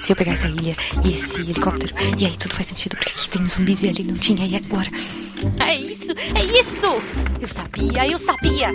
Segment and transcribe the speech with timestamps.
[0.00, 3.28] Se eu pegar essa ilha e esse helicóptero, e aí tudo faz sentido, porque aqui
[3.28, 4.88] tem zumbis e ali não tinha, e agora?
[5.66, 7.02] É isso, é isso!
[7.40, 8.70] Eu sabia, eu sabia!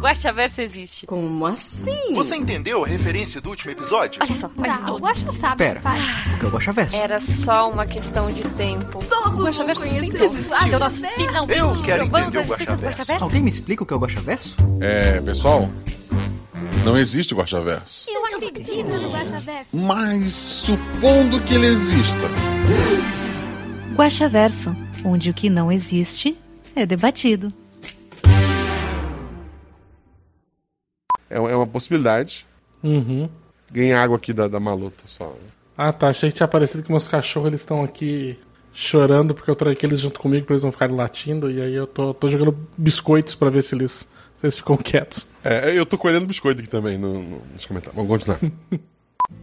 [0.00, 1.06] Guaxaverso existe.
[1.06, 2.14] Como assim?
[2.14, 4.20] Você entendeu a referência do último episódio?
[4.22, 5.80] Olha só, faz Tá, o todo Guaxa sabe Espera.
[5.80, 5.98] o que.
[6.36, 6.96] O é o Guaxaverso?
[6.96, 9.00] Era só uma questão de tempo.
[9.08, 10.56] Todos Guaxaverso vão sempre conhecer existiu.
[10.68, 11.16] o nós Guaxaverso.
[11.16, 13.24] finalmente Eu quero entender o Guaxaverso.
[13.24, 14.54] Alguém me explica o que é o Guaxaverso?
[14.80, 15.68] É, pessoal,
[16.84, 18.04] não existe Guaxaverso.
[18.08, 19.76] Eu acredito no Guaxaverso.
[19.76, 22.28] Mas supondo que ele exista,
[23.94, 26.36] Guaxaverso, onde o que não existe
[26.74, 27.52] é debatido.
[31.30, 32.46] é, é uma possibilidade.
[32.82, 33.28] Uhum.
[33.70, 35.36] Ganhar água aqui da, da maluta só.
[35.76, 36.08] Ah, tá.
[36.08, 38.38] Achei que tinha aparecido que meus cachorros eles estão aqui
[38.72, 41.50] chorando porque eu tranquei eles junto comigo pra eles não ficarem latindo.
[41.50, 44.08] E aí eu tô, tô jogando biscoitos pra ver se eles,
[44.42, 45.26] eles ficam quietos.
[45.44, 47.96] É, eu tô colhendo biscoito aqui também no, no, nos comentários.
[47.96, 48.40] Vamos continuar.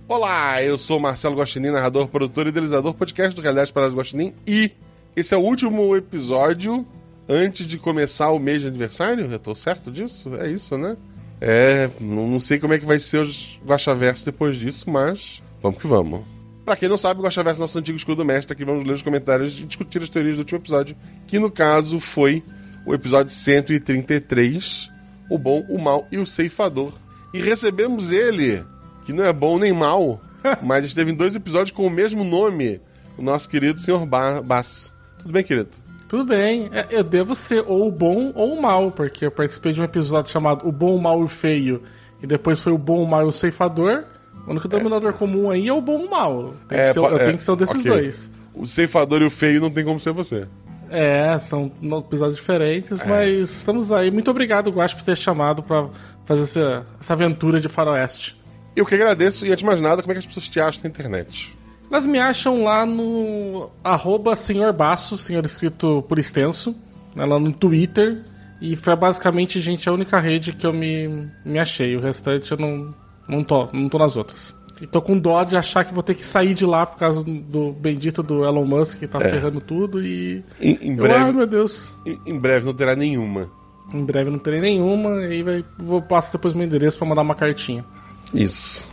[0.08, 4.34] Olá, eu sou Marcelo Guaxinim, narrador, produtor e idealizador podcast do Realidade para Guaxinim.
[4.48, 4.72] E
[5.16, 6.86] esse é o último episódio
[7.28, 9.32] antes de começar o mês de aniversário.
[9.32, 10.36] Eu tô certo disso?
[10.36, 10.96] É isso, né?
[11.42, 15.80] É, não, não sei como é que vai ser os Guaxaverso depois disso, mas vamos
[15.80, 16.22] que vamos.
[16.64, 19.02] Pra quem não sabe, o Guaxaverso é nosso antigo escudo mestre, aqui vamos ler os
[19.02, 20.96] comentários e discutir as teorias do último episódio,
[21.28, 22.42] que no caso foi
[22.86, 24.92] o episódio 133,
[25.30, 26.92] O Bom, o Mal e o Ceifador.
[27.34, 28.64] E recebemos ele,
[29.06, 30.22] que não é bom nem mal,
[30.64, 32.80] mas esteve em dois episódios com o mesmo nome,
[33.18, 34.06] o nosso querido Sr.
[34.06, 34.94] Ba Basso.
[35.20, 35.70] Tudo bem, querido?
[36.08, 39.74] Tudo bem, é, eu devo ser ou o bom ou o mal, porque eu participei
[39.74, 41.82] de um episódio chamado O Bom, o Mal e o Feio,
[42.22, 44.04] e depois foi o Bom, o Mal e o Ceifador.
[44.46, 46.54] O único denominador comum aí é o bom e o mal.
[46.70, 47.92] Tem que ser, po- eu é, tenho que ser um desses ok.
[47.92, 48.30] dois.
[48.54, 50.48] O Ceifador e o Feio não tem como ser você.
[50.90, 53.08] É, são episódios diferentes, É.
[53.08, 54.12] mas estamos aí.
[54.12, 55.88] Muito obrigado, Guacho, por ter chamado pra
[56.26, 58.38] fazer essa, essa aventura de faroeste.
[58.76, 60.82] Eu que agradeço, e antes de mais nada, como é que as pessoas te acham
[60.84, 61.58] na internet?
[61.90, 66.76] Elas me acham lá no arroba senhor Basso, senhor escrito por extenso,
[67.16, 68.24] né, lá no Twitter.
[68.60, 71.96] E foi basicamente, gente, a única rede que eu me, me achei.
[71.96, 72.94] O restante eu não,
[73.28, 74.56] não, tô, não tô nas outras.
[74.82, 77.24] E tô com dó de achar que vou ter que sair de lá por causa
[77.24, 80.44] do, bendito do Elon Musk que tá ferrando tudo e.
[80.60, 81.94] Em, em Eu, breve, ai meu Deus.
[82.06, 83.50] em, em breve não terá nenhuma.
[83.94, 87.22] Em breve não terei nenhuma, e aí vai, vou passar depois meu endereço pra mandar
[87.22, 87.86] uma cartinha.
[88.34, 88.88] Isso.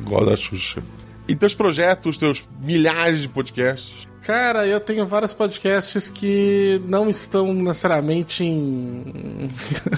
[0.00, 0.82] Igual da Xuxa.
[1.26, 4.08] E teus projetos, teus milhares de podcasts.
[4.22, 9.50] Cara, eu tenho vários podcasts que não estão necessariamente em,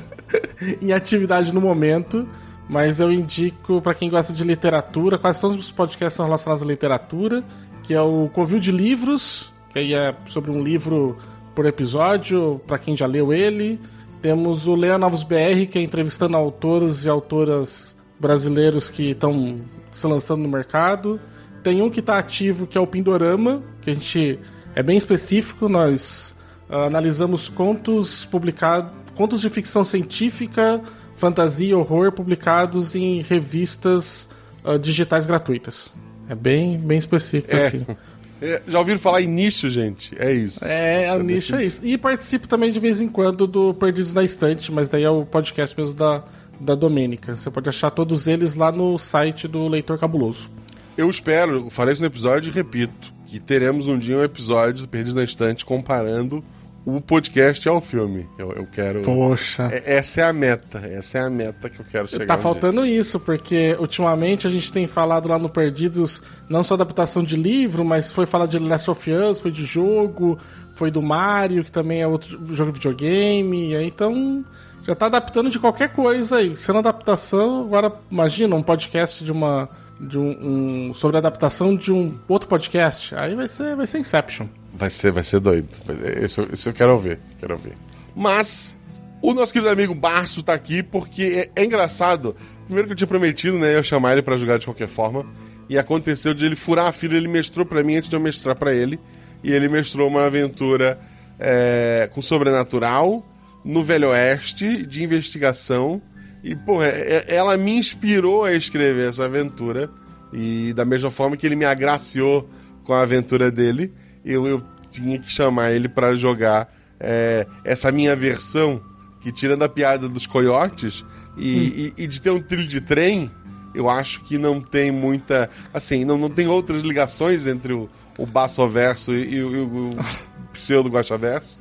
[0.81, 2.27] em atividade no momento,
[2.71, 6.67] mas eu indico pra quem gosta de literatura, quase todos os podcasts são relacionados à
[6.67, 7.43] literatura,
[7.83, 11.17] que é o Covil de Livros, que aí é sobre um livro
[11.53, 13.81] por episódio, pra quem já leu ele.
[14.23, 20.07] Temos o Leia Novos BR, que é entrevistando autores e autoras brasileiros que estão se
[20.07, 21.21] lançando no mercado.
[21.65, 24.39] Tem um que está ativo, que é o Pindorama, que a gente
[24.77, 25.69] é bem específico.
[25.69, 26.37] Nós
[26.69, 30.81] ah, analisamos contos publicados, contos de ficção científica,
[31.21, 34.29] fantasia e horror publicados em revistas
[34.65, 35.93] ah, digitais gratuitas.
[36.29, 37.59] É bem, bem específico É.
[37.59, 37.87] assim.
[38.43, 40.17] É, já ouviram falar em nicho, gente?
[40.19, 40.65] É isso.
[40.65, 41.85] É, Essa o nicho é isso.
[41.87, 45.27] E participo também de vez em quando do Perdidos na Estante, mas daí é o
[45.27, 46.25] podcast mesmo da,
[46.59, 47.35] da Domênica.
[47.35, 50.49] Você pode achar todos eles lá no site do Leitor Cabuloso.
[50.97, 54.89] Eu espero, falei isso no episódio e repito, que teremos um dia um episódio do
[54.89, 56.43] Perdido na Estante comparando
[56.85, 58.27] o podcast ao filme.
[58.39, 59.03] Eu, eu quero.
[59.03, 59.69] Poxa.
[59.73, 60.79] É- Essa é a meta.
[60.79, 62.27] Essa é a meta que eu quero chegar.
[62.27, 66.75] Tá um faltando isso, porque ultimamente a gente tem falado lá no Perdidos não só
[66.75, 70.39] adaptação de livro, mas foi falar de Last of Us, foi de jogo,
[70.73, 74.45] foi do Mario, que também é outro jogo de videogame, e aí, então
[74.83, 76.57] já tá adaptando de qualquer coisa aí.
[76.57, 79.69] Sendo adaptação, agora imagina um podcast de uma.
[80.01, 83.15] De um, um- sobre a adaptação de um outro podcast.
[83.15, 84.47] Aí vai ser, vai ser Inception.
[84.81, 85.69] Vai ser, vai ser doido.
[85.89, 87.19] Eu- esse eu quero ouvir.
[87.39, 87.75] Quero ouvir.
[88.17, 88.75] Mas
[89.21, 92.35] o nosso querido amigo Barço tá aqui porque é, é engraçado.
[92.65, 95.27] Primeiro que eu tinha prometido, né, eu chamar ele pra jogar de qualquer forma.
[95.69, 98.57] E aconteceu de ele furar a fila, ele mestrou pra mim antes de eu mestrar
[98.57, 98.99] pra ele.
[99.45, 100.99] E ele mestrou uma aventura
[101.39, 103.25] é, com sobrenatural,
[103.65, 106.01] no Velho Oeste, de investigação.
[106.43, 109.91] E, porra, é- é- ela me inspirou a escrever essa aventura.
[110.33, 112.49] E da mesma forma que ele me agraciou
[112.85, 113.93] com a aventura dele,
[114.25, 118.81] eu, eu tinha que chamar ele pra jogar é, essa minha versão,
[119.21, 121.05] que tirando a piada dos coiotes
[121.37, 123.31] e, e- e de ter um trilho de trem,
[123.75, 125.49] eu acho que não tem muita.
[125.73, 127.89] Assim, não, não tem outras ligações entre o,
[128.19, 129.97] o Bassoverso e, e o, o
[130.53, 131.59] pseudo Guaxaverso.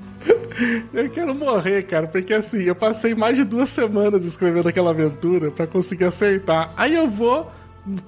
[0.93, 5.51] Eu quero morrer, cara, porque assim, eu passei mais de duas semanas escrevendo aquela aventura
[5.51, 6.73] pra conseguir acertar.
[6.75, 7.49] Aí eu vou,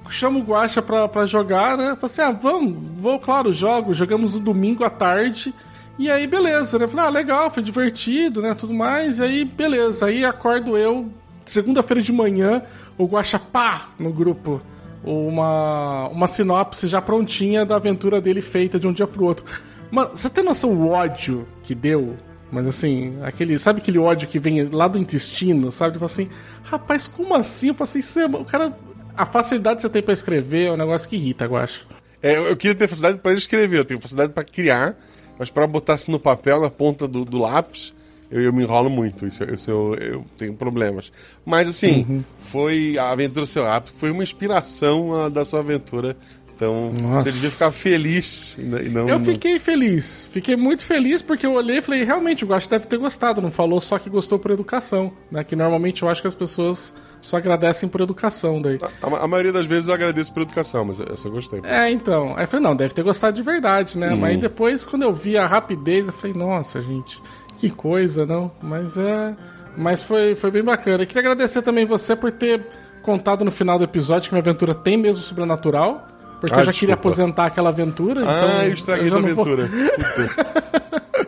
[0.09, 1.95] chamo o Guaxa pra, pra jogar, né?
[1.95, 3.93] Falei assim, ah, vamos, vou, claro, jogo.
[3.93, 5.53] Jogamos no domingo à tarde.
[5.97, 6.87] E aí, beleza, né?
[6.87, 8.53] Falei, ah, legal, foi divertido, né?
[8.53, 9.19] Tudo mais.
[9.19, 10.05] E aí, beleza.
[10.07, 11.11] Aí acordo eu,
[11.45, 12.63] segunda-feira de manhã,
[12.97, 14.61] o Guaxa, pá, no grupo.
[15.03, 19.45] Uma, uma sinopse já prontinha da aventura dele feita de um dia pro outro.
[19.89, 22.17] Mano, você tem noção do ódio que deu?
[22.51, 23.57] Mas assim, aquele.
[23.57, 25.93] Sabe aquele ódio que vem lá do intestino, sabe?
[25.93, 26.29] Tipo assim,
[26.63, 27.69] rapaz, como assim?
[27.69, 28.43] Eu passei semana.
[28.43, 28.77] O cara.
[29.15, 31.87] A facilidade que você tem pra escrever é um negócio que irrita, eu acho.
[32.21, 34.95] É, eu queria ter facilidade para escrever, eu tenho facilidade para criar,
[35.39, 37.93] mas para botar assim no papel, na ponta do, do lápis,
[38.29, 39.25] eu, eu, me enrolo muito.
[39.25, 41.11] Isso, isso eu, eu, tenho problemas.
[41.43, 42.23] Mas assim, uhum.
[42.37, 46.15] foi a aventura seu rápido, foi uma inspiração a, da sua aventura
[46.61, 47.23] então, Nossa.
[47.23, 49.09] você devia ficar feliz e não.
[49.09, 50.27] Eu fiquei feliz.
[50.29, 53.41] Fiquei muito feliz porque eu olhei e falei, realmente, o Guacho deve ter gostado.
[53.41, 55.11] Não falou só que gostou por educação.
[55.31, 55.43] Né?
[55.43, 58.79] Que normalmente eu acho que as pessoas só agradecem por educação daí.
[59.01, 61.61] A, a, a maioria das vezes eu agradeço por educação, mas essa eu gostei.
[61.63, 62.33] É, então.
[62.35, 64.09] Aí eu falei, não, deve ter gostado de verdade, né?
[64.11, 64.17] Uhum.
[64.17, 67.21] Mas depois, quando eu vi a rapidez, eu falei, nossa, gente,
[67.57, 68.51] que coisa, não?
[68.61, 69.35] Mas é.
[69.77, 71.03] Mas foi, foi bem bacana.
[71.03, 72.65] Eu queria agradecer também você por ter
[73.01, 76.07] contado no final do episódio que minha aventura tem mesmo sobrenatural.
[76.39, 76.79] Porque ah, eu já desculpa.
[76.79, 78.21] queria aposentar aquela aventura.
[78.21, 79.69] Ah, então eu estraguei a aventura.
[79.69, 81.27] Vou...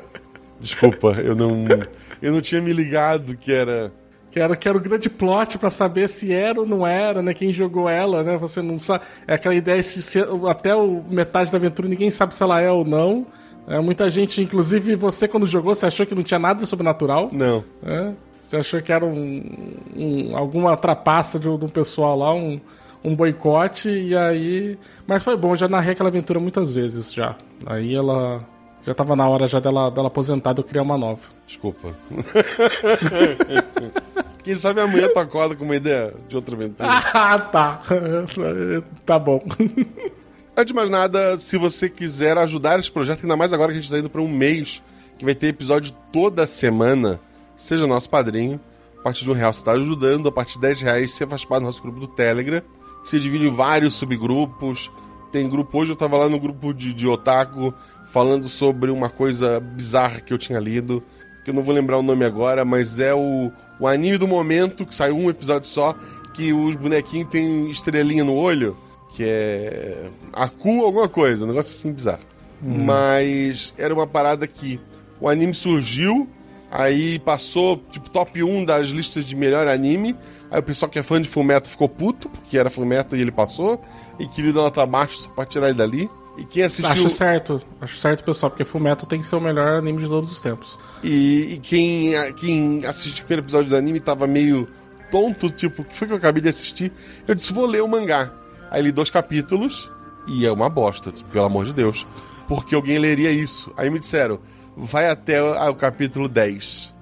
[0.60, 1.66] desculpa, eu não.
[2.20, 3.94] Eu não tinha me ligado que era.
[4.34, 7.36] Que era, que era o grande plot para saber se era ou não era, né?
[7.36, 8.36] Quem jogou ela, né?
[8.38, 9.06] Você não sabe.
[9.28, 10.18] É aquela ideia se,
[10.50, 13.28] até o metade da aventura ninguém sabe se ela é ou não.
[13.68, 17.30] É, muita gente, inclusive você quando jogou, você achou que não tinha nada sobrenatural?
[17.32, 17.64] Não.
[17.86, 19.44] É, você achou que era um,
[19.96, 22.60] um alguma trapaça de, de um pessoal lá, um,
[23.04, 24.80] um boicote e aí.
[25.06, 27.36] Mas foi bom, já narrei aquela aventura muitas vezes já.
[27.68, 28.44] Aí ela.
[28.84, 31.22] Já tava na hora já dela, dela aposentar e eu criar uma nova.
[31.46, 31.90] Desculpa.
[34.44, 36.90] Quem sabe amanhã tu acorda com uma ideia de outra aventura.
[37.14, 37.82] Ah, tá.
[39.06, 39.42] tá bom.
[40.56, 43.82] Antes de mais nada, se você quiser ajudar esse projeto, ainda mais agora que a
[43.82, 44.84] gente está indo para um mês,
[45.18, 47.20] que vai ter episódio toda semana,
[47.56, 48.60] seja nosso padrinho.
[49.00, 51.44] A partir de um real você está ajudando, a partir de 10 reais você faz
[51.44, 52.62] parte do nosso grupo do Telegram
[53.04, 54.90] se divide em vários subgrupos.
[55.32, 57.74] Tem grupo, hoje eu tava lá no grupo de, de otaku
[58.08, 61.04] falando sobre uma coisa bizarra que eu tinha lido,
[61.44, 64.86] que eu não vou lembrar o nome agora, mas é o, o anime do momento,
[64.86, 65.96] que saiu um episódio só,
[66.34, 68.78] que os bonequinhos têm estrelinha no olho,
[69.16, 72.24] que é Aku alguma coisa, um negócio assim bizarro.
[72.64, 72.84] Hum.
[72.84, 74.80] Mas era uma parada que
[75.20, 76.28] o anime surgiu,
[76.72, 80.16] aí passou tipo top 1 das listas de melhor anime,
[80.54, 83.32] Aí o pessoal que é fã de Fullmetal ficou puto, porque era Fullmetal e ele
[83.32, 83.84] passou,
[84.20, 86.08] e queria dar nota baixa só pra tirar ele dali.
[86.38, 87.06] E quem assistiu.
[87.06, 90.32] Acho certo, acho certo, pessoal, porque Fullmetal tem que ser o melhor anime de todos
[90.32, 90.80] os tempos.
[91.04, 94.68] E, e quem, quem assistiu o primeiro episódio do anime tava meio
[95.12, 96.92] tonto, tipo, o que foi que eu acabei de assistir?
[97.28, 98.32] Eu disse, vou ler o mangá.
[98.72, 99.92] Aí li dois capítulos,
[100.28, 102.08] e é uma bosta, pelo amor de Deus.
[102.48, 103.72] Porque alguém leria isso.
[103.78, 104.40] Aí me disseram,
[104.76, 106.94] vai até o capítulo 10.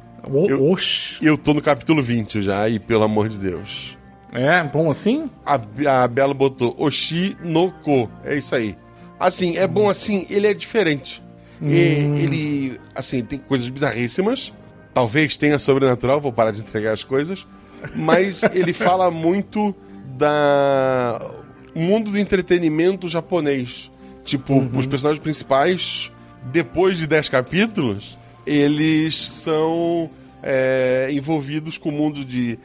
[1.22, 3.98] Eu, eu tô no capítulo 20 já, e pelo amor de Deus.
[4.34, 5.30] É, bom assim?
[5.46, 5.60] A,
[6.04, 8.10] a Bela botou Oshi no Ko.
[8.24, 8.78] É isso aí.
[9.22, 11.24] Assim, é bom assim, ele é diferente.
[11.62, 11.70] Hum.
[11.70, 14.52] E, ele, assim, tem coisas bizarríssimas.
[14.94, 17.46] Talvez tenha sobrenatural, vou parar de entregar as coisas.
[17.96, 19.76] Mas ele fala muito
[20.18, 21.22] da
[21.76, 23.92] mundo do entretenimento japonês.
[24.24, 24.72] Tipo, uhum.
[24.76, 26.12] os personagens principais,
[26.52, 30.10] depois de 10 capítulos, eles são
[30.44, 32.58] é, envolvidos com o mundo de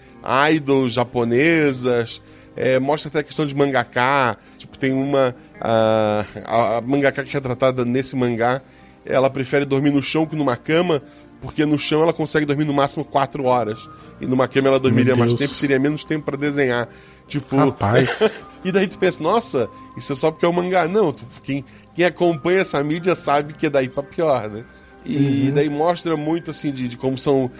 [0.51, 2.23] idols japonesas.
[2.57, 4.37] É, mostra até a questão de mangaká.
[4.57, 5.37] Tipo, tem uma.
[5.61, 8.63] A, a, a mangaká que é tratada nesse mangá,
[9.05, 11.03] ela prefere dormir no chão que numa cama,
[11.41, 13.89] porque no chão ela consegue dormir no máximo 4 horas.
[14.21, 16.89] E numa cama ela dormiria mais tempo, teria menos tempo para desenhar.
[17.29, 17.57] Tipo.
[17.57, 18.33] Rapaz.
[18.65, 20.89] e daí tu pensa, nossa, isso é só porque é um mangá.
[20.89, 21.63] Não, tu, quem,
[21.95, 24.65] quem acompanha essa mídia sabe que é daí pra pior, né?
[25.07, 25.55] E uhum.
[25.55, 27.51] daí mostra muito assim de, de, como são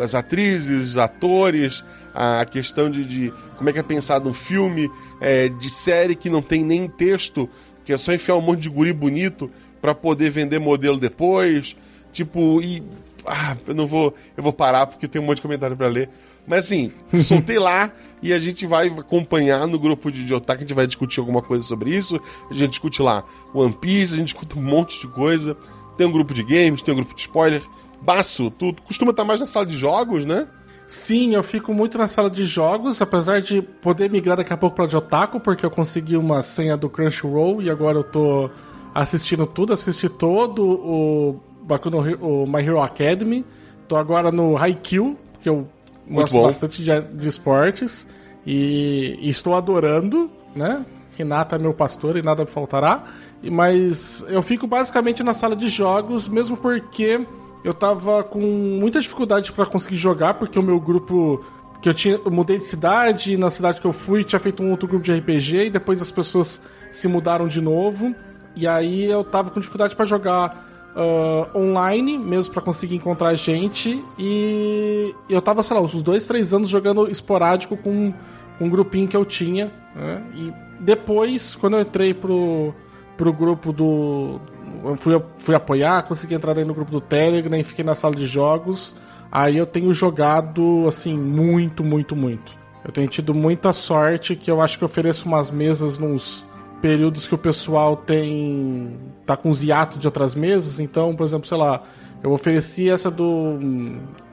[0.00, 4.90] as atrizes, os atores, a questão de, de, como é que é pensado um filme
[5.20, 7.48] é, de série que não tem nem texto,
[7.84, 11.76] que é só enfiar um monte de guri bonito para poder vender modelo depois.
[12.12, 12.82] Tipo, e.
[13.26, 14.14] Ah, eu não vou.
[14.36, 16.08] Eu vou parar porque tem um monte de comentário para ler.
[16.46, 16.90] Mas assim,
[17.20, 17.92] soltei lá
[18.22, 21.64] e a gente vai acompanhar no grupo de Otaku, a gente vai discutir alguma coisa
[21.64, 22.20] sobre isso.
[22.50, 25.56] A gente discute lá One Piece, a gente discute um monte de coisa.
[25.98, 27.60] Tem um grupo de games, tem um grupo de spoiler.
[28.00, 30.46] Baço, tu costuma estar mais na sala de jogos, né?
[30.86, 34.74] Sim, eu fico muito na sala de jogos, apesar de poder migrar daqui a pouco
[34.76, 38.48] para de Otaku, porque eu consegui uma senha do Crunchyroll e agora eu tô
[38.94, 43.44] assistindo tudo, assisti todo o Baku no, o My Hero Academy.
[43.86, 45.68] Tô agora no Haikyuu, que eu
[46.06, 46.42] muito gosto bom.
[46.44, 48.06] bastante de, de esportes
[48.46, 50.30] e, e estou adorando.
[50.54, 50.86] né?
[51.18, 53.02] Renata é meu pastor e nada me faltará.
[53.42, 57.26] Mas eu fico basicamente na sala de jogos, mesmo porque
[57.64, 61.44] eu tava com muita dificuldade pra conseguir jogar, porque o meu grupo.
[61.82, 62.20] Que eu tinha.
[62.24, 65.04] Eu mudei de cidade, e na cidade que eu fui tinha feito um outro grupo
[65.04, 66.60] de RPG, e depois as pessoas
[66.90, 68.14] se mudaram de novo.
[68.56, 74.02] E aí eu tava com dificuldade pra jogar ah, online, mesmo pra conseguir encontrar gente.
[74.18, 78.12] E eu tava, sei lá, uns dois, três anos jogando esporádico com
[78.60, 79.70] um grupinho que eu tinha.
[79.94, 80.22] né?
[80.34, 82.74] E depois, quando eu entrei pro,
[83.16, 84.40] pro grupo do.
[84.84, 88.14] Eu fui, fui apoiar, consegui entrar daí no grupo do Telegram e fiquei na sala
[88.14, 88.94] de jogos.
[89.30, 92.56] Aí eu tenho jogado, assim, muito, muito, muito.
[92.84, 96.44] Eu tenho tido muita sorte que eu acho que eu ofereço umas mesas nos
[96.80, 98.96] períodos que o pessoal tem.
[99.26, 100.80] tá com os hiatos de outras mesas.
[100.80, 101.82] Então, por exemplo, sei lá,
[102.22, 103.58] eu ofereci essa do.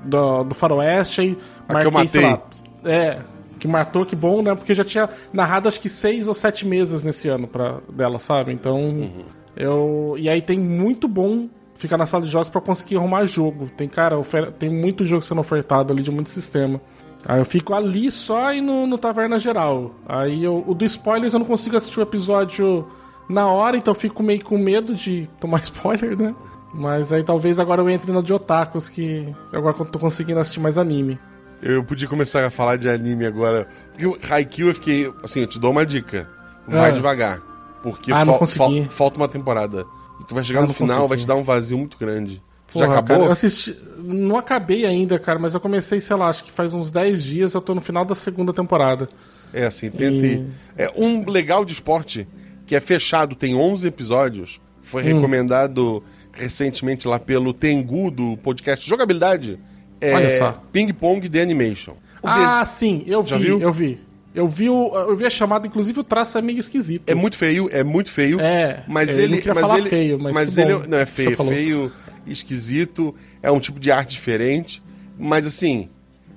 [0.03, 1.38] do, do Faroeste aí.
[1.67, 2.41] Marquei, sei lá,
[2.86, 3.20] é,
[3.60, 4.54] que matou, que bom, né?
[4.56, 8.52] Porque já tinha narrado acho que seis ou sete mesas nesse ano pra, dela, sabe?
[8.52, 9.24] Então, Uhum.
[9.56, 10.16] eu.
[10.18, 13.70] E aí tem muito bom ficar na sala de jogos pra conseguir arrumar jogo.
[13.76, 16.80] Tem, cara, ofer- tem muito jogo sendo ofertado ali de muito sistema.
[17.26, 19.92] Aí eu fico ali só e no, no Taverna Geral.
[20.08, 22.88] Aí eu, o do spoilers eu não consigo assistir o episódio
[23.28, 26.36] na hora, então eu fico meio com medo de tomar spoiler, né?
[26.74, 30.60] Mas aí talvez agora eu entre na de Otakus, que agora eu tô conseguindo assistir
[30.60, 31.18] mais anime.
[31.62, 33.68] Eu podia começar a falar de anime agora.
[33.92, 35.12] Porque o Haikyuu eu fiquei.
[35.24, 36.28] Assim, eu te dou uma dica.
[36.68, 36.94] Vai Ah.
[36.94, 37.42] devagar.
[37.82, 39.86] Porque Ah, fal- fal- falta uma temporada.
[40.22, 41.10] E tu vai chegar Ah, no final, consegui.
[41.10, 42.42] vai te dar um vazio muito grande.
[42.72, 43.16] Porra, Já acabou?
[43.18, 43.76] cara, eu assisti.
[44.00, 47.54] Não acabei ainda, cara, mas eu comecei, sei lá, acho que faz uns 10 dias,
[47.54, 49.08] eu tô no final da segunda temporada.
[49.54, 50.26] É assim, tente.
[50.26, 50.46] E-
[50.78, 52.28] É um legal de esporte
[52.66, 54.60] que é fechado, tem 11 episódios.
[54.84, 55.16] Foi Hum.
[55.16, 59.58] recomendado recentemente lá pelo Tengu do podcast Jogabilidade.
[60.02, 60.64] É Olha só.
[60.72, 61.94] Ping Pong The Animation.
[62.22, 63.62] O Ah, des- sim, eu Já vi, viu?
[63.62, 64.00] eu vi.
[64.34, 67.10] Eu vi, o, eu vi a chamada, inclusive o traço é meio esquisito.
[67.10, 68.38] É muito feio, é muito feio.
[68.42, 69.28] É, mas eu ele.
[69.34, 71.92] não queria mas falar ele, feio, mas que ele bom não é feio, é feio,
[72.28, 74.84] esquisito, é um tipo de arte diferente.
[75.18, 75.88] Mas assim,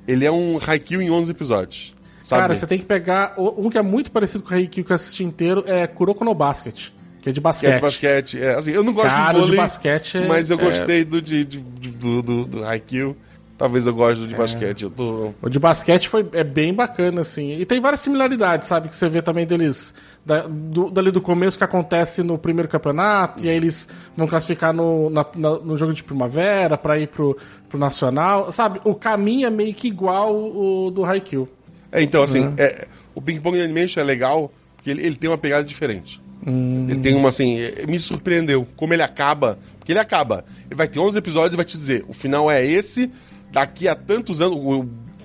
[0.07, 1.95] ele é um Haikyuu em 11 episódios.
[2.23, 2.43] Sabe?
[2.43, 3.35] Cara, você tem que pegar.
[3.37, 6.35] Um que é muito parecido com o Haikyuu que eu assisti inteiro é Kuroko no
[6.35, 7.71] Basket, que é de Que basquete.
[7.73, 8.39] é de basquete.
[8.41, 10.63] É, assim, eu não gosto Cara, de o de vôlei, basquete é- mas eu é-
[10.65, 13.17] gostei do, de- de- do, do, do Haikyuu.
[13.59, 14.85] Talvez eu goste do de basquete.
[14.85, 15.35] Eu tô...
[15.43, 17.55] O de basquete foi, é bem bacana, assim.
[17.55, 18.89] E tem várias similaridades, sabe?
[18.89, 19.93] Que você vê também deles.
[20.25, 24.73] Da, do, dali do começo que acontece no primeiro campeonato, e aí eles vão classificar
[24.73, 27.37] no, na- na- no jogo de primavera pra ir pro,
[27.69, 28.53] pro Nacional.
[28.53, 28.81] Sabe?
[28.85, 31.49] O caminho é meio que igual o do Haikyuu.
[31.91, 32.55] É, então, assim, Uhum.
[32.59, 36.21] é, o Ping Pong Animation é legal porque ele, ele tem uma pegada diferente.
[36.47, 36.87] Hum.
[36.89, 39.59] Ele tem uma, assim, é, me surpreendeu como ele acaba.
[39.81, 40.45] Porque ele acaba.
[40.67, 43.11] Ele vai ter 11 episódios e vai te dizer: o final é esse,
[43.53, 44.59] daqui a tantos anos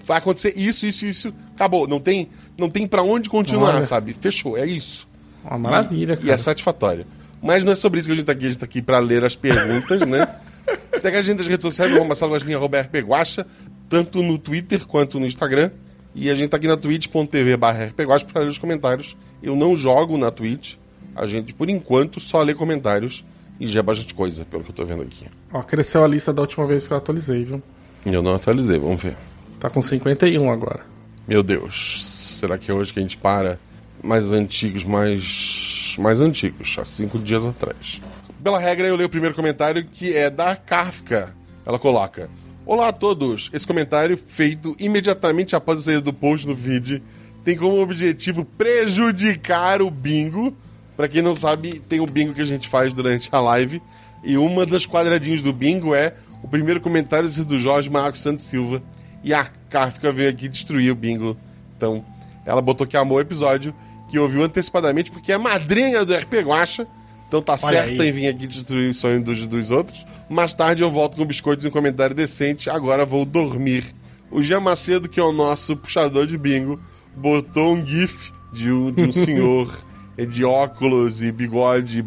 [0.06, 1.34] vai acontecer isso, isso, isso.
[1.56, 1.88] Acabou.
[1.88, 3.84] Não tem, não tem para onde continuar, Olha.
[3.84, 4.14] sabe?
[4.14, 5.08] Fechou, é isso.
[5.44, 6.32] Uma maravilha, E cara.
[6.34, 7.06] é satisfatório.
[7.42, 8.46] Mas não é sobre isso que a gente tá aqui.
[8.46, 10.28] A gente tá aqui pra ler as perguntas, né?
[10.96, 13.46] Segue a gente nas redes sociais, arroba Marcelo Guaxinim, arroba RP Guaxa,
[13.90, 15.70] tanto no Twitter quanto no Instagram.
[16.16, 19.18] E a gente tá aqui na twitch.tv barra rpguacha pra ler os comentários.
[19.42, 20.76] Eu não jogo na Twitch.
[21.16, 23.26] A gente, por enquanto, só lê comentários
[23.60, 25.26] e já é bastante coisa, pelo que eu tô vendo aqui.
[25.52, 27.62] Ó, cresceu a lista da última vez que eu atualizei, viu?
[28.06, 29.16] E eu não atualizei, vamos ver.
[29.60, 30.82] Tá com 51 agora.
[31.28, 33.60] Meu Deus, será que é hoje que a gente para?
[34.04, 35.96] Mais antigos, mais.
[35.98, 38.02] mais antigos, há cinco dias atrás.
[38.44, 41.34] Pela regra, eu leio o primeiro comentário que é da Kafka.
[41.66, 42.30] Ela coloca:
[42.66, 43.50] Olá a todos!
[43.54, 47.02] Esse comentário, feito imediatamente após a saída do post no feed,
[47.44, 50.54] tem como objetivo prejudicar o bingo.
[50.96, 53.82] Pra quem não sabe, tem o bingo que a gente faz durante a live.
[54.24, 58.44] E uma das quadradinhos do bingo é o primeiro comentário ser do Jorge Marcos Santos
[58.44, 58.84] Silva.
[59.24, 61.38] E a Kafka veio aqui destruir o bingo.
[61.78, 62.04] Então,
[62.46, 63.74] ela botou que amou o episódio,
[64.10, 66.86] que ouviu antecipadamente, porque é madrinha do RP Guacha.
[67.28, 68.10] Então tá Olha certa aí.
[68.10, 70.06] em vir aqui destruir o sonho dos, dos outros.
[70.30, 72.70] Mais tarde eu volto com biscoitos e um comentário decente.
[72.70, 73.86] Agora vou dormir.
[74.30, 76.80] O Jean Macedo, que é o nosso puxador de bingo,
[77.16, 79.84] botou um gif de um, de um senhor
[80.28, 82.06] de óculos e bigode,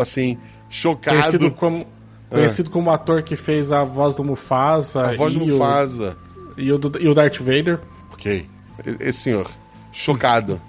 [0.00, 1.18] assim, chocado.
[1.18, 1.86] Conhecido como,
[2.32, 5.02] conhecido como o ator que fez a voz do Mufasa.
[5.02, 6.16] A voz do e o- Mufasa.
[6.56, 7.78] E o, e o Darth Vader.
[8.12, 8.46] Ok.
[9.00, 9.48] Esse senhor,
[9.92, 10.60] chocado.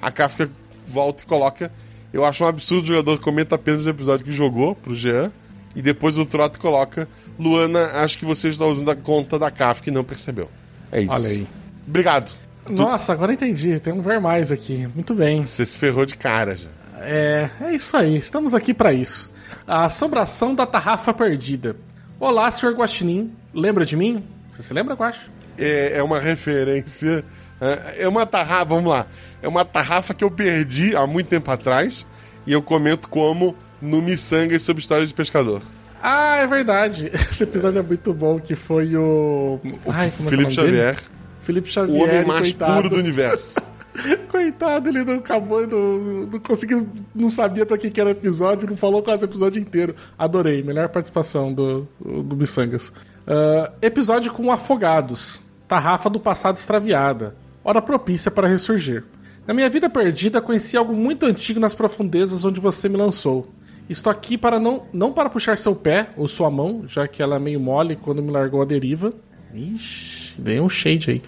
[0.00, 0.48] A Kafka
[0.86, 1.70] volta e coloca.
[2.12, 5.30] Eu acho um absurdo o jogador comenta apenas o episódio que jogou pro Jean.
[5.74, 7.08] E depois o Troto coloca.
[7.38, 10.48] Luana, acho que você está usando a conta da Kafka e não percebeu.
[10.90, 11.10] É isso.
[11.12, 11.46] Olha aí.
[11.88, 12.32] Obrigado.
[12.68, 13.80] Nossa, agora entendi.
[13.80, 14.86] Tem um ver mais aqui.
[14.94, 15.44] Muito bem.
[15.46, 16.68] Você se ferrou de cara já.
[17.00, 18.16] É, é isso aí.
[18.16, 19.28] Estamos aqui para isso.
[19.66, 21.76] A assombração da tarrafa perdida.
[22.18, 23.32] Olá, senhor Guaxinim.
[23.54, 24.24] Lembra de mim?
[24.50, 25.30] Você se lembra, Guax?
[25.58, 27.24] É, é uma referência
[27.60, 29.06] É é uma tarrafa, vamos lá.
[29.40, 32.06] É uma tarrafa que eu perdi há muito tempo atrás
[32.46, 35.62] e eu comento como no Missangas sobre histórias de pescador.
[36.02, 37.10] Ah, é verdade.
[37.30, 39.60] Esse episódio é muito bom, que foi o.
[39.88, 40.76] Ai, como é que é o Felipe nome dele?
[40.76, 40.96] Xavier,
[41.40, 42.02] Felipe o Xavier.
[42.02, 42.74] homem mais coitado.
[42.74, 43.60] puro do universo.
[44.28, 49.02] Coitado, ele não acabou, não, não conseguiu, não sabia pra que, era episódio, não falou
[49.02, 49.94] quase o episódio inteiro.
[50.18, 52.92] Adorei, melhor participação do, do Missangas.
[53.26, 55.40] Ah, episódio com afogados.
[55.68, 57.36] Tarrafa do passado extraviada.
[57.64, 59.04] Hora propícia para ressurgir.
[59.46, 63.48] Na minha vida perdida, conheci algo muito antigo nas profundezas onde você me lançou.
[63.88, 67.36] Estou aqui para não, não para puxar seu pé ou sua mão, já que ela
[67.36, 69.12] é meio mole quando me largou a deriva.
[69.52, 71.22] Ixi, vem um shade aí.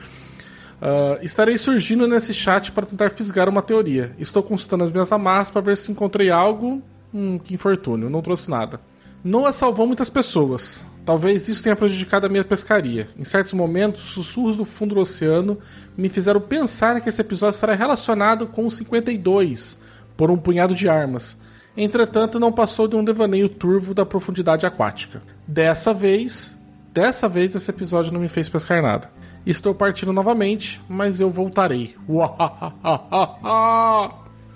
[0.84, 4.14] Ah, estarei surgindo nesse chat para tentar fisgar uma teoria.
[4.18, 6.82] Estou consultando as minhas amarras para ver se encontrei algo.
[7.12, 8.78] Hum, que infortúnio, não trouxe nada.
[9.24, 10.84] Noah salvou muitas pessoas.
[11.06, 13.08] Talvez isso tenha prejudicado a minha pescaria.
[13.18, 15.58] Em certos momentos, sussurros do fundo do oceano
[15.96, 19.78] me fizeram pensar que esse episódio estará relacionado com o 52,
[20.16, 21.36] por um punhado de armas.
[21.76, 25.22] Entretanto, não passou de um devaneio turvo da profundidade aquática.
[25.46, 26.56] Dessa vez,
[26.92, 29.10] dessa vez esse episódio não me fez pescar nada.
[29.46, 31.94] Estou partindo novamente, mas eu voltarei.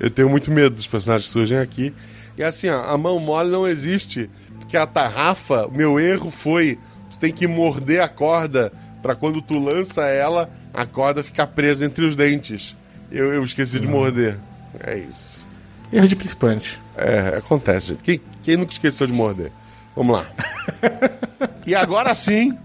[0.01, 1.93] Eu tenho muito medo dos personagens que surgem aqui.
[2.37, 6.79] E assim, ó, a mão mole não existe, porque a tarrafa, o meu erro foi,
[7.11, 11.85] tu tem que morder a corda pra quando tu lança ela, a corda ficar presa
[11.85, 12.77] entre os dentes.
[13.11, 14.39] Eu, eu esqueci de morder.
[14.81, 15.47] É isso.
[15.93, 16.81] Erro de principante.
[16.97, 18.03] É, acontece, gente.
[18.03, 19.51] Quem, quem nunca esqueceu de morder?
[19.97, 20.27] Vamos lá.
[21.67, 22.57] e agora sim,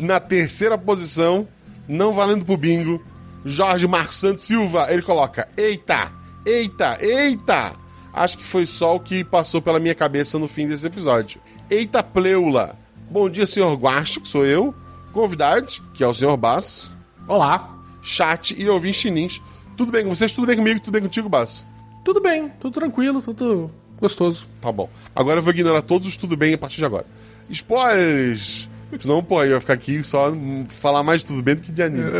[0.00, 1.46] na terceira posição,
[1.86, 3.02] não valendo pro bingo,
[3.44, 4.86] Jorge Marcos Santos Silva.
[4.90, 6.12] Ele coloca: Eita,
[6.44, 7.72] eita, eita!
[8.12, 11.40] Acho que foi só o que passou pela minha cabeça no fim desse episódio.
[11.70, 12.76] Eita, pleula!
[13.10, 14.74] Bom dia, senhor Guacho, que sou eu.
[15.12, 16.94] Convidade, que é o senhor Basso.
[17.26, 17.76] Olá.
[18.02, 19.40] Chat e ouvinte chinins.
[19.76, 20.32] Tudo bem com vocês?
[20.32, 20.80] Tudo bem comigo?
[20.80, 21.66] Tudo bem contigo, Basso?
[22.04, 24.48] Tudo bem, tudo tranquilo, tudo gostoso.
[24.60, 24.88] Tá bom.
[25.14, 27.06] Agora eu vou ignorar todos os tudo bem a partir de agora.
[27.50, 28.68] Spoilers!
[29.00, 30.32] Senão, pô, eu ia ficar aqui só
[30.68, 32.10] falar mais de tudo bem do que de anime.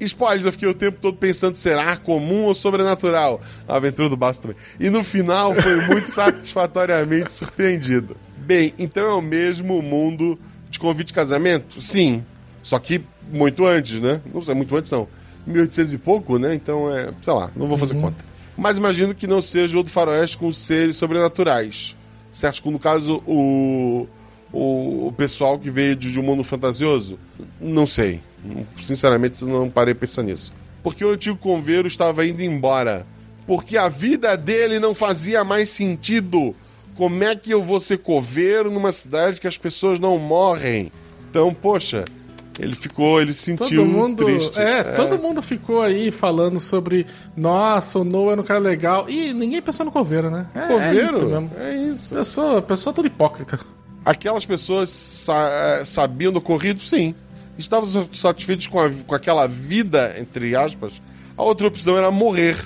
[0.00, 3.40] Spoilers, eu fiquei o tempo todo pensando, será comum ou sobrenatural?
[3.66, 4.56] A aventura do Basso também.
[4.78, 8.16] E no final foi muito satisfatoriamente surpreendido.
[8.36, 10.38] Bem, então é o mesmo mundo
[10.70, 11.80] de convite de casamento?
[11.80, 12.24] Sim.
[12.62, 14.20] Só que muito antes, né?
[14.32, 15.08] Não sei, muito antes não.
[15.46, 16.54] 1800 e pouco, né?
[16.54, 18.24] Então é, sei lá, não vou fazer conta.
[18.56, 21.96] Mas imagino que não seja o do faroeste com seres sobrenaturais.
[22.30, 22.70] Certo?
[22.70, 24.06] No caso, o,
[24.52, 27.18] o, o pessoal que veio de, de um mundo fantasioso?
[27.60, 28.20] Não sei.
[28.82, 30.52] Sinceramente, não parei pensando nisso.
[30.82, 33.06] Porque o antigo conveiro estava indo embora.
[33.46, 36.54] Porque a vida dele não fazia mais sentido.
[36.96, 40.90] Como é que eu vou ser coveiro numa cidade que as pessoas não morrem?
[41.28, 42.04] Então, poxa,
[42.58, 44.58] ele ficou, ele se sentiu Todo mundo, triste.
[44.58, 47.06] é, todo mundo ficou aí falando sobre,
[47.36, 49.08] nossa, o Noah era um cara legal.
[49.10, 50.46] E ninguém pensou no coveiro, né?
[50.54, 50.98] É, Coveiro?
[50.98, 51.50] é isso mesmo.
[51.58, 52.14] É isso.
[52.14, 53.60] Pessoa, pessoa toda hipócrita.
[54.06, 55.48] Aquelas pessoas sa-
[55.80, 56.80] eh, sabiam do ocorrido?
[56.80, 57.12] Sim.
[57.58, 61.02] Estavam sa- satisfeitos com, a- com aquela vida, entre aspas.
[61.36, 62.56] A outra opção era morrer.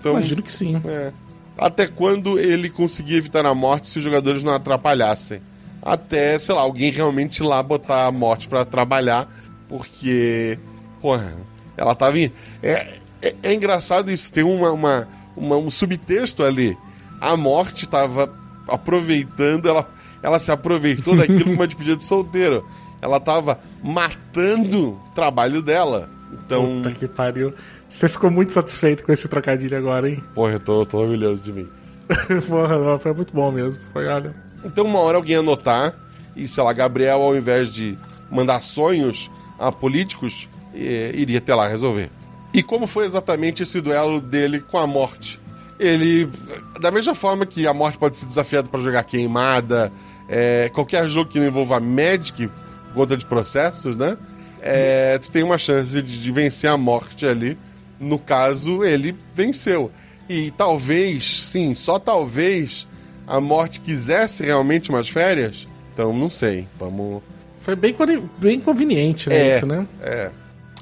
[0.00, 0.80] Então, Imagino que sim.
[0.86, 1.12] é.
[1.58, 5.40] Até quando ele conseguia evitar a morte se os jogadores não atrapalhassem?
[5.82, 9.28] Até, sei lá, alguém realmente ir lá botar a morte pra trabalhar,
[9.68, 10.58] porque,
[11.00, 11.34] porra,
[11.76, 12.32] ela tava em.
[12.62, 16.76] É, é, é engraçado isso, tem uma, uma, uma- um subtexto ali.
[17.20, 18.34] A morte tava
[18.68, 19.88] aproveitando, ela,
[20.26, 22.66] ela se aproveitou daquilo como uma despedida de solteiro.
[23.00, 26.10] Ela tava matando o trabalho dela.
[26.32, 27.54] Então, Puta que pariu.
[27.88, 30.20] Você ficou muito satisfeito com esse trocadilho agora, hein?
[30.34, 31.68] porra, eu tô, tô orgulhoso de mim.
[32.48, 33.80] Porra, foi muito bom mesmo.
[33.92, 34.34] Foi, olha.
[34.64, 35.94] Então, uma hora alguém anotar,
[36.34, 37.96] e sei lá, Gabriel, ao invés de
[38.28, 42.10] mandar sonhos a políticos, eh, iria até lá resolver.
[42.52, 45.40] E como foi exatamente esse duelo dele com a morte?
[45.78, 46.28] Ele,
[46.80, 49.92] da mesma forma que a morte pode ser desafiada para jogar queimada,
[50.28, 52.50] eh, qualquer jogo que não envolva Magic,
[52.94, 54.16] conta de processos, né?
[54.62, 57.56] Eh, tu tem uma chance de, de vencer a morte ali.
[58.00, 59.90] No caso, ele venceu.
[60.28, 62.86] E talvez, sim, só talvez,
[63.26, 65.68] a morte quisesse realmente umas férias.
[65.92, 66.66] Então, não sei.
[66.78, 67.22] Vamos.
[67.60, 67.94] Foi bem,
[68.38, 69.36] bem conveniente, né?
[69.36, 69.56] É.
[69.56, 69.86] Isso, né?
[70.02, 70.30] É.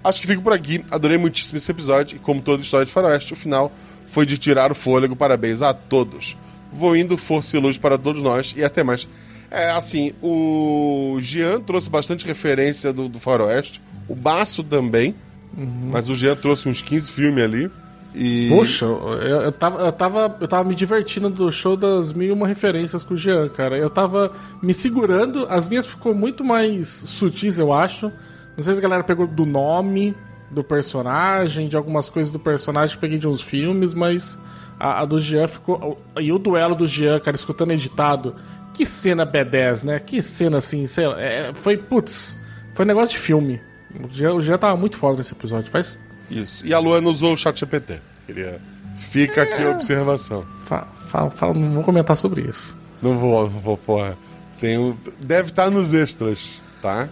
[0.03, 0.85] Acho que fico por aqui.
[0.91, 2.17] Adorei muitíssimo esse episódio.
[2.17, 3.73] E como toda história de Faroeste, o final
[4.07, 5.15] foi de tirar o fôlego.
[5.17, 6.37] Parabéns a todos.
[6.73, 8.55] Vou indo, força e luz para todos nós.
[8.57, 9.09] E até mais.
[9.55, 13.81] É, assim, o Jean trouxe bastante referência do, do Faroeste.
[14.09, 15.15] O Baço também.
[15.57, 17.71] Mas o Jean trouxe uns 15 filmes ali.
[18.15, 18.49] E...
[18.49, 22.33] Poxa, eu, eu, tava, eu, tava, eu tava me divertindo do show das mil e
[22.33, 23.77] uma referências com o Jean, cara.
[23.77, 28.13] Eu tava me segurando, as minhas ficou muito mais sutis, eu acho,
[28.57, 30.15] Não sei se a galera pegou do nome
[30.51, 34.39] do personagem, de algumas coisas do personagem, peguei de uns filmes, mas
[34.79, 36.01] a, a do Jean ficou.
[36.21, 38.37] E o duelo do Jean, cara, escutando editado.
[38.75, 39.99] Que cena B10, né?
[39.99, 41.21] Que cena assim, sei lá.
[41.21, 42.39] É, foi, putz,
[42.75, 43.61] foi um negócio de filme.
[44.03, 45.71] O Jean, o Jean tava muito foda nesse episódio.
[45.71, 45.97] Faz.
[46.29, 46.67] Isso.
[46.67, 48.01] E a Luana usou o chat GPT.
[48.27, 48.61] Queria...
[48.97, 50.45] Fica aqui a observação.
[50.65, 52.79] Fa, fa, fa, não vou comentar sobre isso.
[53.03, 54.17] Não vou, não vou, porra.
[54.61, 54.97] Tem um...
[55.21, 57.09] Deve estar nos extras, tá?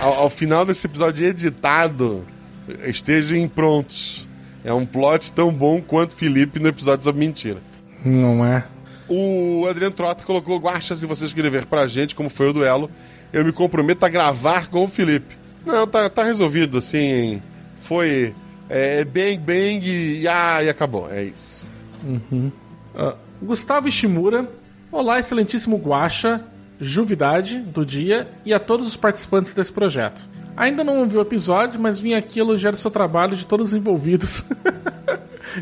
[0.00, 2.24] Ao, ao final desse episódio editado,
[2.84, 4.26] estejam prontos.
[4.64, 7.58] É um plot tão bom quanto Felipe no episódio sobre mentira.
[8.04, 8.64] Não é?
[9.10, 12.88] O Adriano Trota colocou guachas e você escrever pra gente como foi o duelo.
[13.32, 15.36] Eu me comprometo a gravar com o Felipe.
[15.66, 17.42] Não, tá, tá resolvido, assim.
[17.80, 18.32] Foi
[18.68, 21.10] é, bang bang e, ah, e acabou.
[21.10, 21.66] É isso.
[22.04, 22.52] Uhum.
[22.94, 24.48] Uh, Gustavo Ishimura.
[24.92, 26.44] Olá, excelentíssimo Guacha,
[26.80, 30.28] Juvidade do dia e a todos os participantes desse projeto.
[30.56, 33.74] Ainda não ouvi o episódio, mas vim aqui elogiar o seu trabalho de todos os
[33.74, 34.44] envolvidos.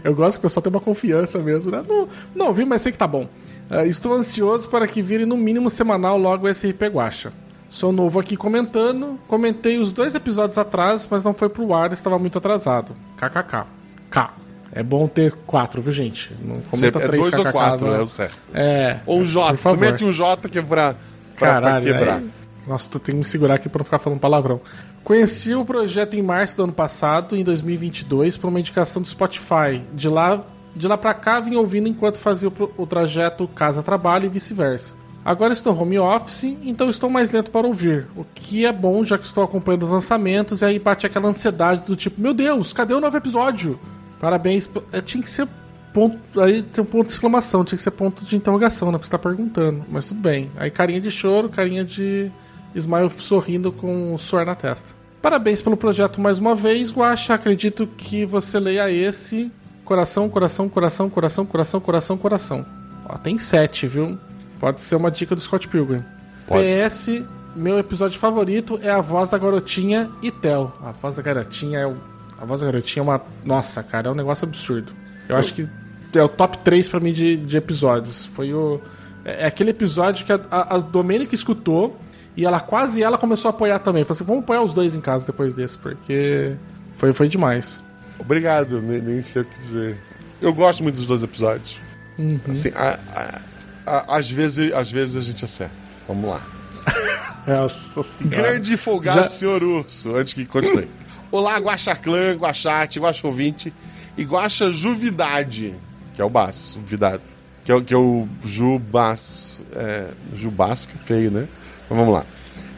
[0.05, 1.83] Eu gosto que o pessoal tenha uma confiança mesmo, né?
[1.89, 3.29] Não, não ouvi, mas sei que tá bom.
[3.71, 7.33] Uh, estou ansioso para que vire no mínimo semanal logo o SRP Guacha.
[7.69, 9.19] Sou novo aqui comentando.
[9.29, 12.95] Comentei os dois episódios atrás, mas não foi pro ar, estava muito atrasado.
[13.19, 13.67] KKK.
[14.11, 14.31] K.
[14.73, 16.33] É bom ter quatro, viu, gente?
[16.43, 17.95] Não comenta é três dois KKK, ou quatro, não.
[17.95, 18.39] é o certo.
[18.55, 19.01] É.
[19.07, 19.49] Ou um J.
[19.51, 19.79] por Tu favor.
[19.79, 20.95] mete um J que é pra, pra,
[21.37, 22.19] pra Caralho, quebrar.
[22.19, 22.31] aí-
[22.67, 24.61] Nossa, tu tem que me segurar aqui pra não ficar falando palavrão.
[25.09, 29.81] Conheci o projeto em março do ano passado, em 2022, por uma indicação do Spotify.
[29.95, 30.45] De lá,
[30.77, 34.95] de lá pra cá, vim ouvindo enquanto fazia o, o trajeto casa-trabalho e vice-versa.
[35.25, 38.07] Agora estou home office, então estou mais lento para ouvir.
[38.15, 41.87] O que é bom, já que estou acompanhando os lançamentos, e aí bate aquela ansiedade
[41.87, 43.81] do tipo, meu Deus, cadê o novo episódio?
[44.21, 44.69] Parabéns.
[44.93, 45.49] É, tinha que ser
[45.91, 46.19] ponto.
[46.39, 48.99] Aí tem um ponto de exclamação, tinha que ser ponto de interrogação, né?
[48.99, 49.87] Porque você tá perguntando.
[49.89, 50.51] Mas tudo bem.
[50.59, 52.31] Aí carinha de choro, carinha de
[52.75, 54.98] Smile sorrindo com suor na testa.
[55.21, 57.35] Parabéns pelo projeto mais uma vez, Guaxa.
[57.35, 59.51] Acredito que você leia esse.
[59.85, 62.67] Coração, coração, coração, coração, coração, coração, coração.
[63.09, 64.19] Ó, tem sete, viu?
[64.61, 66.05] Pode ser uma dica do Scott Pilgrim.
[66.47, 66.63] Pode.
[66.63, 67.23] PS,
[67.57, 70.73] meu episódio favorito é a voz da garotinha e Tel.
[70.83, 71.97] A voz da garotinha é o.
[72.39, 73.21] A voz da garotinha é uma.
[73.45, 74.93] Nossa, cara, é um negócio absurdo.
[75.29, 75.69] Eu acho que
[76.15, 78.27] é o top 3 pra mim de, de episódios.
[78.27, 78.81] Foi o.
[79.25, 81.99] É é aquele episódio que a, a, a Domênica escutou
[82.39, 84.05] e ela quase ela começou a apoiar também.
[84.05, 86.53] Falei assim, vamos apoiar os dois em casa depois desse, porque
[86.97, 87.83] foi, foi demais.
[88.19, 89.97] Obrigado, nem, nem sei o que dizer.
[90.41, 91.79] Eu gosto muito dos dois episódios.
[92.19, 92.39] Uhum.
[92.51, 93.41] Assim, a- a-
[93.87, 95.75] a- às, vezes, às vezes a gente acerta.
[96.07, 96.41] Vamos lá.
[97.47, 98.37] Nossa senhora.
[98.37, 100.89] Grande e folgado Já- senhor Urso, antes que continue.
[101.31, 103.73] Olá, Guaxa Clã, Guaxate, Guaxa Ouvinte
[104.17, 105.75] e Guaxa Juvidade,
[106.15, 107.21] que é o Baço, Vidado.
[107.65, 109.63] Que é, o- que é o Jubaço.
[109.75, 111.47] É, Jubaço, que é feio, né?
[111.89, 112.25] Mas vamos lá.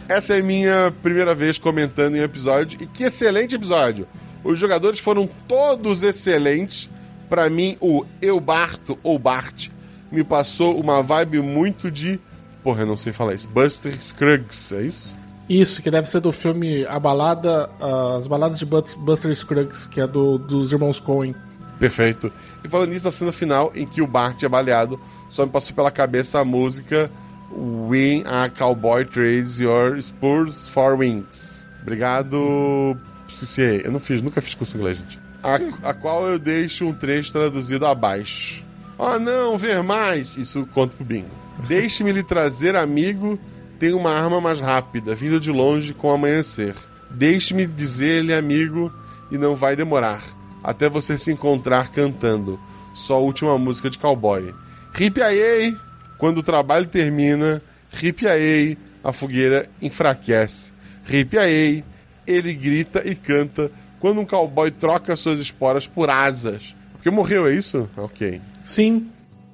[0.09, 2.79] Essa é a minha primeira vez comentando em um episódio.
[2.83, 4.07] E que excelente episódio!
[4.43, 6.89] Os jogadores foram todos excelentes.
[7.29, 9.69] Pra mim, o Eu Barto, ou Bart,
[10.11, 12.19] me passou uma vibe muito de.
[12.63, 13.49] Porra, eu não sei falar isso.
[13.49, 15.15] Buster Scruggs, é isso?
[15.49, 17.71] Isso, que deve ser do filme A Balada,
[18.17, 21.35] As Baladas de Bus- Buster Scruggs, que é do, dos irmãos Coen.
[21.79, 22.33] Perfeito.
[22.65, 25.75] E falando nisso, a cena final em que o Bart é baleado, só me passou
[25.75, 27.11] pela cabeça a música
[27.51, 31.67] When a Cowboy Trades Your Spurs for Wings.
[31.83, 32.97] Obrigado,
[33.29, 33.83] CCA.
[33.85, 35.19] Eu não fiz, nunca fiz curso em inglês, gente.
[35.43, 38.65] A, a qual eu deixo um trecho traduzido abaixo.
[38.99, 40.37] Oh não, ver mais!
[40.37, 41.31] Isso conta pro Bingo.
[41.67, 43.39] Deixe-me lhe trazer, amigo,
[43.79, 46.75] tem uma arma mais rápida, vindo de longe com o amanhecer.
[47.11, 48.93] Deixe-me dizer-lhe, amigo,
[49.31, 50.23] e não vai demorar,
[50.63, 52.61] até você se encontrar cantando
[52.95, 54.55] sua última música de cowboy.
[54.93, 55.77] Ripiaiei!
[56.21, 60.71] Quando o trabalho termina, ripiaiei, a fogueira enfraquece.
[61.03, 61.83] Ripiaiei,
[62.27, 66.77] ele grita e canta quando um cowboy troca suas esporas por asas.
[66.93, 67.89] Porque morreu, é isso?
[67.97, 68.39] Ok.
[68.63, 69.09] Sim,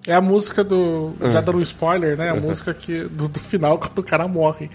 [0.04, 1.14] é a música do.
[1.30, 2.30] Já dando um spoiler, né?
[2.30, 4.68] A música que, do, do final quando o cara morre.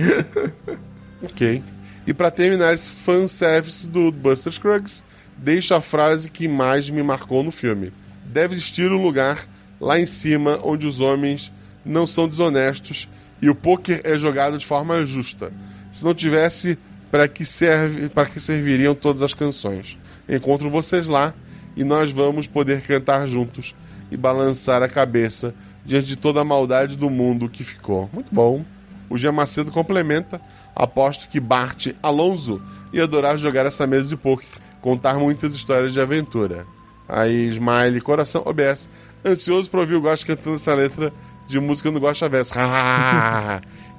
[1.22, 1.62] Ok.
[2.08, 5.04] E pra terminar esse fanservice do Buster Scruggs,
[5.38, 7.92] deixo a frase que mais me marcou no filme.
[8.24, 9.46] Deve existir um lugar
[9.78, 11.52] lá em cima onde os homens
[11.86, 13.10] não são desonestos
[13.42, 15.52] e o poker é jogado de forma justa.
[15.92, 16.78] Se não tivesse,
[17.10, 20.00] para que serve, para que serviriam todas as canções?
[20.30, 21.34] Encontro vocês lá
[21.76, 23.76] e nós vamos poder cantar juntos
[24.10, 28.10] e balançar a cabeça diante de toda a maldade do mundo que ficou.
[28.14, 28.64] Muito bom.
[29.10, 30.40] O Jean Macedo complementa.
[30.74, 32.62] Aposto que Bart Alonso
[32.94, 34.48] ia adorar jogar essa mesa de poker,
[34.80, 36.66] contar muitas histórias de aventura.
[37.10, 38.90] Aí, Smiley, coração OBS.
[39.24, 41.12] Ansioso pra ouvir o Gosto cantando essa letra
[41.52, 42.54] de música no Gosta Verso.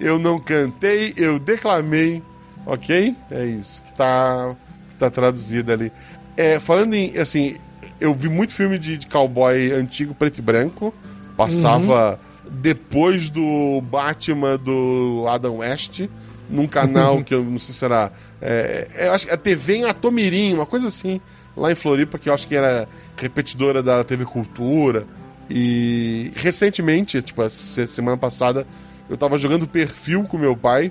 [0.01, 2.23] eu não cantei, eu declamei.
[2.65, 3.15] Ok?
[3.31, 4.55] É isso que tá,
[4.89, 5.93] que tá traduzido ali.
[6.37, 7.57] É, falando em, assim,
[8.01, 10.95] eu vi muito filme de, de cowboy antigo, preto e branco.
[11.37, 12.19] Passava
[12.51, 16.03] depois do Batman do Adam West,
[16.49, 18.13] num canal que eu não sei se era.
[18.41, 21.21] É, eu acho que a TV em Atomirim, uma coisa assim,
[21.57, 25.07] lá em Floripa, que eu acho que era repetidora da TV Cultura.
[25.51, 28.67] E recentemente, tipo, semana passada,
[29.09, 30.91] eu tava jogando perfil com meu pai,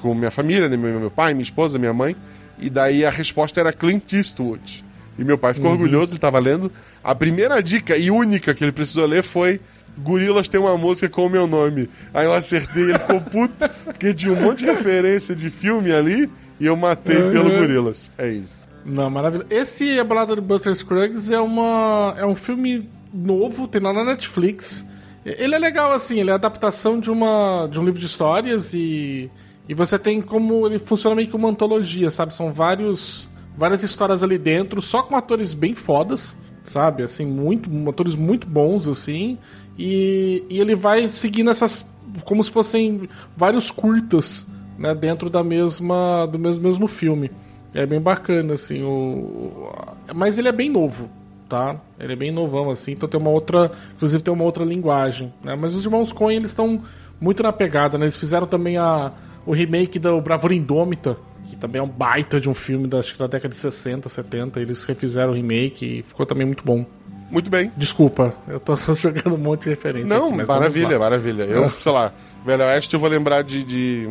[0.00, 0.76] com minha família, né?
[0.76, 2.16] meu, pai, minha esposa, minha mãe,
[2.58, 4.84] e daí a resposta era Clint Eastwood.
[5.18, 6.72] E meu pai ficou orgulhoso, ele tava lendo.
[7.04, 9.60] A primeira dica e única que ele precisou ler foi
[9.98, 11.88] Gorilas tem uma música com o meu nome.
[12.14, 16.30] Aí eu acertei, ele ficou puto, porque tinha um monte de referência de filme ali,
[16.58, 18.10] e eu matei pelo Gorilas.
[18.16, 18.68] É isso.
[18.84, 19.48] Não, maravilhoso.
[19.50, 24.04] Esse A Balada do Buster Scruggs é, uma, é um filme novo, tem lá na
[24.04, 24.86] Netflix.
[25.24, 29.30] Ele é legal, assim, ele é adaptação de, uma, de um livro de histórias e,
[29.68, 30.66] e você tem como.
[30.66, 32.34] Ele funciona meio que uma antologia, sabe?
[32.34, 37.04] São vários, várias histórias ali dentro, só com atores bem fodas, sabe?
[37.04, 39.38] Assim, muito, atores muito bons, assim.
[39.78, 41.86] E, e ele vai seguindo essas.
[42.24, 44.46] como se fossem vários curtas,
[44.76, 44.92] né?
[44.92, 46.26] Dentro da mesma.
[46.26, 47.30] do mesmo, mesmo filme.
[47.72, 48.82] É bem bacana, assim.
[48.82, 49.72] O...
[50.14, 51.08] Mas ele é bem novo,
[51.52, 51.76] tá?
[52.00, 52.92] Ele é bem novão, assim.
[52.92, 53.70] Então tem uma outra.
[53.94, 55.54] Inclusive tem uma outra linguagem, né?
[55.54, 56.82] Mas os irmãos Coen, eles estão
[57.20, 58.06] muito na pegada, né?
[58.06, 59.12] Eles fizeram também a,
[59.44, 63.12] o remake do Bravura Indômita, que também é um baita de um filme da, acho
[63.12, 64.60] que da década de 60, 70.
[64.60, 66.86] Eles refizeram o remake e ficou também muito bom.
[67.30, 67.70] Muito bem.
[67.76, 70.08] Desculpa, eu tô só jogando um monte de referência.
[70.08, 71.42] Não, aqui, maravilha, maravilha.
[71.42, 72.14] Eu, sei lá,
[72.46, 74.08] Velho Oeste eu vou lembrar de, de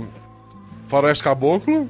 [0.88, 1.90] Faroeste Caboclo.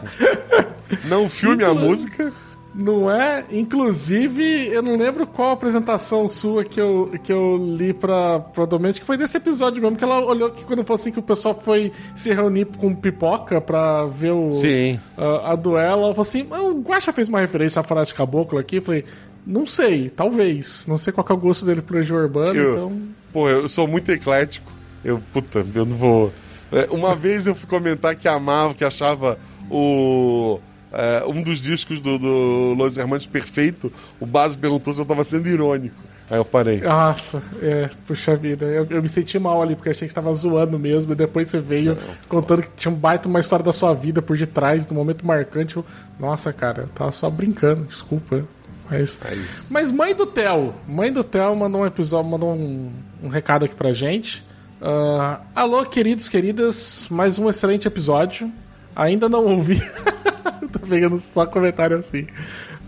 [1.04, 2.32] não o filme, a música.
[2.76, 3.44] Não é?
[3.50, 9.00] Inclusive, eu não lembro qual apresentação sua que eu, que eu li pra, pra Domênica,
[9.00, 11.54] que foi desse episódio mesmo, que ela olhou que quando falou assim que o pessoal
[11.58, 15.00] foi se reunir com pipoca pra ver o, Sim.
[15.16, 18.58] a, a duela, ela falou assim, "Ah, o Guaxa fez uma referência a Faroeste Caboclo
[18.58, 19.04] aqui, eu falei,
[19.46, 22.72] não sei, talvez, não sei qual que é o gosto dele pro Legião Urbano, Eu,
[22.72, 23.02] então...
[23.32, 24.72] Pô, eu sou muito eclético.
[25.04, 26.32] Eu, puta, eu não vou.
[26.72, 29.38] É, Uma vez eu fui comentar que amava, que achava
[29.70, 30.58] o.
[30.96, 33.92] é, um dos discos do, do Los Hermanos perfeito.
[34.18, 35.94] O Base perguntou se eu tava sendo irônico.
[36.30, 36.80] Aí eu parei.
[36.80, 38.64] Nossa, é, puxa vida.
[38.64, 41.12] Eu, eu me senti mal ali, porque achei que você tava zoando mesmo.
[41.12, 41.96] E depois você veio
[42.28, 45.76] contando que tinha um baita uma história da sua vida por detrás, num momento marcante.
[45.76, 45.84] Eu,
[46.18, 48.44] Nossa, cara, eu tava só brincando, desculpa.
[48.90, 49.36] Mas, É
[49.70, 52.90] mas mãe do Theo, mãe do Theo mandou um episódio, mandou um,
[53.22, 54.44] um recado aqui pra gente.
[54.80, 58.50] Ah, alô, queridos, queridas, mais um excelente episódio.
[58.96, 59.78] Ainda não ouvi.
[60.72, 62.26] Tô pegando só comentário assim.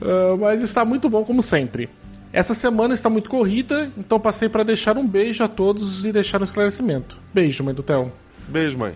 [0.00, 1.88] Ah, mas está muito bom, como sempre.
[2.32, 6.40] Essa semana está muito corrida, então passei para deixar um beijo a todos e deixar
[6.40, 7.18] um esclarecimento.
[7.32, 8.12] Beijo, mãe do Theo.
[8.48, 8.94] Beijo, mãe.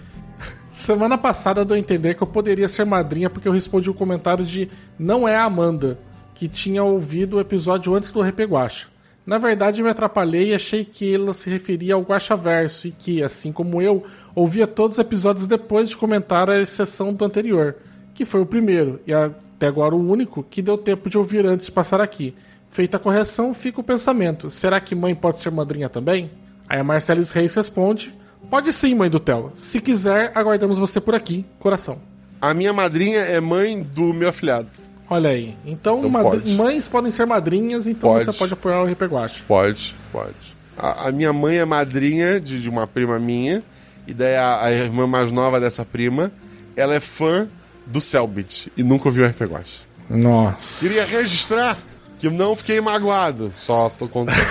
[0.69, 4.45] Semana passada deu a entender que eu poderia ser madrinha porque eu respondi o comentário
[4.45, 5.99] de não é a Amanda,
[6.35, 8.92] que tinha ouvido o episódio antes do Repeguacha.
[9.25, 13.23] Na verdade, me atrapalhei e achei que ela se referia ao Guacha Verso e que,
[13.23, 14.03] assim como eu,
[14.35, 17.77] ouvia todos os episódios depois de comentar a exceção do anterior,
[18.15, 21.67] que foi o primeiro e até agora o único que deu tempo de ouvir antes
[21.67, 22.35] de passar aqui.
[22.69, 26.31] Feita a correção, fica o pensamento: será que mãe pode ser madrinha também?
[26.69, 28.17] Aí a Marcelis Reis responde:
[28.51, 29.53] Pode sim, mãe do Theo.
[29.55, 32.01] Se quiser, aguardamos você por aqui, coração.
[32.41, 34.69] A minha madrinha é mãe do meu afilhado.
[35.13, 35.55] Olha aí.
[35.67, 38.25] Então, Então madri- mães podem ser madrinhas, então Pode.
[38.25, 39.43] você pode apoiar o Repeguache.
[39.43, 40.57] Pode, pode.
[40.79, 43.63] A, a minha mãe é madrinha de, de uma prima minha.
[44.07, 46.33] E daí a, a irmã mais nova dessa prima,
[46.75, 47.47] ela é fã
[47.87, 49.83] do Selbit e nunca ouviu o RPG Watch.
[50.09, 50.87] Nossa.
[50.89, 51.77] Queria registrar
[52.19, 53.53] que não fiquei magoado.
[53.55, 54.37] Só tô contando.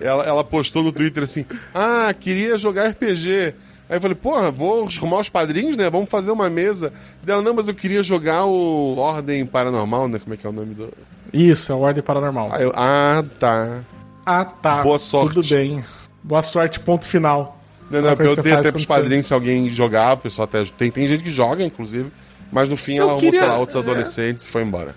[0.00, 3.54] ela, ela postou no Twitter assim: Ah, queria jogar RPG.
[3.88, 5.88] Aí eu falei, porra, vou arrumar os padrinhos, né?
[5.88, 6.92] Vamos fazer uma mesa.
[7.22, 10.18] Dela, não, mas eu queria jogar o Ordem Paranormal, né?
[10.18, 10.92] Como é que é o nome do.
[11.32, 12.50] Isso, é o Ordem Paranormal.
[12.58, 13.80] Eu, ah, tá.
[14.24, 14.82] Ah, tá.
[14.82, 15.34] Boa sorte.
[15.34, 15.84] Tudo bem.
[16.22, 17.60] Boa sorte, ponto final.
[17.88, 20.64] Não, não, eu faz até pros você- padrinhos se alguém jogava, o pessoal até.
[20.64, 22.10] Tem, tem gente que joga, inclusive.
[22.50, 23.78] Mas no fim Eu ela arrumou, queria- sei lá, outros é.
[23.78, 24.96] adolescentes e foi embora.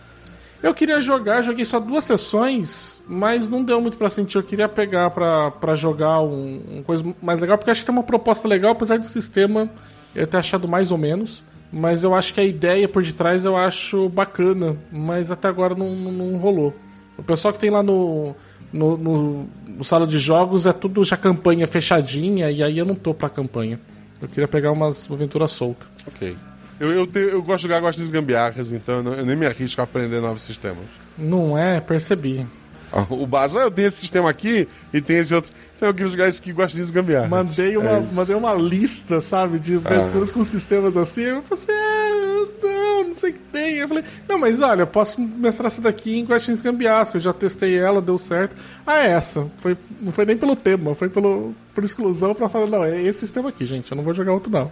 [0.61, 4.37] Eu queria jogar, joguei só duas sessões, mas não deu muito pra sentir.
[4.37, 7.95] Eu queria pegar pra jogar um, um coisa mais legal, porque eu acho que tem
[7.95, 9.69] uma proposta legal, apesar do sistema
[10.13, 11.43] eu ter achado mais ou menos.
[11.71, 15.95] Mas eu acho que a ideia por detrás eu acho bacana, mas até agora não,
[15.95, 16.73] não, não rolou.
[17.17, 18.35] O pessoal que tem lá no,
[18.73, 22.95] no, no, no sala de jogos é tudo já campanha fechadinha, e aí eu não
[22.95, 23.79] tô pra campanha.
[24.21, 25.87] Eu queria pegar umas uma aventura solta.
[26.07, 26.35] Ok.
[26.79, 29.35] Eu, eu, te- eu gosto de jogar, gosto das gambiarras, então eu, não- eu nem
[29.35, 30.85] me arrisco a aprender novos sistemas.
[31.17, 31.79] Não é?
[31.81, 32.45] Percebi.
[32.91, 35.51] Ah, O Baza, eu tenho esse sistema aqui e tem esse outro.
[35.75, 37.27] Então eu queria jogar esse que gosta disso gambiarra.
[37.27, 41.21] Mandei uma, É mandei uma lista, sabe, de aventuras com sistemas assim.
[41.21, 43.75] Eu falei assim, é, não, não sei o que tem.
[43.75, 47.17] Eu falei, não, mas olha, eu posso mestrar essa daqui em Questions Gambiasco.
[47.17, 48.55] Eu já testei ela, deu certo.
[48.87, 49.45] Ah, é essa.
[49.59, 53.19] Foi, não foi nem pelo tema, foi pelo, por exclusão pra falar, não, é esse
[53.19, 53.91] sistema aqui, gente.
[53.91, 54.71] Eu não vou jogar outro, não.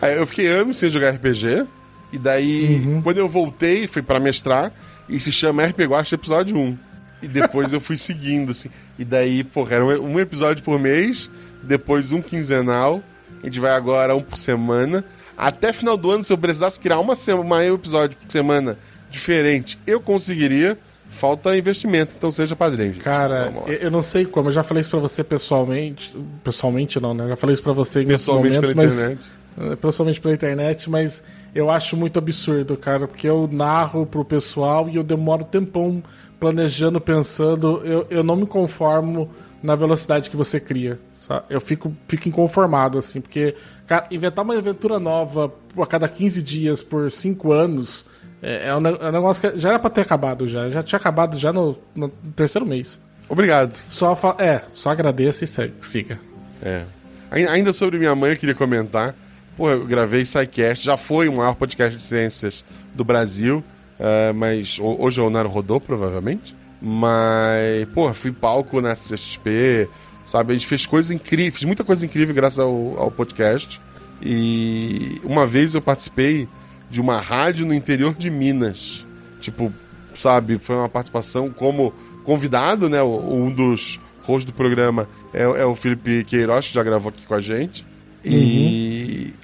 [0.00, 1.66] Aí eu fiquei anos sem jogar RPG.
[2.12, 3.02] E daí, Uhum.
[3.02, 4.72] quando eu voltei, fui pra mestrar.
[5.08, 6.78] E se chama RPG Guacha Episódio 1.
[7.22, 8.68] E depois eu fui seguindo, assim.
[8.98, 11.30] E daí, porra, era um episódio por mês.
[11.62, 13.02] Depois um quinzenal.
[13.42, 15.04] A gente vai agora um por semana.
[15.36, 18.78] Até final do ano, se eu precisasse criar uma semana, um episódio por semana
[19.10, 20.78] diferente, eu conseguiria.
[21.08, 22.92] Falta investimento, então seja padrinho.
[22.94, 23.02] gente.
[23.02, 26.14] Cara, eu, não sei como, eu já falei isso pra você pessoalmente.
[26.42, 27.24] Pessoalmente não, né?
[27.24, 29.12] Eu já falei isso pra você em Pessoalmente outros pela momentos, mas.
[29.12, 29.30] internet.
[29.58, 31.22] É, pessoalmente pela internet, mas
[31.54, 36.02] eu acho muito absurdo, cara, porque eu narro pro pessoal e eu demoro tempão
[36.38, 39.30] planejando, pensando, eu, eu não me conformo
[39.62, 40.98] na velocidade que você cria.
[41.20, 41.44] sabe?
[41.48, 43.54] Eu fico, fico inconformado, assim, porque,
[43.86, 48.04] cara, inventar uma aventura nova a cada 15 dias por 5 anos
[48.42, 50.68] é, é um, é um negócio que já era pra ter acabado já.
[50.68, 53.00] Já tinha acabado já no, no terceiro mês.
[53.28, 53.74] Obrigado.
[53.88, 56.20] Só é, só agradeça e segue, siga.
[56.62, 56.82] É.
[57.30, 59.14] Ai- Ainda sobre minha mãe, eu queria comentar.
[59.56, 62.62] Pô, eu gravei SciCast, já foi o maior podcast de ciências
[62.94, 63.64] do Brasil,
[63.98, 66.54] eh, mas ho- hoje o Naro rodou, provavelmente.
[66.80, 69.88] Mas, pô, fui palco na CXP,
[70.26, 70.52] sabe?
[70.52, 73.80] A gente fez coisa incrível, fiz muita coisa incrível graças ao, ao podcast.
[74.22, 76.46] E uma vez eu participei
[76.90, 79.06] de uma rádio no interior de Minas.
[79.40, 79.72] Tipo,
[80.14, 83.02] sabe, foi uma participação como convidado, né?
[83.02, 87.34] Um dos hosts do programa é, é o Felipe Queiroz, que já gravou aqui com
[87.34, 87.86] a gente.
[88.24, 88.28] E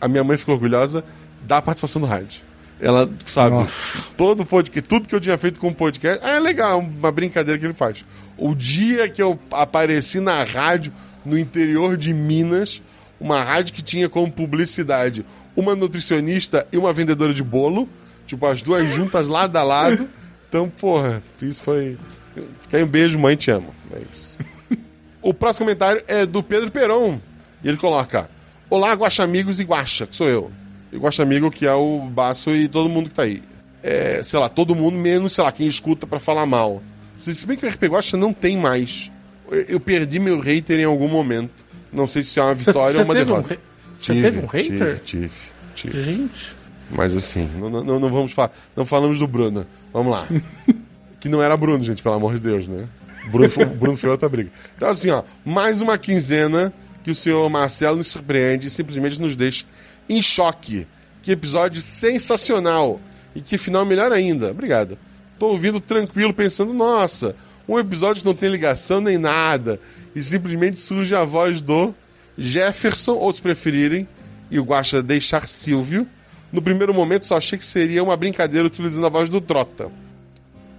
[0.03, 1.05] a minha mãe ficou orgulhosa
[1.43, 2.43] da participação do rádio.
[2.81, 4.09] Ela, sabe, Nossa.
[4.17, 6.21] todo podcast, tudo que eu tinha feito com o podcast.
[6.25, 8.05] Ah, é legal, uma brincadeira que ele faz.
[8.37, 10.93] O dia que eu apareci na rádio
[11.25, 12.83] no interior de Minas,
[13.21, 17.89] uma rádio que tinha como publicidade uma nutricionista e uma vendedora de bolo,
[18.27, 20.09] tipo, as duas juntas lado a lado.
[20.49, 21.97] Então, porra, isso foi.
[22.61, 23.73] Fica aí um beijo, mãe, te amo.
[23.93, 24.33] É isso.
[25.23, 27.21] O próximo comentário é do Pedro Peron.
[27.63, 28.29] E ele coloca:
[28.73, 30.51] Olá, Guaxa Amigos e Guaxa, que sou eu.
[30.91, 33.43] E Guaxa Amigo, que é o Baço e todo mundo que tá aí.
[33.83, 36.83] É, sei lá, todo mundo, menos, sei lá, quem escuta pra falar mal.
[37.19, 39.13] Se bem que o RP Guaxa não tem mais.
[39.51, 41.53] Eu, eu perdi meu hater em algum momento.
[41.93, 43.59] Não sei se é uma vitória ou uma um derrota.
[43.95, 45.01] você teve um hater?
[45.01, 45.31] Tive, tive,
[45.75, 46.03] tive.
[46.03, 46.57] Gente.
[46.91, 48.53] Mas assim, não, não, não vamos falar.
[48.75, 49.67] Não falamos do Bruno.
[49.93, 50.27] Vamos lá.
[51.21, 52.89] que não era Bruno, gente, pelo amor de Deus, né?
[53.31, 54.51] Bruno Bruno foi outra briga.
[54.75, 59.37] Então, assim, ó, mais uma quinzena que o senhor Marcelo nos surpreende e simplesmente nos
[59.37, 59.65] deixa
[60.09, 60.87] em choque.
[61.23, 63.01] Que episódio sensacional.
[63.35, 64.51] E que final melhor ainda.
[64.51, 64.99] Obrigado.
[65.39, 67.35] Tô ouvindo tranquilo, pensando, nossa,
[67.69, 69.81] um episódio que não tem ligação nem nada.
[70.15, 71.95] E simplesmente surge a voz do
[72.37, 74.07] Jefferson, ou se preferirem,
[74.51, 76.07] e o Guaxa deixar Silvio.
[76.53, 79.91] No primeiro momento só achei que seria uma brincadeira utilizando a voz do Trota,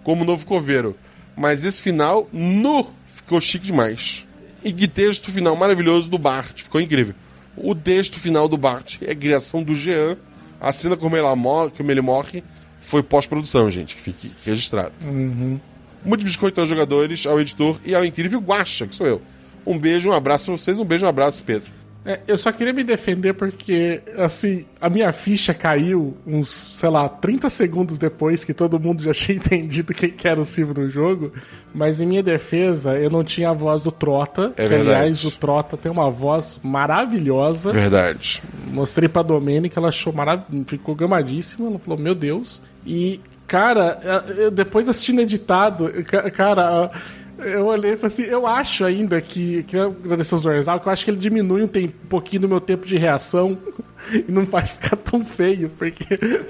[0.04, 0.96] como novo coveiro.
[1.36, 4.28] Mas esse final, nu, ficou chique demais.
[4.64, 7.14] E que texto final maravilhoso do Bart, ficou incrível.
[7.56, 10.18] O texto final do Bart é criação do Jean.
[10.60, 12.44] A cena como ele, morre, como ele morre
[12.80, 14.94] foi pós-produção, gente, que fique registrado.
[16.06, 19.22] Muito biscoito aos jogadores, ao editor e ao incrível Guaxa, que sou eu.
[19.66, 21.72] Um beijo, um abraço pra vocês, um beijo, um abraço, Pedro.
[22.06, 27.08] É, eu só queria me defender porque, assim, a minha ficha caiu uns, sei lá,
[27.08, 30.90] 30 segundos depois que todo mundo já tinha entendido quem que era o Silvio no
[30.90, 31.32] jogo.
[31.74, 34.54] Mas em minha defesa, eu não tinha a voz do Trota.
[34.58, 34.90] É que, verdade.
[34.98, 37.72] aliás, o Trota tem uma voz maravilhosa.
[37.72, 38.44] Verdade.
[38.68, 41.70] Mostrei pra Domênica, ela achou maravilhoso, ficou gamadíssima.
[41.70, 42.62] Ela falou, meu Deus.
[42.86, 44.00] E, cara,
[44.38, 46.92] eu- depois assistindo editado, ca- cara,
[47.46, 49.64] eu olhei e falei assim, eu acho ainda que.
[49.64, 52.50] Queria agradecer o Zorzal, que eu acho que ele diminui um, tem- um pouquinho do
[52.50, 53.58] meu tempo de reação
[54.12, 56.06] e não faz ficar tão feio, porque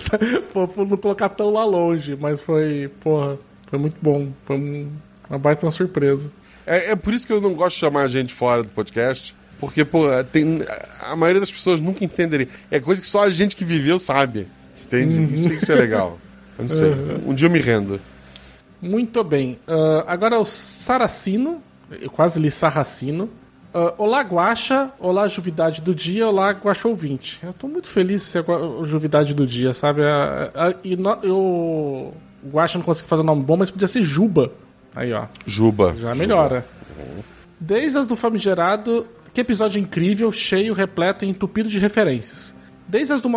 [0.49, 2.17] for não colocar tão lá longe.
[2.19, 4.29] Mas foi, porra, foi muito bom.
[4.45, 4.89] Foi um-
[5.29, 6.31] uma baita uma surpresa.
[6.65, 9.35] É, é por isso que eu não gosto de chamar a gente fora do podcast.
[9.59, 10.59] Porque, pô, tem,
[11.01, 12.49] a maioria das pessoas nunca entenderia.
[12.69, 14.47] É coisa que só a gente que viveu sabe.
[14.85, 15.33] Entende?
[15.33, 16.19] Isso tem que ser legal.
[16.59, 16.91] Eu não sei.
[17.25, 17.99] Um dia eu me rendo.
[18.83, 19.59] Muito bem.
[19.67, 21.61] Ah, agora o Saracino.
[22.01, 23.29] Eu quase li Sarracino.
[23.73, 24.91] Ah, olá, Guaxa.
[24.99, 26.27] Olá, Juvidade do Dia.
[26.27, 27.39] Olá, Guaxa Ouvinte.
[27.43, 30.01] Eu tô muito feliz de ser a Juvidade do Dia, sabe?
[30.03, 32.13] Ah, ah, e no- eu.
[32.45, 34.51] O Guaxa não conseguiu fazer um nome bom, mas podia ser Juba.
[34.95, 35.25] Aí, ó.
[35.45, 35.93] Juba.
[35.93, 36.15] Já Juba.
[36.15, 36.65] melhora.
[37.59, 42.53] Desde as do Famigerado, que episódio incrível, cheio, repleto e entupido de referências.
[42.85, 43.29] Desde as do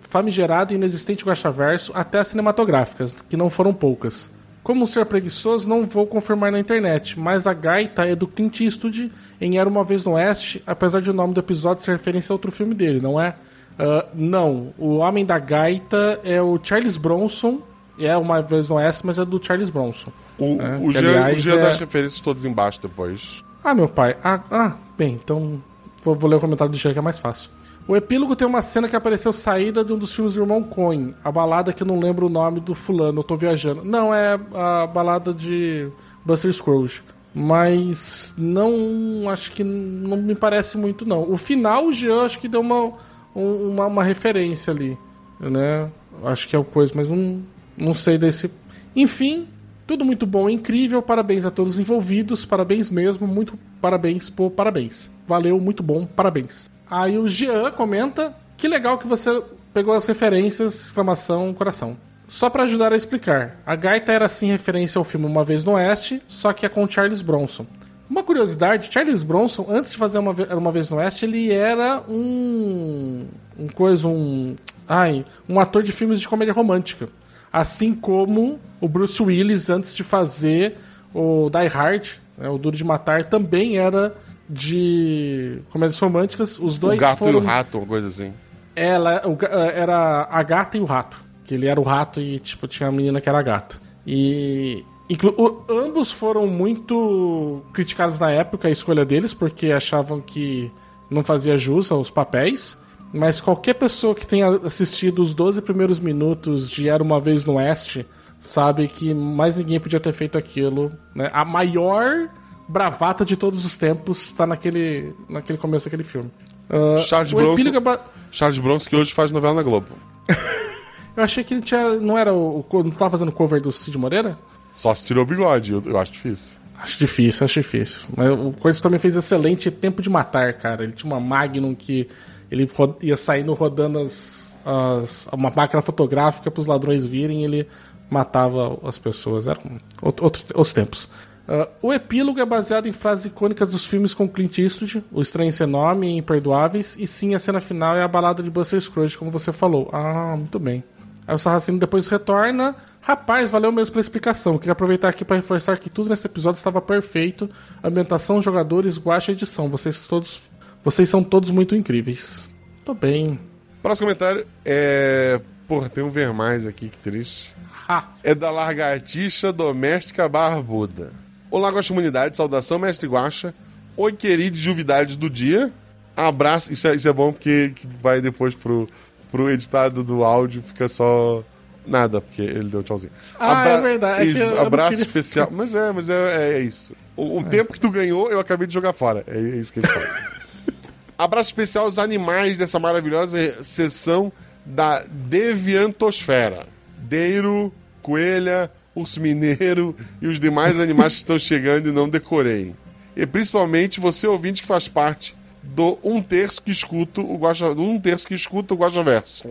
[0.00, 4.30] Famigerado e Inexistente Guaxaverso até as cinematográficas, que não foram poucas.
[4.62, 9.10] Como ser preguiçoso, não vou confirmar na internet, mas a gaita é do Clint Eastwood
[9.40, 12.34] em Era Uma Vez no Oeste, apesar de o nome do episódio ser referência a
[12.34, 13.34] outro filme dele, não é?
[13.78, 17.62] Uh, não, o Homem da Gaita é o Charles Bronson,
[17.98, 20.12] é Uma Vez no Oeste, mas é do Charles Bronson.
[20.38, 23.42] O, É, o que, Jean, o aliás, Jean é- dá as referências todas embaixo depois.
[23.64, 24.16] Ah, meu pai.
[24.22, 25.62] Ah, ah, bem, então
[26.04, 27.50] vou, vou ler o comentário do Jean que é mais fácil.
[27.90, 31.12] O epílogo tem uma cena que apareceu saída de um dos filmes do irmão Coen.
[31.24, 33.84] A balada que eu não lembro o nome do fulano, eu tô viajando.
[33.84, 35.88] Não, é a balada de
[36.24, 37.02] Buster Scrooge.
[37.34, 39.28] Mas não.
[39.28, 41.28] Acho que não me parece muito, não.
[41.32, 42.92] O final, o Jean, acho que deu uma,
[43.34, 44.96] um- uma, uma referência ali.
[45.40, 45.90] Né?
[46.24, 47.42] Acho que é o coisa, mas não,
[47.76, 48.48] não sei desse.
[48.94, 49.48] Enfim,
[49.84, 51.02] tudo muito bom, incrível.
[51.02, 52.44] Parabéns a todos os envolvidos.
[52.46, 53.26] Parabéns mesmo.
[53.26, 55.10] Muito parabéns por parabéns.
[55.26, 56.06] Valeu, muito bom.
[56.06, 56.70] Parabéns.
[56.90, 61.96] Aí o Jean comenta: Que legal que você pegou as referências, exclamação, coração.
[62.26, 65.72] Só pra ajudar a explicar, a gaita era sim referência ao filme Uma Vez no
[65.72, 67.66] Oeste, só que é com Charles Bronson.
[68.08, 72.02] Uma curiosidade, Charles Bronson, antes de fazer uma, Ve- uma vez no Oeste, ele era
[72.08, 73.24] um.
[73.58, 74.54] um coisa, um.
[74.88, 77.08] Ai, um ator de filmes de comédia romântica.
[77.52, 80.76] Assim como o Bruce Willis, antes de fazer
[81.14, 82.06] o Die Hard,
[82.38, 84.14] né, o Duro de Matar, também era
[84.50, 86.58] de comédias românticas.
[86.58, 88.32] Os dois o gato foram e o rato, uma coisa assim.
[88.74, 91.16] ela o ga- era a gata e o rato.
[91.44, 93.76] Que ele era o rato e, tipo, tinha a menina que era a gata.
[94.06, 94.84] E.
[95.08, 100.70] inclu- ambos foram muito criticados na época, a escolha deles, porque achavam que
[101.10, 102.76] não fazia jus aos papéis.
[103.12, 107.54] Mas qualquer pessoa que tenha assistido os 12 primeiros minutos de Era Uma Vez no
[107.54, 108.06] Oeste
[108.38, 110.92] sabe que mais ninguém podia ter feito aquilo.
[111.12, 111.28] Né?
[111.32, 112.28] A maior
[112.70, 116.30] bravata de todos os tempos está naquele, naquele começo daquele filme.
[116.68, 118.00] Ah, Charles Bronson- é ba-
[118.30, 119.88] Charles Bronson, que hoje faz novela na Globo.
[121.16, 121.96] Eu achei que ele tinha.
[121.96, 122.64] Não era o.
[122.72, 124.38] Não tava fazendo cover do Cid Moreira?
[124.72, 126.56] Só se tirou o bigode, eu, eu acho difícil.
[126.78, 128.00] Acho difícil, acho difícil.
[128.16, 130.84] Mas o Coisa também fez excelente Tempo de Matar, cara.
[130.84, 132.08] Ele tinha uma Magnum que
[132.50, 132.70] ele
[133.02, 137.68] ia saindo rodando as, as- uma máquina fotográfica para os ladrões virem e ele
[138.08, 139.48] matava as pessoas.
[139.48, 141.08] Eram outro, outro- outros tempos.
[141.50, 145.52] Ah, o epílogo é baseado em frases icônicas dos filmes com Clint Eastwood, O Estranho
[145.52, 149.18] Sem Nome e Imperdoáveis, e sim, a cena final é a balada de Buster Scrooge,
[149.18, 149.90] como você falou.
[149.92, 150.84] Ah, muito bem.
[151.26, 152.76] Aí o Sarracino depois retorna.
[153.00, 154.58] Rapaz, valeu mesmo pela explicação.
[154.58, 157.50] Queria aproveitar aqui para reforçar que tudo nesse episódio estava perfeito.
[157.82, 159.68] Ambientação, jogadores, guacha e edição.
[159.68, 160.50] Vocês todos.
[160.84, 162.48] Vocês são todos muito incríveis.
[162.84, 163.38] Tô bem.
[163.82, 165.40] Próximo comentário é.
[165.66, 167.54] Porra, tem um ver mais aqui, que triste.
[167.88, 168.08] Ha!
[168.24, 171.12] É da lagartixa doméstica barbuda.
[171.50, 173.52] Olá, Guaxa Comunidade, saudação, mestre Guaxa.
[173.96, 175.70] Oi, querido juvidade do dia.
[176.16, 178.86] Abraço, isso é, isso é bom porque que vai depois pro,
[179.30, 181.42] pro editado do áudio, fica só
[181.86, 183.12] nada, porque ele deu tchauzinho.
[183.38, 185.48] Ah, é verdade, é eu- abraço queria- especial.
[185.50, 186.94] Mas é, mas é, é isso.
[187.16, 189.24] O, o tempo que tu ganhou, eu acabei de jogar fora.
[189.26, 190.06] É, é isso que ele fala.
[191.18, 194.32] Abraço especial aos animais dessa maravilhosa sessão
[194.64, 196.66] da Deviantosfera.
[196.96, 197.72] Deiro,
[198.02, 202.74] coelha, urso mineiro e os demais animais que estão chegando e não decorei.
[203.16, 207.82] E principalmente você ouvinte que faz parte do um terço que escuta o Guaxa, do
[207.82, 209.48] um terço que escuta o Guaxa Verso.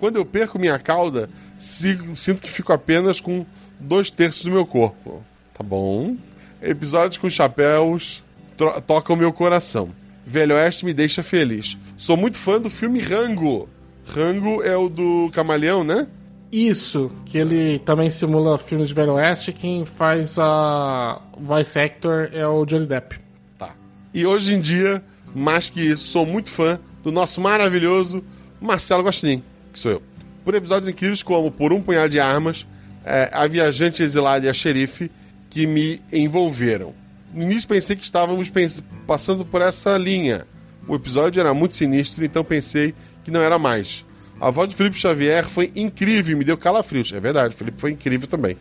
[0.00, 3.44] Quando eu perco minha cauda, si- sinto que fico apenas com
[3.80, 5.22] dois terços do meu corpo.
[5.54, 6.16] Tá bom?
[6.62, 8.22] Episódios com chapéus
[8.86, 9.90] tocam meu coração.
[10.24, 11.76] Velho Oeste me deixa feliz.
[11.96, 13.68] Sou muito fã do filme Rango.
[14.06, 16.06] Rango é o do Camaleão, né?
[16.50, 19.52] Isso, que ele também simula filmes de Velho Oeste.
[19.52, 23.20] Quem faz a voice actor é o Johnny Depp.
[23.58, 23.74] Tá.
[24.14, 25.02] E hoje em dia,
[25.34, 28.24] mais que isso, sou muito fã do nosso maravilhoso
[28.60, 29.42] Marcelo Gostin,
[29.72, 30.02] que sou eu.
[30.42, 32.66] Por episódios incríveis como Por um Punhado de Armas,
[33.04, 35.10] é, A Viajante Exilada e a Xerife,
[35.50, 36.94] que me envolveram.
[37.32, 38.50] No início pensei que estávamos
[39.06, 40.46] passando por essa linha.
[40.86, 44.06] O episódio era muito sinistro, então pensei que não era mais.
[44.40, 47.12] A voz de Felipe Xavier foi incrível, me deu calafrios.
[47.12, 48.56] É verdade, Felipe foi incrível também.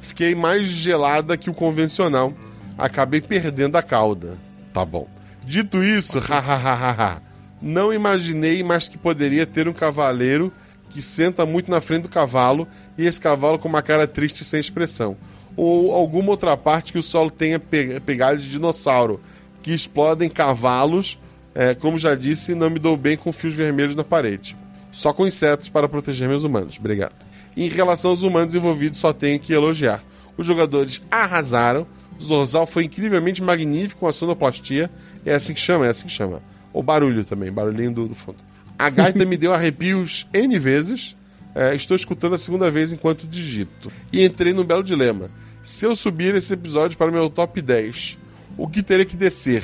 [0.00, 2.32] Fiquei mais gelada que o convencional.
[2.76, 4.36] Acabei perdendo a cauda.
[4.72, 5.08] Tá bom.
[5.44, 7.22] Dito isso, hahaha.
[7.62, 10.52] Não imaginei mais que poderia ter um cavaleiro
[10.90, 12.66] que senta muito na frente do cavalo
[12.98, 15.16] e esse cavalo com uma cara triste sem expressão.
[15.56, 19.20] Ou alguma outra parte que o solo tenha pe- pegado de dinossauro,
[19.62, 21.18] que explodem cavalos.
[21.54, 24.54] É, como já disse, não me dou bem com fios vermelhos na parede.
[24.96, 26.78] Só com insetos para proteger meus humanos.
[26.78, 27.12] Obrigado.
[27.54, 30.02] Em relação aos humanos envolvidos, só tenho que elogiar.
[30.38, 31.86] Os jogadores arrasaram.
[32.18, 34.90] Zorzal foi incrivelmente magnífico com a sonoplastia.
[35.22, 36.40] É assim que chama, é assim que chama.
[36.72, 38.38] O barulho também, barulhinho do, do fundo.
[38.78, 41.14] A gaita me deu arrepios N vezes.
[41.54, 43.92] É, estou escutando a segunda vez enquanto digito.
[44.10, 45.30] E entrei num belo dilema.
[45.62, 48.18] Se eu subir esse episódio para o meu top 10,
[48.56, 49.62] o que teria que descer?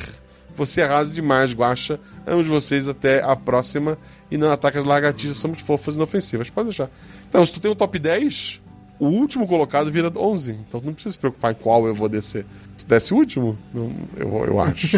[0.57, 1.99] Você arrasa demais, Guaxa.
[2.27, 3.99] Amo de vocês até a próxima.
[4.31, 6.51] E não ataca as lagartixas, somos fofas e inofensivas.
[6.51, 6.91] Pode deixar.
[7.29, 8.63] Então, se tu tem um top 10,
[9.03, 10.53] o último colocado vira 11.
[10.53, 12.47] Então tu não precisa se preocupar em qual eu vou descer.
[12.79, 13.59] Tu desce o último?
[13.75, 14.97] Não, eu, eu acho.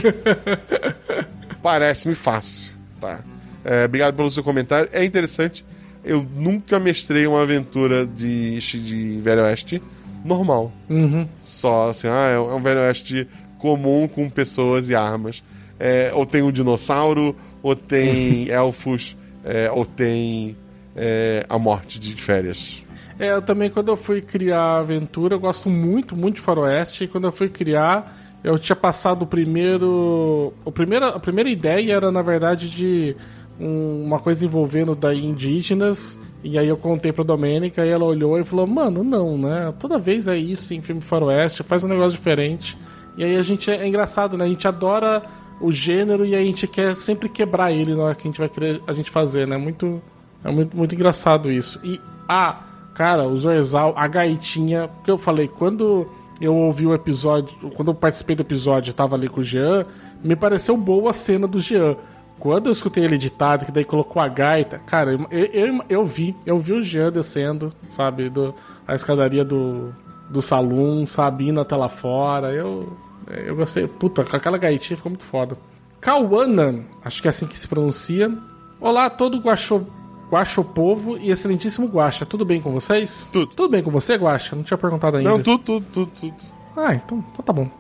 [1.63, 2.75] Parece-me fácil.
[3.01, 3.21] Tá.
[3.65, 4.91] É, obrigado pelo seu comentário.
[4.93, 5.65] É interessante.
[6.05, 9.81] Eu nunca mestrei uma aventura de, de Velho Oeste
[10.23, 10.71] normal.
[10.91, 11.27] Uhum.
[11.41, 13.27] Só assim, ah, é um Velho Oeste
[13.65, 15.43] comum com pessoas e armas.
[15.81, 20.55] É, ou tem um dinossauro, ou tem elfos, é, ou tem
[20.95, 22.83] é, a morte de férias.
[23.19, 27.05] É, eu também, quando eu fui criar a aventura, eu gosto muito, muito de faroeste.
[27.05, 30.53] E quando eu fui criar, eu tinha passado o primeiro...
[30.65, 33.17] O primeiro a primeira ideia era, na verdade, de
[33.59, 36.19] um- uma coisa envolvendo daí indígenas.
[36.43, 39.73] E aí eu contei pra Domênica e ela olhou e falou, mano, não, né?
[39.79, 42.77] Toda vez é isso em filme faroeste, faz um negócio diferente.
[43.17, 44.45] E aí a gente é, engraçado, né?
[44.45, 45.23] A gente adora
[45.61, 48.49] o gênero e a gente quer sempre quebrar ele na hora que a gente vai
[48.49, 49.57] querer a gente fazer, né?
[49.57, 50.03] Muito,
[50.43, 51.81] é muito, muito engraçado isso.
[51.85, 52.61] E a,
[52.95, 56.09] cara, o Zorzal, a gaitinha, que eu falei, quando
[56.41, 59.87] eu ouvi o episódio, quando eu participei do episódio, eu tava ali com o Jean,
[60.23, 61.97] me pareceu boa a cena do Jean.
[62.39, 66.37] Quando eu escutei ele editado, que daí colocou a gaita, cara, eu, eu, eu vi,
[66.45, 68.53] eu vi o Jean descendo, sabe, do,
[68.87, 69.95] a escadaria do,
[70.35, 72.53] do salão, sabe, indo até lá fora.
[72.53, 72.93] Eu,
[73.29, 75.57] eu gostei, puta, com aquela gaitinha ficou muito foda.
[76.01, 78.31] Kauana, acho que é assim que se pronuncia.
[78.79, 79.87] Olá, todo guaxo,
[80.31, 82.27] guaxopovo e excelentíssimo guaxa.
[82.27, 83.27] Tudo bem com vocês?
[83.33, 83.47] Tudo.
[83.55, 84.55] Tudo bem com você, guaxa?
[84.55, 85.31] Não tinha perguntado ainda.
[85.31, 86.35] Não, tudo, tudo, tudo, tudo.
[86.77, 87.71] Ah, então, então tá bom.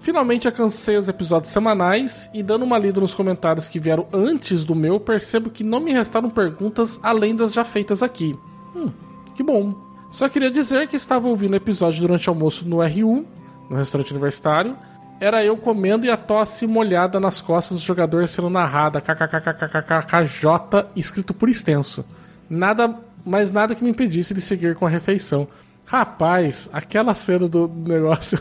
[0.00, 4.74] Finalmente alcancei os episódios semanais e dando uma lida nos comentários que vieram antes do
[4.74, 8.36] meu, percebo que não me restaram perguntas além das já feitas aqui.
[8.74, 8.90] Hum,
[9.36, 9.91] que bom.
[10.12, 13.26] Só queria dizer que estava ouvindo o episódio durante o almoço no RU,
[13.70, 14.76] no restaurante universitário.
[15.18, 21.32] Era eu comendo e a tosse molhada nas costas do jogador sendo narrada KKKKKKJ escrito
[21.32, 22.04] por extenso.
[22.50, 22.94] Nada,
[23.24, 25.48] mas nada que me impedisse de seguir com a refeição.
[25.86, 28.38] Rapaz, aquela cena do negócio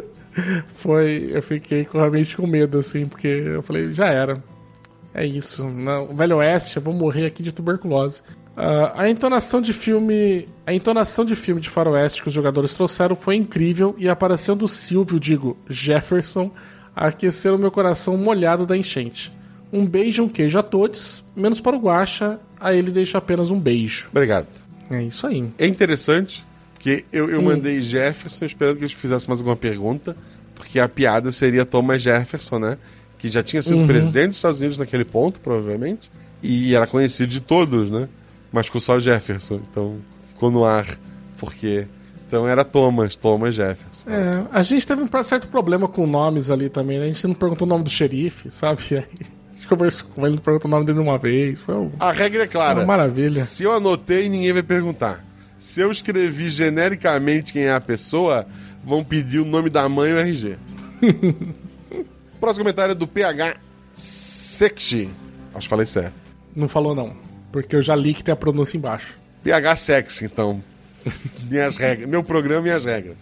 [0.74, 1.30] foi.
[1.32, 4.42] Eu fiquei realmente com medo, assim, porque eu falei, já era.
[5.14, 5.64] É isso.
[5.64, 8.22] Não, Velho Oeste, eu vou morrer aqui de tuberculose.
[8.58, 10.48] Ah, a entonação de filme.
[10.66, 14.56] A entonação de filme de faroeste que os jogadores trouxeram foi incrível e a aparição
[14.56, 16.50] do Silvio, digo, Jefferson,
[16.94, 19.32] aqueceram meu coração molhado da enchente.
[19.72, 23.60] Um beijo um queijo a todos, menos para o Guaxa, a ele deixo apenas um
[23.60, 24.08] beijo.
[24.10, 24.48] Obrigado.
[24.90, 25.48] É isso aí.
[25.58, 26.44] É interessante,
[26.74, 30.16] porque eu, eu mandei Jefferson esperando que eles fizessem mais alguma pergunta,
[30.54, 32.78] porque a piada seria Thomas Jefferson, né?
[33.18, 36.10] Que já tinha sido presidente dos Estados Unidos naquele ponto, provavelmente,
[36.42, 38.08] e era conhecido de todos, né?
[38.52, 40.86] Mas ficou só Jefferson, então ficou no ar,
[41.36, 41.86] porque.
[42.26, 44.10] Então era Thomas, Thomas Jefferson.
[44.10, 47.04] É, a gente teve um certo problema com nomes ali também, né?
[47.04, 48.82] A gente não perguntou o nome do xerife, sabe?
[48.90, 49.04] E aí,
[49.52, 51.60] a gente conversou com ele, não perguntou o nome dele uma vez.
[51.60, 51.90] Foi um...
[51.98, 52.80] A regra é clara.
[52.80, 53.42] Uma maravilha.
[53.42, 55.24] Se eu anotei, ninguém vai perguntar.
[55.58, 58.46] Se eu escrevi genericamente quem é a pessoa,
[58.84, 60.58] vão pedir o nome da mãe e o RG.
[62.38, 63.56] Próximo comentário é do PH
[63.94, 65.10] Sexy.
[65.54, 66.34] Acho que falei certo.
[66.54, 67.16] Não falou não,
[67.52, 69.18] porque eu já li que tem a pronúncia embaixo.
[69.42, 70.62] PH Sexy, então.
[71.48, 72.08] Minhas regras.
[72.08, 73.16] Meu programa e minhas regras.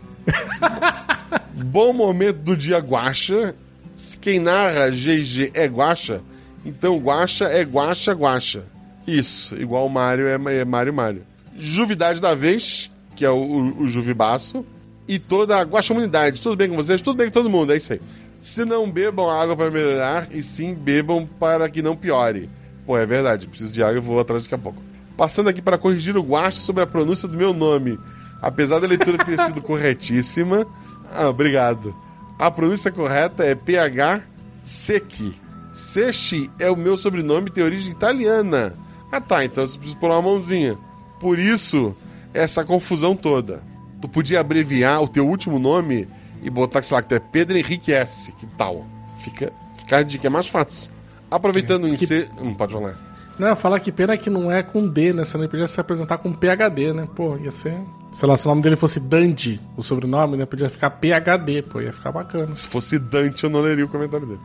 [1.53, 3.55] Bom momento do dia guacha.
[3.95, 6.21] Se Quem narra GG é guacha,
[6.65, 8.65] então guacha é guacha guacha.
[9.07, 11.23] Isso, igual o Mario é, é Mario Mario.
[11.57, 14.67] Juvidade da vez, que é o, o, o Juvibaço.
[15.09, 16.43] E toda a guaxamunidade.
[16.43, 17.01] Tudo bem com vocês?
[17.01, 18.01] Tudo bem com todo mundo, é isso aí.
[18.41, 22.51] Se não bebam água para melhorar, e sim bebam para que não piore.
[22.87, 24.81] Pô, é verdade, preciso de água e vou atrás daqui a pouco.
[25.17, 27.99] Passando aqui para corrigir o guache sobre a pronúncia do meu nome.
[28.41, 30.67] Apesar da leitura ter sido corretíssima.
[31.11, 31.95] Ah, obrigado.
[32.39, 34.23] A pronúncia correta é PH
[34.63, 35.35] Secchi.
[35.73, 38.75] Secchi é o meu sobrenome, tem origem italiana.
[39.11, 40.77] Ah tá, então eu preciso pôr uma mãozinha.
[41.19, 41.97] Por isso,
[42.35, 43.63] essa confusão toda.
[44.01, 46.07] Tu podia abreviar o teu último nome
[46.43, 48.33] e botar, sei lá, que tu é Pedro Henrique S.
[48.33, 48.87] Que tal?
[49.19, 50.96] Fica, fica a dica, é mais fácil.
[51.31, 52.29] Aproveitando o ensejo...
[52.41, 52.99] Hum, pode falar.
[53.39, 55.25] Não, falar que pena que não é com D, né?
[55.25, 57.07] Você não podia se apresentar com PHD, né?
[57.15, 57.77] Pô, ia ser.
[58.11, 60.47] Sei lá, se o nome dele fosse Dandy, o sobrenome, né?
[60.47, 62.55] Podia ficar PHD, pô, ia ficar bacana.
[62.57, 64.41] Se fosse Dante, eu não leria o comentário dele.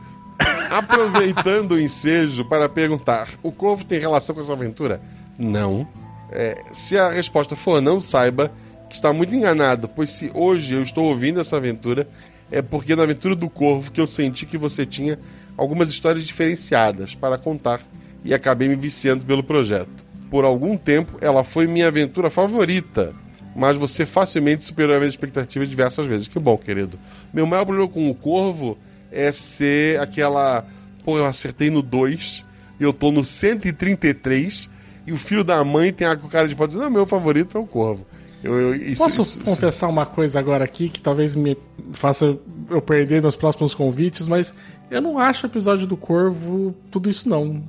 [0.70, 5.00] Aproveitando o ensejo para perguntar: o Corvo tem relação com essa aventura?
[5.38, 5.88] Não.
[6.30, 8.52] É, se a resposta for não, saiba
[8.88, 12.06] que está muito enganado, pois se hoje eu estou ouvindo essa aventura,
[12.50, 15.18] é porque na aventura do Corvo que eu senti que você tinha
[15.56, 17.80] algumas histórias diferenciadas para contar
[18.24, 20.12] e acabei me viciando pelo projeto.
[20.30, 23.14] por algum tempo ela foi minha aventura favorita.
[23.54, 26.26] Mas você facilmente superou as minhas expectativas diversas vezes.
[26.26, 26.98] Que bom, querido.
[27.34, 28.78] Meu maior problema com o Corvo
[29.10, 30.64] é ser aquela.
[31.04, 32.46] Pô, eu acertei no 2
[32.80, 34.70] e eu tô no 133
[35.06, 37.60] e o filho da mãe tem a cara de pode dizer, não, meu favorito é
[37.60, 38.06] o Corvo.
[38.42, 41.56] Eu, eu- isso- Posso isso- confessar uma coisa agora aqui que talvez me
[41.92, 42.36] faça
[42.70, 44.52] eu perder meus próximos convites, mas
[44.90, 47.62] eu não acho o episódio do Corvo tudo isso não.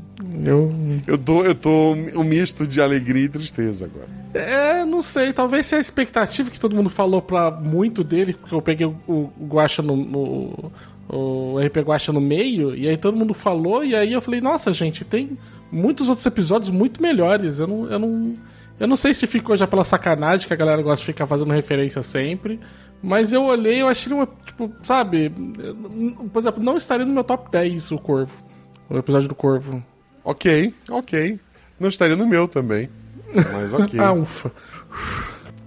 [0.44, 0.74] Eu
[1.06, 4.08] Eu tô, eu tô um misto de alegria e tristeza agora.
[4.34, 8.56] é, não sei, talvez seja a expectativa que todo mundo falou pra muito dele, porque
[8.56, 10.72] eu peguei o, o Guacha no, no
[11.10, 14.72] o RP Guacha no meio, e aí todo mundo falou, e aí eu falei, nossa,
[14.74, 15.38] gente, tem
[15.72, 17.60] muitos outros episódios muito melhores.
[17.60, 18.36] Eu não, eu não,
[18.84, 21.54] eu não sei se ficou já pela sacanagem que a galera gosta de ficar fazendo
[21.54, 22.60] referência sempre,
[23.02, 25.32] mas eu olhei, eu achei uma, tipo, sabe,
[26.34, 28.44] por exemplo, não estaria no meu top 10 o Corvo,
[28.90, 29.82] o episódio do Corvo.
[30.22, 31.40] Ok, ok.
[31.80, 32.90] Não estaria no meu também.
[33.54, 33.98] Mas ok.
[34.02, 34.52] Ah, ufa.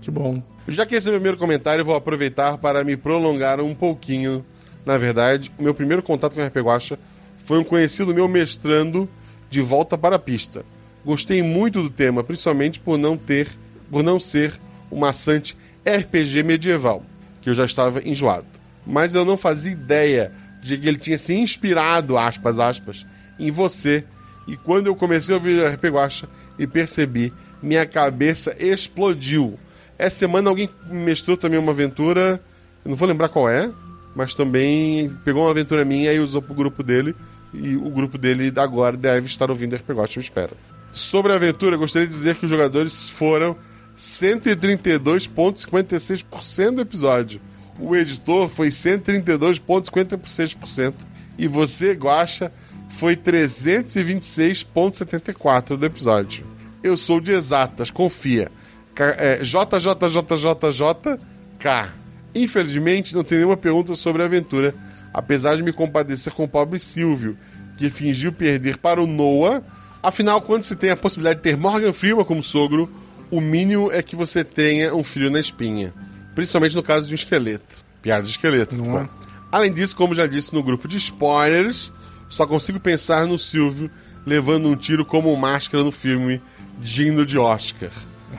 [0.02, 0.42] Que bom.
[0.68, 3.74] Já que esse é o meu primeiro comentário, eu vou aproveitar para me prolongar um
[3.74, 4.44] pouquinho.
[4.84, 6.98] Na verdade, o meu primeiro contato com o RPG Guacha
[7.38, 9.08] foi um conhecido meu mestrando
[9.48, 10.66] de volta para a pista.
[11.06, 13.46] Gostei muito do tema, principalmente por não ter,
[13.88, 14.52] por não ser
[14.90, 17.00] um maçante RPG medieval,
[17.40, 18.48] que eu já estava enjoado.
[18.84, 23.06] Mas eu não fazia ideia de que ele tinha se inspirado, aspas, aspas,
[23.38, 24.02] em você.
[24.48, 26.28] E quando eu comecei a ouvir RPG Guacha
[26.58, 27.32] e percebi,
[27.62, 29.56] minha cabeça explodiu.
[29.96, 32.42] Essa semana alguém me mestrou também uma aventura,
[32.84, 33.70] eu não vou lembrar qual é,
[34.12, 37.14] mas também pegou uma aventura minha e usou pro grupo dele.
[37.54, 40.56] E o grupo dele agora deve estar ouvindo RPG Guacha, eu espero.
[40.96, 43.54] Sobre a aventura, gostaria de dizer que os jogadores foram
[43.98, 47.38] 132,56% do episódio.
[47.78, 50.94] O editor foi 132,56%.
[51.36, 52.50] E você, Guacha,
[52.88, 56.46] foi 326,74% do episódio.
[56.82, 58.50] Eu sou de exatas, confia.
[59.18, 60.88] É, JJJJK.
[62.34, 64.74] Infelizmente, não tem nenhuma pergunta sobre a aventura,
[65.12, 67.36] apesar de me compadecer com o pobre Silvio,
[67.76, 69.62] que fingiu perder para o Noah.
[70.08, 72.88] Afinal, quando se tem a possibilidade de ter Morgan Freeman como sogro,
[73.30, 75.92] o mínimo é que você tenha um filho na espinha.
[76.34, 77.84] Principalmente no caso de um esqueleto.
[78.00, 78.76] Piada de esqueleto.
[78.76, 79.08] Não é?
[79.50, 81.92] Além disso, como já disse no grupo de spoilers,
[82.28, 83.90] só consigo pensar no Silvio
[84.24, 86.40] levando um tiro como máscara no filme
[86.78, 87.90] digno de Oscar.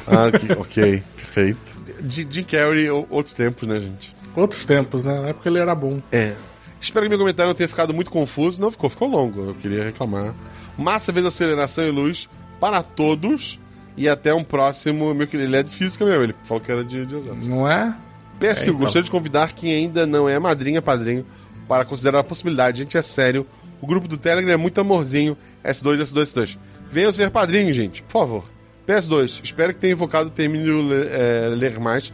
[0.07, 1.77] Ah, que- ok, perfeito.
[2.01, 4.15] De Jim Carrey, ou- outros tempos, né, gente?
[4.35, 5.19] Outros tempos, né?
[5.19, 6.01] Na época ele era bom.
[6.13, 6.33] É.
[6.79, 8.61] Espero que meu comentário não tenha ficado muito confuso.
[8.61, 9.47] Não ficou, ficou longo.
[9.49, 10.33] Eu queria reclamar.
[10.77, 13.59] Massa vez aceleração e luz para todos.
[13.95, 15.13] E até um próximo.
[15.13, 16.23] Meu querido, ele é de física mesmo.
[16.23, 17.47] Ele falou que era de, de exatos.
[17.47, 17.95] Não é?
[18.39, 18.79] PS, É, então.
[18.79, 21.25] gostaria de convidar quem ainda não é madrinha, padrinho,
[21.67, 22.79] para considerar a possibilidade.
[22.79, 23.45] Gente, é sério.
[23.81, 25.35] O grupo do Telegram é muito amorzinho.
[25.63, 26.57] S2, S2, S2.
[26.89, 28.43] Venham ser padrinho, gente, por favor.
[28.87, 32.13] PS2, espero que tenha invocado o termínio é, ler mais.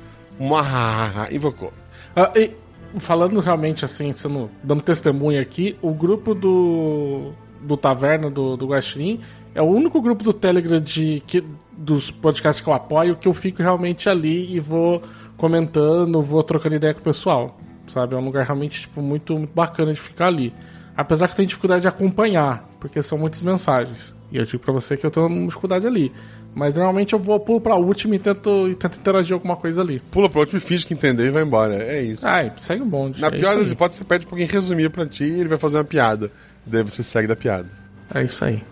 [1.31, 1.71] Invocou.
[2.15, 2.51] Ah, e
[2.99, 7.33] falando realmente assim, sendo, dando testemunho aqui, o grupo do,
[7.63, 9.19] do Taverna, do, do Guaxinim,
[9.55, 11.43] é o único grupo do Telegram de, que,
[11.77, 15.01] dos podcasts que eu apoio que eu fico realmente ali e vou
[15.37, 17.57] comentando, vou trocando ideia com o pessoal.
[17.87, 18.15] Sabe?
[18.15, 20.53] É um lugar realmente tipo, muito, muito bacana de ficar ali.
[20.95, 24.13] Apesar que eu tenho dificuldade de acompanhar, porque são muitas mensagens.
[24.31, 26.11] E eu digo pra você que eu tenho dificuldade ali.
[26.55, 29.99] Mas normalmente eu vou pulo pra última e tento, e tento interagir alguma coisa ali.
[30.11, 31.75] Pula pro outro e finge que entendeu e vai embora.
[31.75, 32.25] É isso.
[32.27, 33.19] Ai, segue o bonde.
[33.19, 35.57] Na é pior das hipóteses, você pede pra alguém resumir pra ti e ele vai
[35.57, 36.31] fazer uma piada.
[36.65, 37.69] Daí você segue da piada.
[38.13, 38.63] É isso aí.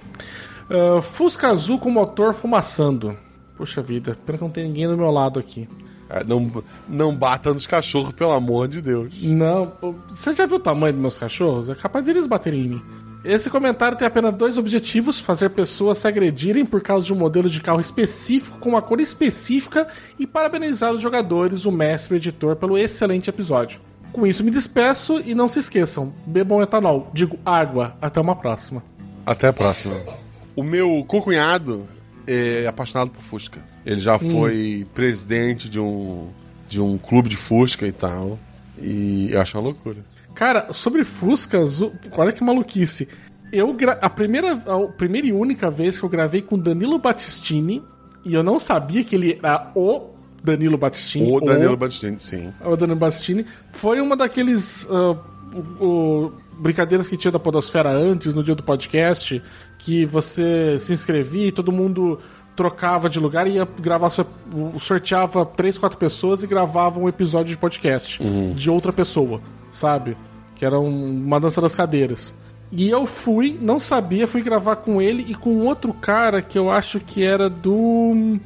[0.70, 3.18] Ah, Fusca azul com motor fumaçando.
[3.58, 5.68] Puxa vida, pena que não tem ninguém do meu lado aqui.
[6.10, 9.14] Ah, Não, não bata nos cachorros, pelo amor de Deus.
[9.22, 9.72] Não,
[10.10, 11.70] você já viu o tamanho dos meus cachorros?
[11.70, 12.82] É capaz deles baterem em mim.
[13.24, 17.48] Esse comentário tem apenas dois objetivos: fazer pessoas se agredirem por causa de um modelo
[17.48, 19.88] de carro específico com uma cor específica
[20.18, 23.80] e parabenizar os jogadores, o mestre e o editor pelo excelente episódio.
[24.12, 27.96] Com isso, me despeço e não se esqueçam: bebam etanol, digo água.
[28.02, 28.84] Até uma próxima.
[29.26, 29.96] Até a próxima.
[30.56, 31.86] O meu cunhado
[32.28, 33.60] é apaixonado por Fusca.
[33.86, 36.28] Ele já foi presidente de um,
[36.68, 38.38] de um clube de Fusca e tal.
[38.80, 39.98] E eu acho uma loucura.
[40.34, 43.08] Cara, sobre Fusca azul, olha que maluquice.
[43.52, 47.84] Eu gra- a primeira a primeira e única vez que eu gravei com Danilo Battistini
[48.24, 50.10] e eu não sabia que ele era o
[50.44, 51.32] Danilo Battistini.
[51.32, 52.54] O Danilo Battistini, sim.
[52.66, 55.16] o Danilo Battistini foi uma daqueles ah,
[55.80, 59.42] o- brincadeiras que tinha da Podosfera antes, no dia do podcast,
[59.80, 62.20] que você se inscrevia e todo mundo
[62.56, 64.10] trocava de lugar e ia gravar,
[64.80, 68.22] sorteava três, quatro pessoas e gravava um episódio de podcast
[68.56, 70.16] de outra pessoa, sabe?
[70.56, 72.36] Que era um- uma dança das cadeiras.
[72.72, 76.70] E eu fui, não sabia, fui gravar com ele e com outro cara que eu
[76.72, 78.40] acho que era do.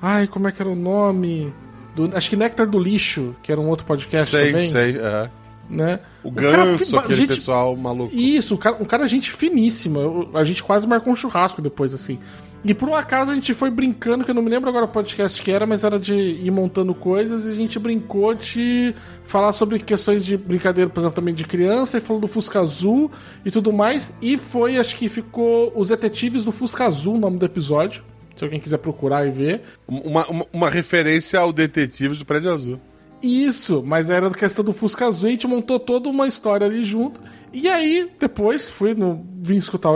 [0.00, 1.52] Ai, como é que era o nome?
[1.94, 4.68] Do, acho que Nectar do Lixo, que era um outro podcast Sei, também.
[4.68, 4.96] sei.
[4.98, 5.30] é.
[5.70, 6.00] Né?
[6.24, 8.14] O cara ganso, fi- aquele gente- pessoal maluco.
[8.14, 10.00] Isso, um cara, um cara gente finíssima.
[10.32, 12.18] A gente quase marcou um churrasco depois, assim.
[12.64, 14.88] E por um acaso a gente foi brincando, que eu não me lembro agora o
[14.88, 18.94] podcast que era, mas era de ir montando coisas e a gente brincou de
[19.24, 23.10] falar sobre questões de brincadeira, por exemplo, também de criança, e falou do Fusca Azul
[23.44, 24.10] e tudo mais.
[24.22, 28.02] E foi, acho que ficou Os Detetives do Fusca Azul, o nome do episódio.
[28.38, 29.62] Se alguém quiser procurar e ver.
[29.86, 32.80] Uma, uma, uma referência ao Detetives do Prédio Azul.
[33.20, 36.84] Isso, mas era questão do Fusca Azul e a gente montou toda uma história ali
[36.84, 37.20] junto.
[37.52, 39.26] E aí, depois, fui no.
[39.42, 39.94] Vim escutar o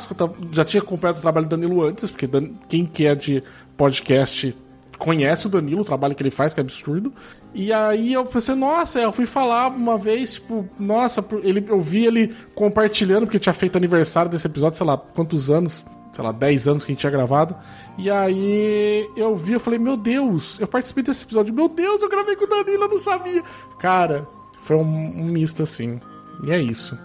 [0.00, 3.42] escutar, já tinha acompanhado o trabalho do Danilo antes, porque Dan- quem que é de
[3.76, 4.56] podcast
[4.98, 7.12] conhece o Danilo, o trabalho que ele faz, que é absurdo.
[7.52, 12.06] E aí eu pensei, nossa, eu fui falar uma vez, tipo, nossa, ele, eu vi
[12.06, 15.84] ele compartilhando, porque tinha feito aniversário desse episódio, sei lá, quantos anos,
[16.14, 17.54] sei lá, 10 anos que a gente tinha gravado.
[17.98, 22.08] E aí eu vi, eu falei, meu Deus, eu participei desse episódio, meu Deus, eu
[22.08, 23.42] gravei com o Danilo, eu não sabia.
[23.78, 24.26] Cara,
[24.60, 26.00] foi um, um misto assim.
[26.42, 26.98] E é isso.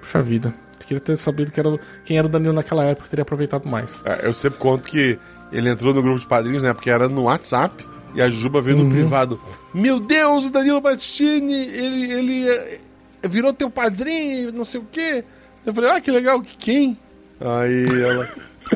[0.00, 0.54] Puxa vida.
[0.80, 4.02] Eu queria ter sabido que era, quem era o Danilo naquela época, teria aproveitado mais.
[4.04, 5.18] É, eu sempre conto que
[5.52, 6.72] ele entrou no grupo de padrinhos, né?
[6.74, 7.86] Porque era no WhatsApp.
[8.14, 8.84] E a Juba veio Uhum.
[8.84, 9.40] no privado.
[9.72, 12.78] Meu Deus, o Danilo Battistini, ele, ele é,
[13.26, 15.24] virou teu padrinho, não sei o quê.
[15.64, 16.98] Eu falei, ah, que legal, quem?
[17.44, 17.84] Aí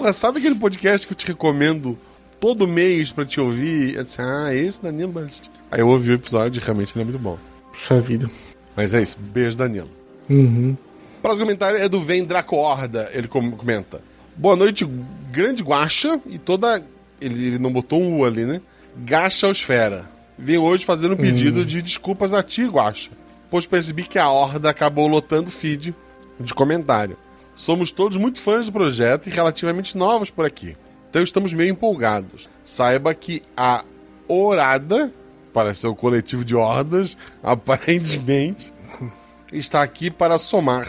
[0.01, 1.97] ela, sabe aquele podcast que eu te recomendo
[2.41, 3.95] todo mês pra te ouvir?
[3.95, 5.55] Eu disse, ah, esse Danilo Battistini.
[5.71, 7.39] Aí eu ouvi o episódio e realmente ele é muito bom.
[7.73, 8.29] Puxa vida.
[8.75, 9.91] Mas é isso, beijo, Danilo.
[10.29, 10.77] Uhum.
[11.19, 13.09] O próximo comentário é do Vem Draco Horda.
[13.12, 14.01] Ele com- comenta:
[14.37, 14.85] Boa noite,
[15.31, 16.83] grande guacha e toda.
[17.21, 18.61] Ele, ele não botou um U ali, né?
[18.97, 20.05] Gachaosfera.
[20.39, 23.11] Venho hoje fazendo um pedido de desculpas a ti, guacha,
[23.51, 25.95] pois percebi que a Horda acabou lotando o feed
[26.39, 27.17] de comentário.
[27.57, 30.77] Somos todos muito fãs do projeto e relativamente novos por aqui.
[31.09, 32.51] Então estamos meio empolgados.
[32.63, 33.83] Saiba que a
[34.29, 35.11] Orada,
[35.55, 38.71] para ser o coletivo de hordas, aparentemente,
[39.51, 40.87] está aqui para somar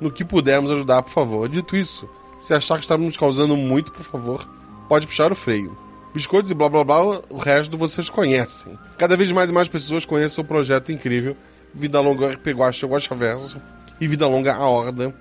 [0.00, 1.48] no que pudermos ajudar, por favor.
[1.48, 2.08] Dito isso,
[2.40, 4.44] se achar que estamos causando muito, por favor,
[4.88, 5.78] pode puxar o freio.
[6.12, 8.76] Biscoitos e blá blá blá, o resto vocês conhecem.
[8.96, 11.36] Cada vez mais e mais pessoas conheçam o projeto incrível
[11.72, 13.60] Vida Longa RP Guacha Guacha Verso
[14.00, 15.14] e Vida Longa a Horda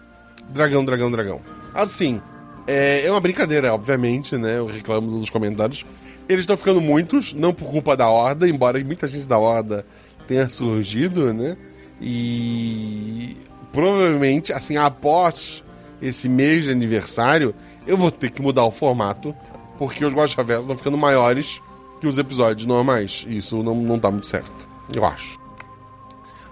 [0.50, 1.42] Dragão, Dragão, Dragão.
[1.74, 2.22] Assim,
[2.66, 4.58] é, é uma brincadeira, obviamente, né?
[4.58, 5.86] Eu reclamo nos comentários.
[6.28, 9.86] Eles estão ficando muitos, não por culpa da Horda, embora muita gente da Horda
[10.28, 11.56] tenha surgido, né?
[12.02, 13.38] E
[13.72, 15.64] provavelmente, assim, após
[16.02, 19.34] esse mês de aniversário, eu vou ter que mudar o formato,
[19.78, 21.62] porque os Guaxaversos estão ficando maiores
[22.02, 23.26] que os episódios normais.
[23.30, 25.38] Isso não, não tá muito certo, eu acho.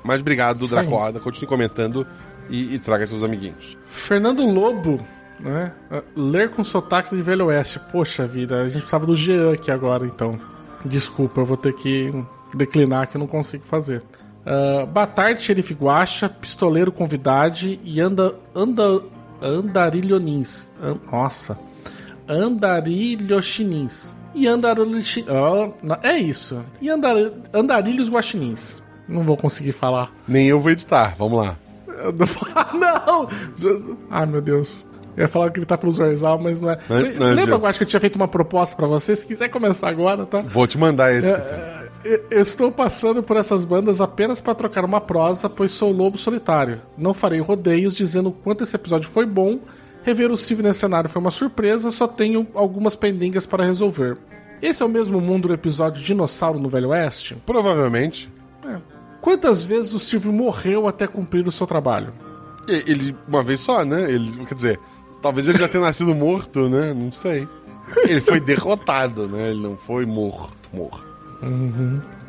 [0.04, 0.86] Mas obrigado, Isso aí.
[0.86, 1.20] Draco Horda.
[1.20, 2.08] Continue comentando
[2.50, 3.78] e, e traga seus amiguinhos.
[3.88, 5.00] Fernando Lobo,
[5.40, 5.72] né?
[5.92, 7.80] Ah, Ler com sotaque de Velho Oeste.
[7.92, 10.40] Poxa vida, a gente precisava do Jean aqui agora, então.
[10.84, 12.14] Desculpa, eu vou ter que
[12.54, 14.04] declinar que eu não consigo fazer.
[14.46, 19.02] Uh, Batarte, Xerife Guacha, Pistoleiro Convidade e anda, anda,
[19.42, 20.70] Andarilhonins.
[20.82, 21.58] An- nossa.
[22.28, 24.16] Andarilhochinins.
[24.34, 25.28] E Andarilhochinins.
[26.04, 26.62] é isso.
[26.82, 27.16] E andar,
[27.54, 28.84] Andarilhos Guaxinins.
[29.08, 30.12] Não vou conseguir falar.
[30.28, 31.56] Nem eu vou editar, vamos lá.
[31.98, 32.26] Eu não
[32.56, 33.30] Ah, não!
[34.10, 34.86] Ai, meu Deus.
[35.18, 36.80] Eu ia falar que ele tá pro Zorzal, mas não é.
[36.90, 37.54] Não, não, Lembra, Gil.
[37.56, 39.16] eu acho que eu tinha feito uma proposta pra você?
[39.16, 40.42] Se quiser começar agora, tá?
[40.42, 41.30] Vou te mandar esse.
[41.32, 45.92] É, Eu eu estou passando por essas bandas apenas para trocar uma prosa, pois sou
[45.92, 46.82] lobo solitário.
[46.98, 49.60] Não farei rodeios dizendo o quanto esse episódio foi bom.
[50.04, 54.18] Rever o Steve nesse cenário foi uma surpresa, só tenho algumas pendingas para resolver.
[54.62, 57.36] Esse é o mesmo mundo do episódio Dinossauro no Velho Oeste?
[57.46, 58.32] Provavelmente.
[58.68, 58.78] É.
[59.26, 62.14] Quantas vezes o Steve morreu até cumprir o seu trabalho?
[62.68, 64.04] Ele, uma vez só, né?
[64.12, 64.80] Ele, quer dizer,
[65.20, 66.94] talvez ele já tenha nascido morto, né?
[66.94, 67.48] Não sei.
[68.04, 69.50] Ele foi derrotado, né?
[69.50, 71.08] Ele não foi morto, morto.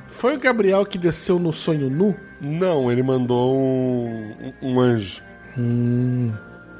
[0.08, 2.16] Foi o Gabriel que desceu no sonho nu?
[2.40, 5.22] Não, ele mandou um, um- anjo.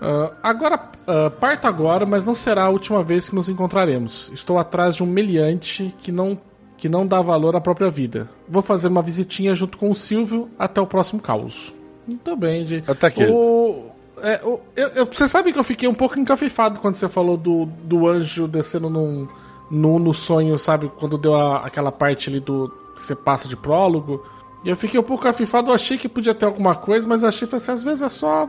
[0.00, 4.30] Ah, agora, ah, parto agora, mas não será a última vez que nos encontraremos.
[4.32, 6.38] Estou atrás de um meliante que não,
[6.76, 8.28] que não dá valor à própria vida.
[8.48, 11.72] Vou fazer uma visitinha junto com o Silvio até o próximo caos.
[12.06, 12.84] Muito bem, de.
[12.86, 13.24] Até aqui.
[13.24, 13.86] O,
[14.22, 17.36] é, o- eu- eu- você sabe que eu fiquei um pouco encafifado quando você falou
[17.36, 19.26] do, do anjo descendo num,
[19.70, 20.90] no, no sonho, sabe?
[20.98, 22.72] Quando deu a- aquela parte ali do.
[22.94, 24.24] que você passa de prólogo.
[24.64, 27.46] E eu fiquei um pouco afifado, eu achei que podia ter alguma coisa, mas achei
[27.46, 28.46] falei assim, às vezes é só.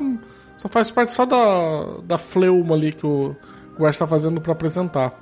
[0.57, 3.35] Só faz parte só da, da fleuma ali que o
[3.77, 5.13] Guax tá fazendo pra apresentar.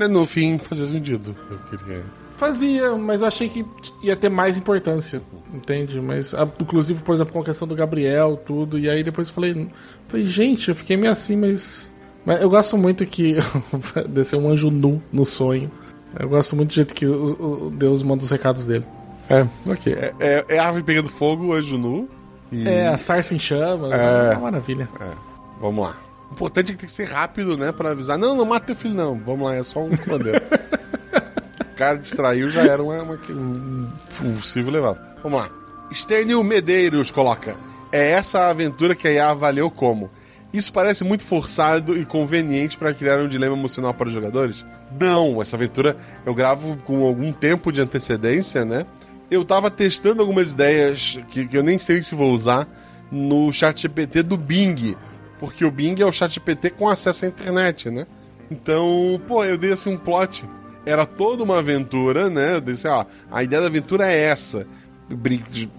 [0.00, 1.34] É, No fim, fazia sentido.
[1.50, 2.04] Eu queria.
[2.34, 3.64] Fazia, mas eu achei que
[4.02, 5.22] ia ter mais importância.
[5.52, 6.00] Entende?
[6.00, 8.78] Mas, ah, inclusive, por exemplo, com a questão do Gabriel, tudo.
[8.78, 9.68] E aí depois eu falei,
[10.08, 11.92] falei, gente, eu fiquei meio assim, mas.
[12.26, 13.36] Mas eu gosto muito que.
[14.10, 15.70] descer um anjo nu no sonho.
[16.18, 18.84] Eu gosto muito do jeito que o, o Deus manda os recados dele.
[19.28, 19.92] É, ok.
[19.92, 22.08] É, é, é árvore pegando fogo, anjo nu.
[22.50, 22.68] E...
[22.68, 23.92] É, a sarça em chamas.
[23.92, 23.96] É.
[23.96, 24.88] É uma maravilha.
[25.00, 25.10] É,
[25.60, 25.96] vamos lá.
[26.30, 27.70] O importante é que tem que ser rápido, né?
[27.70, 28.18] Pra avisar.
[28.18, 29.18] Não, não mata teu filho, não.
[29.20, 30.42] Vamos lá, é só um cordeiro.
[31.74, 33.88] cara distraiu, já era uma, uma, um,
[34.22, 34.98] um Silvio levava.
[35.22, 35.48] Vamos lá.
[35.92, 37.54] Stênio Medeiros coloca.
[37.92, 40.10] É essa a aventura que a IA avaliou como.
[40.52, 44.64] Isso parece muito forçado e conveniente para criar um dilema emocional para os jogadores?
[45.00, 48.86] Não, essa aventura eu gravo com algum tempo de antecedência, né?
[49.28, 52.68] Eu tava testando algumas ideias que, que eu nem sei se vou usar
[53.10, 54.96] no chat GPT do Bing,
[55.38, 58.06] porque o Bing é o chat GPT com acesso à internet, né?
[58.50, 60.44] Então, pô, eu dei assim um plot.
[60.86, 62.56] Era toda uma aventura, né?
[62.56, 64.66] Eu disse, ó, a ideia da aventura é essa.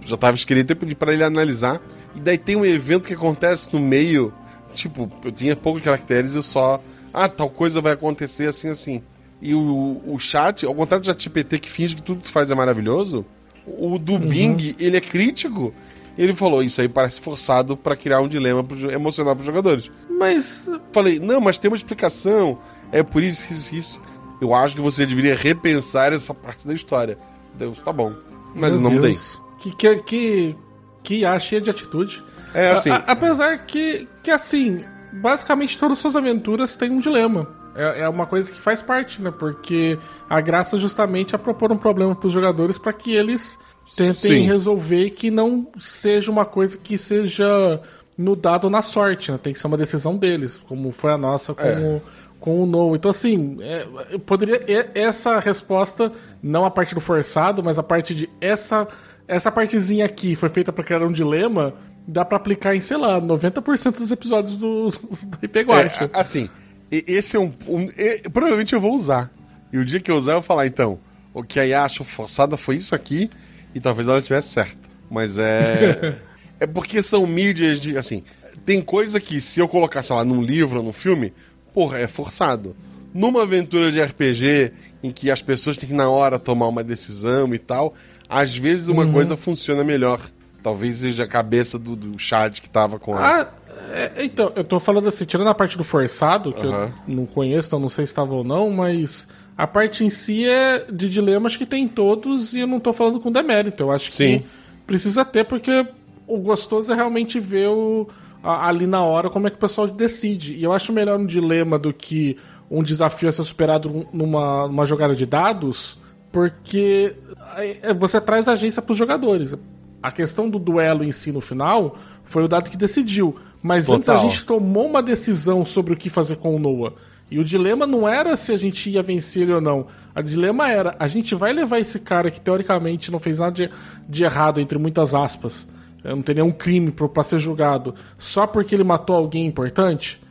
[0.06, 1.82] Já tava escrito e pedi pra ele analisar.
[2.16, 4.34] E daí tem um evento que acontece no meio.
[4.74, 6.82] Tipo, eu tinha poucos caracteres e eu só.
[7.14, 9.03] Ah, tal coisa vai acontecer assim, assim.
[9.41, 12.49] E o, o chat, ao contrário do chat GPT que finge que tudo que faz
[12.49, 13.26] é maravilhoso,
[13.66, 15.74] o do Bing, ele é crítico.
[16.18, 19.91] Ele falou, isso aí parece forçado para criar um dilema pro, emocional pros jogadores.
[20.10, 22.58] Mas, falei, não, mas tem uma explicação.
[22.91, 24.01] É por isso, isso, isso.
[24.41, 27.17] Eu acho que você deveria repensar essa parte da história.
[27.53, 28.13] Deus, tá bom.
[28.53, 29.01] Mas Meu eu não.
[29.01, 29.39] Deus.
[29.59, 30.55] Que, que, que,
[31.03, 32.23] que a cheia de atitude.
[32.53, 32.89] É assim.
[32.89, 34.83] A- a- apesar que, que, assim,
[35.13, 37.47] basicamente todas as suas aventuras têm um dilema.
[37.75, 39.31] É, é uma coisa que faz parte, né?
[39.31, 39.97] Porque
[40.29, 43.57] a graça justamente é propor um problema pros jogadores para que eles
[43.95, 44.45] tentem Sim.
[44.45, 47.81] resolver e que não seja uma coisa que seja
[48.17, 49.38] no dado na sorte, né?
[49.41, 52.01] Tem que ser uma decisão deles, como foi a nossa com, É.
[52.46, 52.96] com o No.
[52.96, 54.64] Então, assim, é, eu poderia.
[54.72, 58.88] e- Essa resposta, não a parte do forçado, mas a parte de essa,
[59.28, 61.74] essa partezinha aqui foi feita para criar um dilema,
[62.08, 64.91] dá para aplicar em, sei lá, 90% dos episódios do,
[65.26, 66.06] do IP Guacha.
[66.14, 66.48] É, assim,
[66.91, 69.32] esse é um, um- e- Provavelmente eu vou usar.
[69.74, 71.00] E o dia que eu usar, eu vou falar, então,
[71.34, 73.30] o que a IA achou forçada foi isso aqui,
[73.74, 74.88] e talvez ela tivesse certo.
[75.10, 76.16] Mas é.
[76.62, 77.98] é porque são mídias de.
[77.98, 78.24] Assim,
[78.66, 81.34] tem coisa que se eu colocar, sei lá, num livro ou num filme,
[81.76, 82.73] porra, é forçado.
[83.13, 84.71] Numa aventura de RPG,
[85.03, 87.93] em que as pessoas têm que na hora tomar uma decisão e tal,
[88.30, 90.19] às vezes uma coisa funciona melhor.
[90.63, 93.41] Talvez seja a cabeça do, do chat que tava com a.
[93.41, 93.47] Ah,
[93.93, 96.91] é, então, eu tô falando assim, tirando a parte do forçado, que Aham.
[97.07, 100.47] eu não conheço, então não sei se estava ou não, mas a parte em si
[100.47, 103.84] é de dilemas que tem todos e eu não tô falando com demérito.
[103.84, 104.39] Eu acho Sim.
[104.39, 104.45] que
[104.88, 105.86] precisa ter, porque
[106.26, 108.07] o gostoso é realmente ver o,
[108.46, 110.54] ali na hora como é que o pessoal decide.
[110.56, 112.38] E eu acho melhor um dilema do que
[112.70, 115.98] um desafio a ser superado numa, numa jogada de dados,
[116.32, 117.16] porque
[117.56, 119.56] aí, é, você traz agência pros jogadores.
[120.02, 123.36] A questão do duelo em si no final foi o dado que decidiu.
[123.64, 124.30] Mas antes a Total.
[124.30, 126.93] gente tomou uma decisão sobre o que fazer com o Noah.
[127.30, 129.88] E o dilema não era se a gente ia vencer ele ou não.
[130.16, 133.70] O dilema era: a gente vai levar esse cara que teoricamente não fez nada de,
[134.08, 135.68] de errado, entre muitas aspas,
[136.14, 140.22] não tem nenhum crime pra ser julgado, só porque ele matou alguém importante?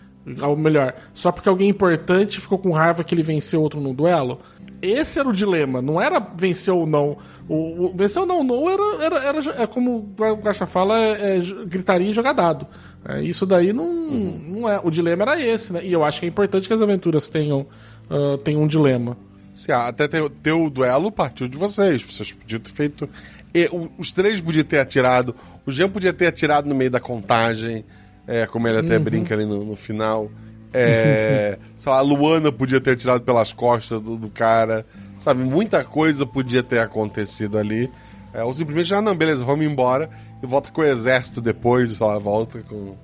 [0.43, 4.41] Ou melhor, só porque alguém importante ficou com raiva que ele venceu outro no duelo?
[4.81, 7.17] Esse era o dilema, não era vencer ou não.
[7.49, 11.39] O, o- vencer ou não, não era, era, era, é como o Gacha fala, é,
[11.39, 12.67] é gritaria e jogar dado.
[13.07, 14.81] É, isso daí não, não é.
[14.83, 15.81] O dilema era esse, né?
[15.85, 17.67] E eu acho que é importante que as aventuras tenham,
[18.09, 19.17] ah, tenham um dilema.
[19.55, 22.03] Se até ter, ter o duelo partiu de vocês.
[22.03, 23.09] Vocês podiam ter feito.
[23.55, 25.35] E o- os três podiam ter atirado.
[25.65, 27.85] O Jean podia ter atirado no meio da contagem.
[28.27, 30.31] É, como ele até brinca ali no, no final.
[30.73, 34.85] É, lá, a Luana podia ter atirado pelas costas do, do cara.
[35.19, 37.91] Sabe, muita coisa podia ter acontecido ali.
[38.33, 40.11] É, ou simplesmente, ah, não, beleza, vamos embora.
[40.43, 42.97] E volta com o exército depois, sei lá, volta com.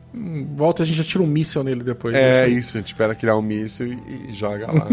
[0.54, 2.14] Volta, a gente já tira um míssel nele depois.
[2.16, 2.58] É Isso.
[2.58, 4.88] isso, a gente espera criar um míssil e, e joga lá.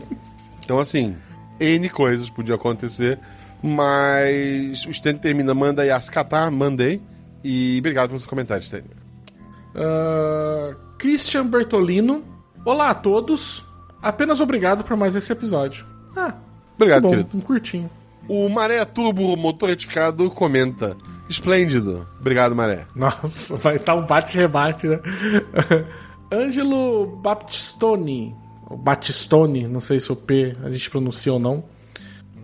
[0.64, 1.14] então, assim,
[1.60, 3.18] N coisas podiam acontecer,
[3.66, 7.00] mas o Stanley termina, manda aí as catar, mandei.
[7.44, 8.90] E obrigado pelos comentários, Stanley.
[9.74, 12.24] Ah, Christian Bertolino.
[12.64, 13.64] Olá a todos.
[14.02, 15.84] Apenas obrigado por mais esse episódio.
[16.16, 16.34] Ah,
[16.76, 17.36] Obrigado, bom, querido.
[17.36, 17.90] um curtinho.
[18.28, 20.96] O Maré Turbo Motor Retificado comenta.
[21.28, 22.06] Esplêndido.
[22.20, 22.84] Obrigado, Maré.
[22.94, 25.00] Nossa, vai estar um bate-rebate, né?
[26.32, 28.34] Ângelo Baptistoni.
[28.78, 31.64] Batistone, não sei se o P a gente pronuncia ou não.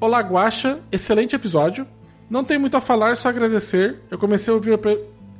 [0.02, 0.80] Olá, Guaxa.
[0.90, 1.86] Excelente episódio.
[2.28, 4.00] Não tem muito a falar, só agradecer.
[4.10, 4.76] Eu comecei a ouvir,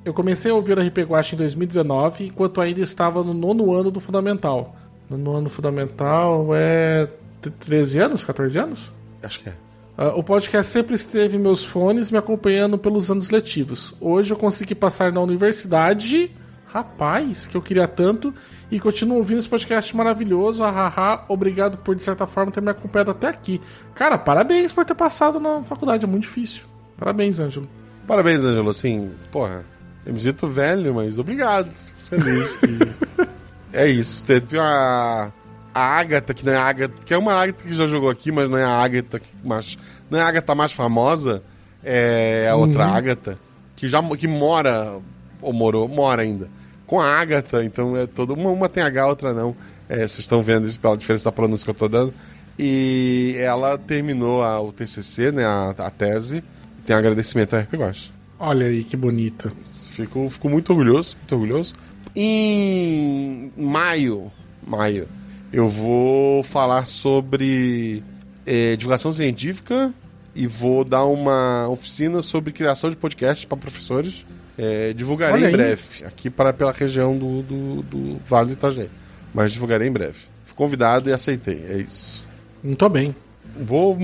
[0.05, 3.91] eu comecei a ouvir a RP Guaxa em 2019, enquanto ainda estava no nono ano
[3.91, 4.77] do Fundamental.
[5.11, 7.09] No nono ano Fundamental é
[7.41, 8.23] t- 13 anos?
[8.23, 8.93] 14 anos?
[9.21, 9.53] Acho que é.
[9.99, 13.93] Ah, o podcast sempre esteve em meus fones me acompanhando pelos anos letivos.
[14.01, 16.31] Hoje eu consegui passar na universidade,
[16.73, 18.33] rapaz, que eu queria tanto,
[18.71, 20.63] e continuo ouvindo esse podcast maravilhoso.
[20.63, 23.61] Ahaha, obrigado por, de certa forma, ter me acompanhado até aqui.
[23.95, 26.63] Cara, parabéns por ter passado na faculdade, é muito difícil.
[26.97, 27.69] Parabéns, Ângelo.
[28.07, 28.71] Parabéns, Ângelo.
[28.71, 29.65] Assim, porra,
[30.07, 31.71] eu me sinto velho, mas obrigado.
[32.09, 32.57] Feliz.
[32.57, 33.27] que-
[33.73, 34.23] é isso.
[34.25, 35.33] Teve a.
[35.75, 38.31] A Agatha, que não é a Agatha, que é uma Agatha que já jogou aqui,
[38.31, 39.79] mas não é a Agatha que mais.
[40.11, 41.43] Não é a Agatha mais famosa,
[41.83, 43.39] é a outra Agatha,
[43.75, 44.99] que já que mora,
[45.41, 46.51] ou morou, mora ainda,
[46.93, 48.35] com a Agatha, então é todo.
[48.35, 49.57] Uma, uma tem H, outra não.
[49.89, 52.13] É, vocês estão vendo isso pela diferença da pronúncia que eu tô dando.
[52.59, 56.45] E ela terminou a- o TCC, né, a, a tese.
[56.85, 58.13] Tem agradecimento a RP Gosta.
[58.39, 59.51] Olha aí que bonito.
[59.65, 61.75] Fico, fico muito orgulhoso, muito orgulhoso.
[62.15, 64.31] Em maio,
[64.67, 65.09] maio,
[65.51, 68.03] eu vou falar sobre
[68.47, 69.95] eh, divulgação científica
[70.35, 74.27] e vou dar uma oficina sobre criação de podcast para professores.
[74.59, 78.91] Eh, divulgarei em breve, aqui para pela região do, do, do Vale do Itajaí.
[79.33, 80.19] Mas divulgarei em breve.
[80.45, 82.27] Fui convidado e aceitei, é isso.
[82.63, 83.15] Não tô bem.
[83.57, 83.97] Vou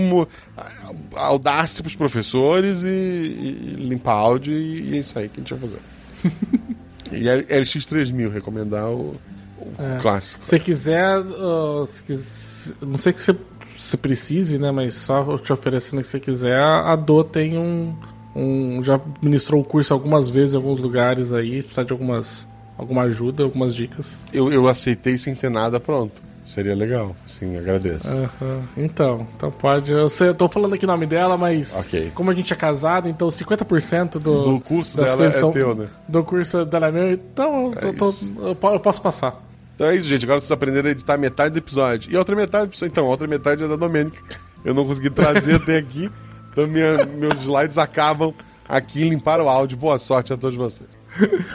[1.15, 5.55] audácia pros professores e, e limpar áudio e, e é isso aí que a gente
[5.55, 5.81] vai fazer.
[7.13, 9.15] e L- LX3000, recomendar o,
[9.59, 9.99] o É.
[10.01, 10.45] clássico.
[10.45, 13.37] Se você quiser, ah, se quis- não sei que você,
[13.77, 14.71] você precise, né?
[14.71, 17.95] Mas só te oferecendo que você quiser, a Do tem um,
[18.39, 18.83] um.
[18.83, 21.57] Já ministrou o curso algumas vezes em alguns lugares aí.
[21.61, 24.19] Se precisar de algumas, alguma ajuda, algumas dicas.
[24.33, 26.23] Eu, eu aceitei sem ter nada pronto.
[26.45, 28.09] Seria legal, sim, agradeço.
[28.09, 28.63] Aham.
[28.75, 29.93] Então, então pode.
[29.93, 32.11] Eu, sei, eu tô falando aqui o nome dela, mas Ok.
[32.15, 35.89] como a gente é casado, então 50% do, Do curso dela é são- teu, né?
[36.09, 39.45] Do curso dela é meu, então eu, tô- eu eu posso passar.
[39.75, 40.25] Então é isso, gente.
[40.25, 42.11] Agora vocês aprenderam a editar metade do episódio.
[42.11, 42.75] E a outra metade.
[42.83, 44.19] Então, a outra metade é da Domênica.
[44.65, 46.11] Eu não consegui trazer até aqui.
[46.59, 48.35] Então minha- meus slides acabam
[48.69, 49.79] aqui em limpar o áudio.
[49.79, 50.89] Boa sorte a todos vocês.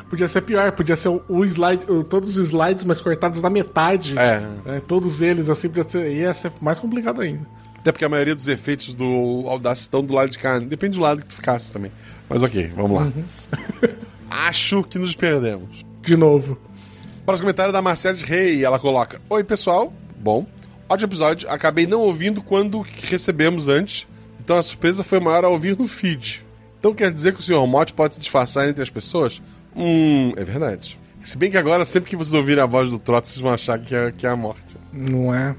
[0.10, 4.18] Podia ser pior, podia ser o, o slide, todos os slides, mas cortados na metade.
[4.18, 4.40] É.
[4.66, 7.46] né, todos eles, assim, podia ser, ia ser mais complicado ainda.
[7.78, 10.58] Até porque a maioria dos efeitos do Audacity estão do lado de cá.
[10.58, 11.92] Depende do lado que tu ficasse também.
[12.30, 13.12] Mas ok, vamos lá.
[14.32, 15.84] Acho que nos perdemos.
[16.02, 16.58] De novo.
[17.26, 18.64] Próximo comentário é da Marcela Rei.
[18.64, 19.92] Ela coloca: Oi, pessoal.
[20.18, 20.48] Bom.
[20.88, 21.50] Ótimo episódio.
[21.50, 24.08] Acabei não ouvindo quando recebemos antes.
[24.44, 26.46] Então a surpresa foi maior ao ouvir no feed.
[26.78, 27.66] Então quer dizer que o Sr.
[27.66, 29.42] Mote pode se disfarçar entre as pessoas?
[29.74, 31.00] Hum, é verdade.
[31.22, 33.80] Se bem que agora, sempre que vocês ouvirem a voz do Trot, vocês vão achar
[33.80, 34.76] que é, que é a morte.
[34.92, 35.56] Não é?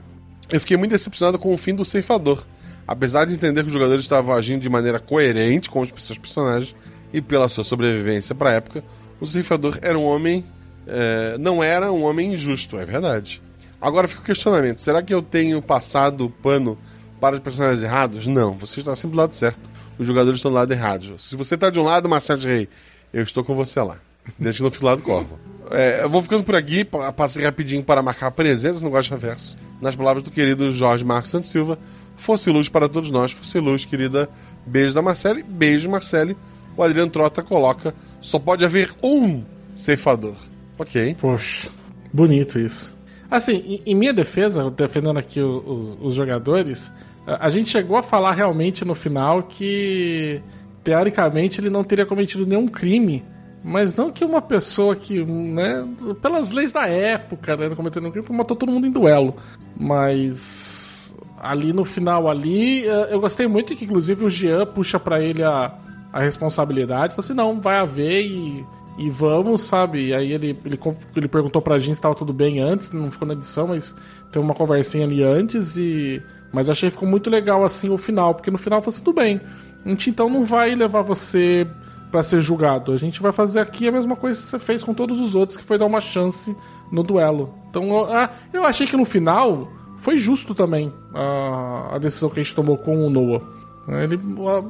[0.51, 2.45] Eu fiquei muito decepcionado com o fim do ceifador.
[2.87, 6.76] Apesar de entender que os jogadores estavam agindo de maneira coerente com os seus personagens
[7.11, 8.85] e pela sua sobrevivência para a época,
[9.18, 10.45] o ceifador era um homem.
[10.87, 13.41] eh, não era um homem injusto, é verdade.
[13.80, 16.76] Agora fica o questionamento: será que eu tenho passado o pano
[17.21, 18.27] para os personagens errados?
[18.27, 19.71] Não, você está sempre do lado certo.
[19.99, 21.19] Os jogadores estão do lado errado.
[21.19, 22.69] Se você está de um lado, Marcelo Rei,
[23.12, 23.97] eu estou com você lá.
[24.39, 25.39] Deixa no lado do corvo.
[25.71, 29.57] É, eu vou ficando por aqui, pa- passei rapidinho para marcar presença no Gosta Verso.
[29.81, 31.79] Nas palavras do querido Jorge Marcos Santos Silva,
[32.17, 34.29] fosse luz para todos nós, fosse luz, querida.
[34.67, 36.37] Beijo da Marcele, beijo, Marcele.
[36.77, 39.43] O Adriano Trota coloca: só pode haver um
[39.75, 40.35] ceifador.
[40.79, 41.17] Ok.
[41.21, 41.69] Poxa,
[42.12, 42.93] bonito isso.
[43.37, 46.93] Assim, em, minha defesa, defendendo aqui o- o- os jogadores,
[47.26, 50.41] a, gente chegou a falar realmente no final que,
[50.85, 53.24] teoricamente, ele não teria cometido nenhum crime.
[53.66, 55.85] Mas não que uma pessoa que, né,
[56.22, 59.35] pelas leis da época, né, não cometeu nenhum crime, matou todo mundo em duelo.
[59.76, 65.20] Mas ali no final ali, eh, eu gostei muito que inclusive o Jean puxa pra
[65.20, 65.72] ele a,
[66.12, 67.14] a responsabilidade.
[67.14, 68.64] Falou assim, não, vai haver e,
[68.99, 70.09] e vamos, sabe?
[70.09, 70.78] E aí ele, ele,
[71.16, 73.95] ele perguntou pra gente se tava tudo bem antes, não ficou na edição, mas
[74.30, 76.22] teve uma conversinha ali antes e...
[76.53, 79.14] Mas eu achei que ficou muito legal assim o final, porque no final assim, tudo
[79.16, 79.40] bem.
[79.84, 81.66] A gente então não vai levar você
[82.12, 82.92] pra ser julgado.
[82.92, 85.59] A gente vai fazer aqui a mesma coisa que você fez com todos os outros,
[85.59, 86.55] que foi dar uma chance
[86.92, 87.53] no duelo.
[87.70, 89.66] Então, eu- ah, eu achei que no final
[89.97, 93.42] foi justo também a, a decisão que a gente tomou com o Noah.
[93.88, 94.18] Ele,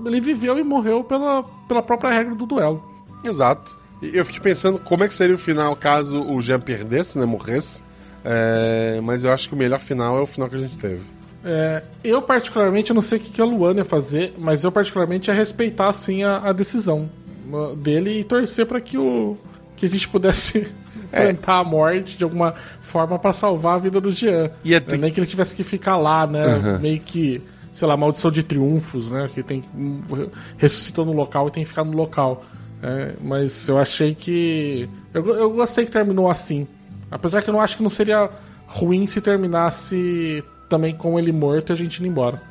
[0.06, 2.82] ele viveu e morreu pela, pela própria regra do duelo.
[3.22, 3.76] Exato.
[4.12, 7.24] Eu fiquei pensando como é que seria o final caso o Jean perdesse, né?
[7.24, 7.82] Morresse.
[8.24, 11.02] É, mas eu acho que o melhor final é o final que a gente teve.
[11.44, 14.72] É, eu, particularmente, eu não sei o que que a Luana ia fazer, mas eu,
[14.72, 17.10] particularmente, ia respeitar, assim, a, a decisão
[17.52, 19.36] uh, dele e torcer para que, o,
[19.76, 20.66] que a gente pudesse
[21.04, 24.50] enfrentar a morte de alguma forma para salvar a vida do Jean.
[24.64, 26.78] Ia ter- Nem que ele tivesse que ficar lá, né?
[26.80, 27.42] Meio que,
[27.74, 29.28] sei lá, maldição de triunfos, né?
[29.34, 29.62] Que tem
[30.56, 32.42] ressuscitou no local e tem que ficar no local.
[32.86, 34.86] É, mas eu achei que.
[35.14, 36.68] Eu, eu gostei que terminou assim.
[37.10, 38.28] Apesar que eu não acho que não seria
[38.66, 42.42] ruim se terminasse também com ele morto e a gente indo embora.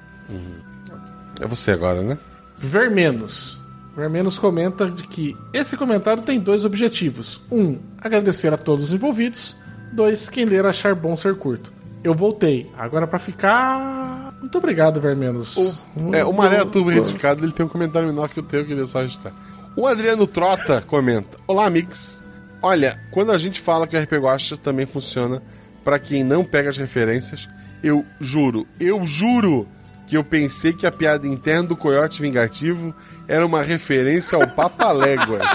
[1.39, 2.17] É você agora, né?
[2.57, 3.61] Vermenos.
[3.95, 7.39] Vermenos comenta de que esse comentário tem dois objetivos.
[7.51, 9.55] Um, agradecer a todos os envolvidos.
[9.91, 11.71] Dois, quem ler achar bom ser curto.
[12.03, 12.71] Eu voltei.
[12.75, 14.33] Agora pra ficar.
[14.39, 15.55] Muito obrigado, Vermenos.
[15.57, 18.65] O, é, o Maré Turbo Retificado ele tem um comentário menor que o teu, eu
[18.65, 19.31] queria só registrar.
[19.75, 22.23] O Adriano Trota comenta: Olá, Mix.
[22.61, 25.41] Olha, quando a gente fala que o RP Guacha também funciona
[25.83, 27.49] pra quem não pega as referências,
[27.83, 29.67] eu juro, eu juro
[30.07, 32.93] que eu pensei que a piada interna do Coiote Vingativo
[33.27, 35.45] era uma referência ao Papaléguas.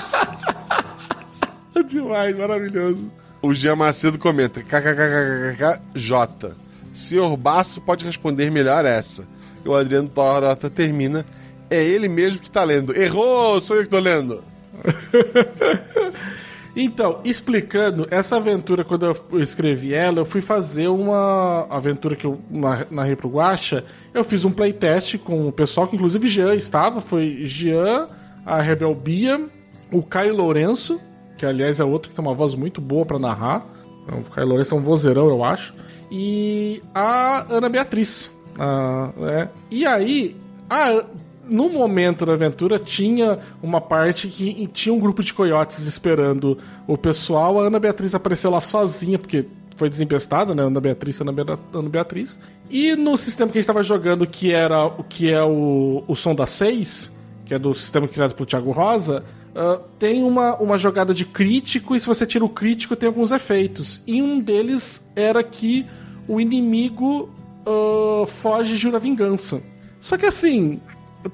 [1.86, 3.10] Demais, maravilhoso.
[3.40, 6.56] O Jean Macedo comenta: KKKKKJ.
[6.92, 9.24] Senhor Basso pode responder melhor essa.
[9.64, 11.24] E o Adriano Torota termina.
[11.70, 12.96] É ele mesmo que tá lendo.
[12.96, 13.60] Errou!
[13.60, 14.42] Sou eu que tô lendo.
[16.80, 22.38] Então, explicando, essa aventura, quando eu escrevi ela, eu fui fazer uma aventura que eu
[22.88, 23.84] narrei pro Guacha.
[24.14, 27.00] Eu fiz um playtest com o pessoal, que inclusive Jean estava.
[27.00, 28.08] Foi Jean,
[28.46, 29.44] a Rebel Bia,
[29.90, 31.00] o Caio Lourenço,
[31.36, 33.66] que aliás é outro que tem uma voz muito boa para narrar.
[34.06, 35.74] O Caio Lourenço é um vozeirão, eu acho.
[36.12, 38.30] E a Ana Beatriz.
[38.56, 39.48] Ah, é.
[39.68, 40.36] E aí,
[40.70, 41.04] a,
[41.49, 46.96] no momento da aventura tinha uma parte que tinha um grupo de coiotes esperando o
[46.96, 47.61] pessoal.
[47.61, 49.46] A Ana Beatriz apareceu lá sozinha, porque
[49.76, 50.62] foi desempestada, né?
[50.62, 51.42] Ana Beatriz, Ana, Be
[51.72, 52.40] Ana Beatriz.
[52.68, 56.14] E no sistema que a gente estava jogando, que era o que é o, o
[56.14, 57.11] som da 6,
[57.46, 59.24] que é do sistema criado pelo Thiago Rosa,
[59.55, 63.30] uh, tem uma, uma jogada de crítico, e se você tira o crítico, tem alguns
[63.30, 64.03] efeitos.
[64.07, 65.86] E um deles era que
[66.26, 67.30] o inimigo
[67.66, 69.62] uh, foge e jura vingança.
[70.01, 70.80] Só que assim,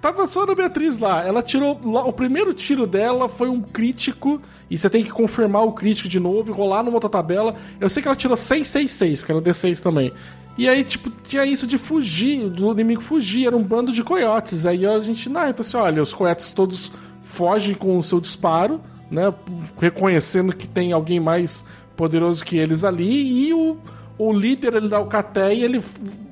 [0.01, 1.27] Tava só a Beatriz lá.
[1.27, 1.79] Ela tirou.
[1.83, 4.41] O primeiro tiro dela foi um crítico.
[4.71, 7.55] E você tem que confirmar o crítico de novo e rolar numa outra tabela.
[7.79, 10.13] Eu sei que ela tirou 666, porque era D6 também.
[10.57, 13.47] E aí, tipo, tinha isso de fugir, do inimigo fugir.
[13.47, 14.65] Era um bando de coiotes.
[14.65, 18.81] Aí a gente, não, falou assim: olha, os coiotes todos fogem com o seu disparo,
[19.11, 19.35] né?
[19.79, 21.65] Reconhecendo que tem alguém mais
[21.95, 23.49] poderoso que eles ali.
[23.49, 23.77] E o
[24.19, 25.83] o líder ele dá o caté e ele,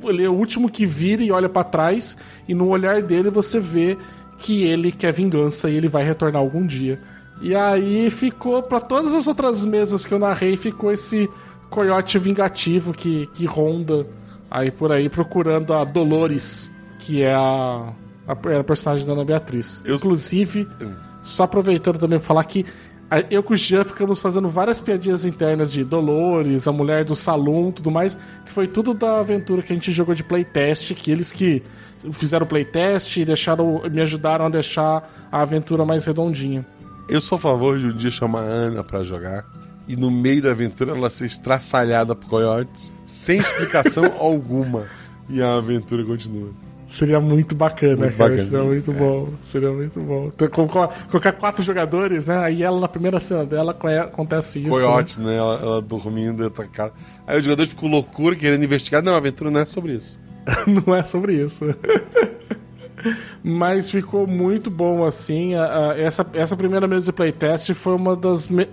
[0.04, 2.16] ele é o último que vira e olha para trás
[2.48, 3.96] e no olhar dele você vê
[4.38, 7.00] que ele quer vingança e ele vai retornar algum dia.
[7.40, 11.28] E aí ficou para todas as outras mesas que eu narrei ficou esse
[11.70, 14.06] coiote vingativo que, que ronda
[14.50, 17.92] aí por aí procurando a Dolores, que é a,
[18.28, 19.82] a, a personagem da Ana Beatriz.
[19.84, 19.96] Eu...
[19.96, 20.68] Inclusive,
[21.22, 22.66] só aproveitando também pra falar que
[23.30, 27.70] eu com o Jean ficamos fazendo várias piadinhas internas de Dolores, a mulher do salão,
[27.70, 31.32] tudo mais, que foi tudo da aventura que a gente jogou de playtest, que eles
[31.32, 31.62] que
[32.12, 36.66] fizeram playtest e deixaram, me ajudaram a deixar a aventura mais redondinha.
[37.08, 39.44] Eu sou a favor de um dia chamar a Ana para jogar
[39.86, 44.86] e no meio da aventura ela ser estraçalhada por coiotes, sem explicação alguma,
[45.28, 46.50] e a aventura continua.
[46.92, 48.30] Seria muito bacana, muito cara.
[48.30, 48.50] Bacana.
[48.50, 48.94] Seria muito é.
[48.94, 49.28] bom.
[49.42, 50.26] Seria muito bom.
[50.26, 50.48] Então,
[51.08, 52.36] colocar quatro jogadores, né?
[52.36, 54.68] Aí ela, na primeira cena dela, acontece isso.
[54.68, 55.30] Coyote, né?
[55.30, 55.36] né?
[55.38, 56.92] Ela, ela dormindo, atacada.
[57.26, 59.02] Aí os jogadores ficam loucura, querendo investigar.
[59.02, 60.20] Não, a aventura não é sobre isso.
[60.86, 61.64] não é sobre isso.
[63.42, 65.54] Mas ficou muito bom, assim.
[65.54, 68.48] A, a, essa, essa primeira mesa de playtest foi uma das.
[68.48, 68.68] Me...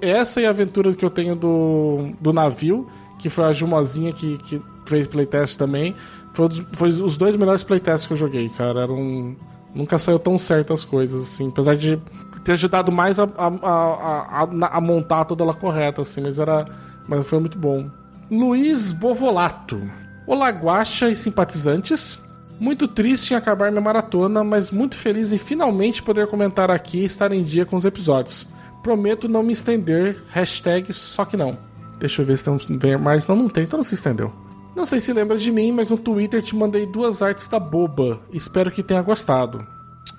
[0.00, 2.88] Essa e a aventura que eu tenho do, do navio,
[3.18, 5.94] que foi a Jumozinha que, que fez playtest também.
[6.32, 8.82] Foi, foi os dois melhores playtests que eu joguei, cara.
[8.82, 9.36] Era um.
[9.74, 11.48] Nunca saiu tão certo as coisas, assim.
[11.48, 12.00] Apesar de
[12.44, 16.20] ter ajudado mais a, a, a, a, a montar toda ela correta, assim.
[16.20, 16.66] Mas era.
[17.06, 17.90] Mas foi muito bom.
[18.30, 19.80] Luiz Bovolato.
[20.26, 22.18] Olá, Guaxa e simpatizantes.
[22.58, 27.04] Muito triste em acabar minha maratona, mas muito feliz em finalmente poder comentar aqui e
[27.04, 28.46] estar em dia com os episódios.
[28.82, 30.22] Prometo não me estender.
[30.30, 31.58] Hashtag só que não.
[31.98, 32.44] Deixa eu ver se
[32.78, 33.26] tem mais.
[33.26, 34.32] Não, não tem, então não se estendeu.
[34.74, 38.20] Não sei se lembra de mim, mas no Twitter te mandei duas artes da boba.
[38.32, 39.66] Espero que tenha gostado.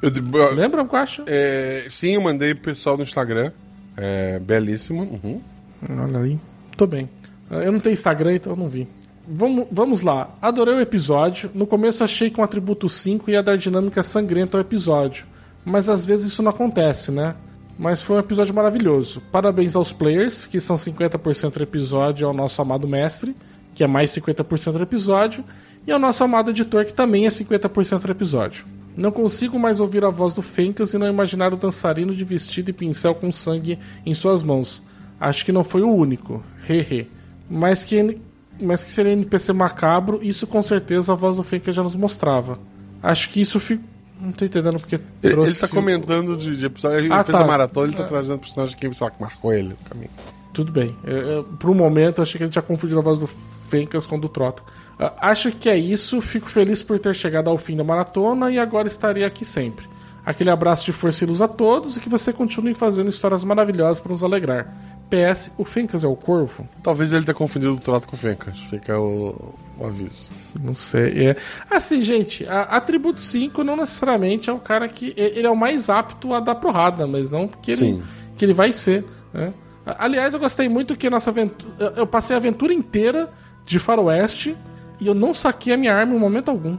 [0.01, 1.23] Eu, eu, lembra, Guacha?
[1.27, 3.51] É, sim, eu mandei pro pessoal no Instagram.
[3.97, 5.01] É, belíssimo.
[5.01, 5.41] Uhum.
[5.89, 6.39] Olha aí.
[6.77, 7.09] Tô bem.
[7.49, 8.87] Eu não tenho Instagram, então eu não vi.
[9.27, 10.35] Vamos, vamos lá.
[10.41, 11.49] Adorei o episódio.
[11.53, 15.25] No começo achei que um atributo 5 ia dar dinâmica sangrenta ao episódio.
[15.65, 17.35] Mas às vezes isso não acontece, né?
[17.77, 19.21] Mas foi um episódio maravilhoso.
[19.31, 23.35] Parabéns aos players, que são 50% do episódio, ao nosso amado mestre
[23.73, 25.43] que é mais 50% do episódio,
[25.85, 28.65] e ao nosso amado editor, que também é 50% do episódio.
[28.95, 32.69] Não consigo mais ouvir a voz do Fencas e não imaginar o dançarino de vestido
[32.69, 34.83] e pincel com sangue em suas mãos.
[35.19, 36.43] Acho que não foi o único.
[36.69, 37.09] Hehe.
[37.49, 38.19] mas que,
[38.61, 42.59] mas que seria NPC macabro, isso com certeza a voz do Fencas já nos mostrava.
[43.01, 43.83] Acho que isso fica.
[44.21, 44.95] Não tô entendendo porque.
[45.21, 45.51] Ele, trouxe...
[45.51, 46.97] ele tá comentando de, de episódio.
[46.97, 47.43] Ele ah, fez tá.
[47.43, 48.07] a maratona, ele tá é.
[48.07, 48.89] trazendo personagem que,
[49.19, 50.09] marcou ele no caminho.
[50.53, 50.95] Tudo bem.
[51.03, 53.27] Eu, eu, por um momento, eu achei que ele tinha confundido a voz do
[53.73, 54.61] Fencas com o do Trota.
[54.99, 56.21] Ah, acho que é isso.
[56.21, 59.87] Fico feliz por ter chegado ao fim da maratona e agora estarei aqui sempre.
[60.23, 63.99] Aquele abraço de força e luz a todos e que você continue fazendo histórias maravilhosas
[63.99, 64.71] para nos alegrar.
[65.09, 66.69] PS, o Fencas é o corvo?
[66.83, 68.59] Talvez ele tenha confundido o trato com o Fencas.
[68.59, 70.31] Fica o, o aviso.
[70.61, 71.29] Não sei.
[71.29, 71.35] É.
[71.69, 75.13] Assim, gente, a Atributo 5 não necessariamente é o cara que.
[75.17, 78.03] Ele é o mais apto a dar porrada, mas não porque ele, Sim.
[78.37, 79.03] que ele vai ser.
[79.33, 79.51] Né?
[79.83, 81.93] Aliás, eu gostei muito que nossa aventura.
[81.97, 83.29] Eu passei a aventura inteira
[83.65, 84.55] de Faroeste
[84.99, 86.77] e eu não saquei a minha arma em momento algum.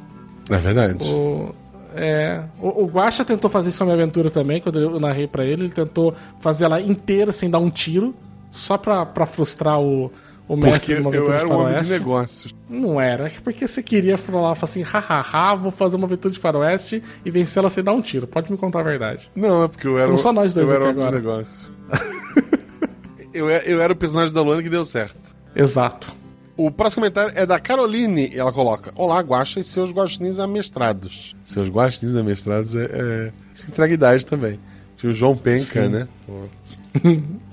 [0.50, 1.08] É verdade.
[1.08, 1.54] O,
[1.94, 5.26] é, o, o Guaxa tentou fazer isso com a minha aventura também, quando eu narrei
[5.26, 5.64] pra ele.
[5.64, 8.14] Ele tentou fazer ela inteira sem dar um tiro,
[8.50, 10.10] só pra, pra frustrar o,
[10.46, 11.92] o mestre Porque de uma eu aventura era de um homem de faroeste.
[11.92, 12.54] negócios.
[12.68, 17.02] Não era, é porque você queria falar assim, hahaha, vou fazer uma aventura de faroeste
[17.24, 18.26] e vencer ela sem dar um tiro.
[18.26, 19.30] Pode me contar a verdade.
[19.34, 20.06] Não, é porque eu era.
[20.06, 21.16] Somos só nós dois eu era aqui de agora.
[21.16, 21.72] negócios.
[23.32, 25.34] eu, era- eu era o personagem da Luana que deu certo.
[25.54, 26.12] Exato.
[26.56, 28.28] O próximo comentário é da Caroline.
[28.28, 31.34] e Ela coloca: Olá, Guaxa e seus guaxinins amestrados.
[31.44, 34.58] Seus guaxinins amestrados é, é se entrega idade também.
[34.96, 35.88] Tinha o João Penca, Sim.
[35.88, 36.08] né?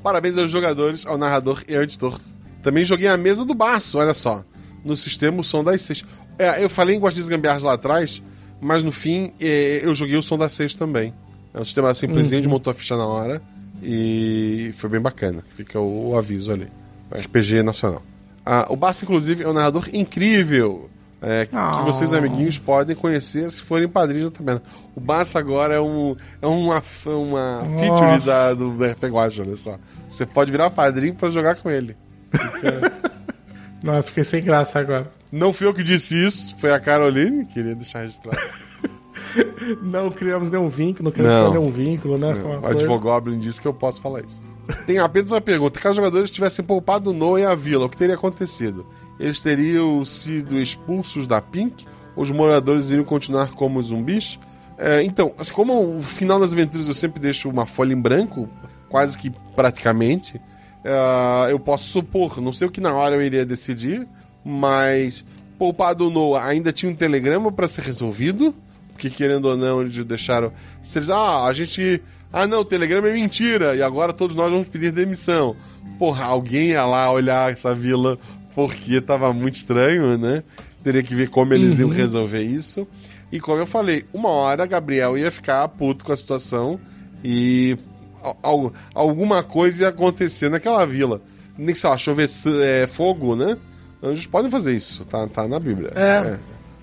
[0.03, 2.19] Parabéns aos jogadores, ao narrador e ao editor.
[2.61, 4.43] Também joguei a mesa do baço, olha só.
[4.85, 6.05] No sistema o som das seis.
[6.37, 8.21] É, eu falei em Guaxinins Gambiarras lá atrás,
[8.59, 11.13] mas no fim é, eu joguei o som das seis também.
[11.53, 13.41] É um sistema simplesinho, a gente montou a ficha na hora.
[13.83, 15.43] E foi bem bacana.
[15.55, 16.67] Fica o, o aviso ali.
[17.11, 18.03] RPG nacional.
[18.45, 20.89] Ah, o Basso, inclusive, é um narrador incrível.
[21.23, 21.83] é, que Ah.
[21.85, 24.63] vocês, amiguinhos, podem conhecer se forem padrinhos da taberna.
[24.95, 29.55] O Basso agora é, um, é uma, uma feature da, do, do RPG Watch, olha
[29.55, 29.77] só.
[30.09, 31.95] Você pode virar padrinho pra jogar com ele.
[33.83, 35.11] Nossa, fiquei sem graça agora.
[35.31, 38.39] Não fui eu que disse isso, foi a Caroline, queria deixar registrado.
[39.81, 41.51] Não criamos nenhum vínculo, não criamos Não.
[41.53, 42.33] nenhum vínculo, né?
[42.33, 42.65] O.
[42.65, 44.41] Advogoblin disse que eu posso falar isso.
[44.85, 45.79] Tem apenas uma pergunta.
[45.79, 48.85] Caso os jogadores tivessem poupado o Noah e a vila, o que teria acontecido?
[49.19, 51.85] Eles teriam sido expulsos da Pink?
[52.15, 54.39] Os moradores iriam continuar como zumbis?
[54.77, 58.49] É, então, assim, como o final das aventuras eu sempre deixo uma folha em branco,
[58.89, 60.41] quase que praticamente,
[60.83, 64.07] é, eu posso supor, não sei o que na hora eu iria decidir,
[64.43, 65.23] mas
[65.57, 68.55] poupado o Noah ainda tinha um telegrama para ser resolvido,
[69.01, 70.51] porque querendo ou não, eles deixaram.
[70.81, 72.01] Se eles, ah, a gente.
[72.33, 75.55] Ah, não, o telegrama é mentira, e agora todos nós vamos pedir demissão.
[75.99, 78.17] Porra, alguém ia lá olhar essa vila
[78.55, 80.43] porque tava muito estranho, né?
[80.83, 82.87] Teria que ver como eles iam resolver isso.
[83.31, 86.79] E como eu falei, uma hora Gabriel ia ficar puto com a situação
[87.23, 87.77] e
[88.23, 91.21] al- al- alguma coisa ia acontecer naquela vila.
[91.57, 92.27] Nem sei lá, chover
[92.61, 93.57] é, fogo, né?
[94.03, 95.91] Anjos podem fazer isso, tá, tá na Bíblia.
[95.95, 96.37] É.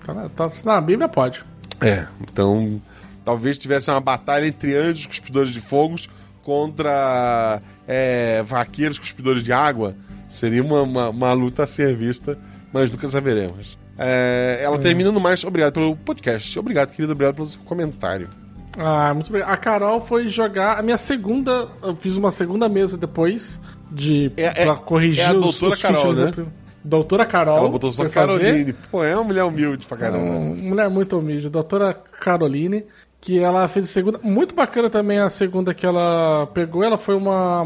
[0.05, 1.43] Tá na, tá na Bíblia, pode.
[1.81, 2.81] É, então
[3.29, 6.09] talvez tivesse uma batalha entre anjos cuspidores de fogos
[6.41, 9.95] contra é, vaqueiros cuspidores de água.
[10.27, 12.37] Seria uma, uma, uma luta a ser vista,
[12.73, 13.77] mas nunca saberemos.
[13.99, 16.57] É, ela termina no mais, obrigado pelo podcast.
[16.57, 18.29] Obrigado, querido, obrigado pelo seu comentário.
[18.75, 19.51] Ah, muito obrigado.
[19.51, 21.67] A Carol foi jogar a minha segunda.
[21.83, 23.59] Eu fiz uma segunda mesa depois
[23.91, 26.43] de É- é- pra corrigir é a os, doutora os Carol, features né?
[26.43, 26.51] da
[26.83, 27.57] Doutora Carol.
[27.57, 28.39] Ela botou só foi fazer.
[28.39, 28.73] Caroline.
[28.73, 30.23] Pô, é uma mulher humilde pra caramba.
[30.23, 32.85] Uma mulher muito humilde, doutora Caroline,
[33.21, 34.19] que ela fez a segunda.
[34.23, 36.83] Muito bacana também a segunda que ela pegou.
[36.83, 37.65] Ela foi uma.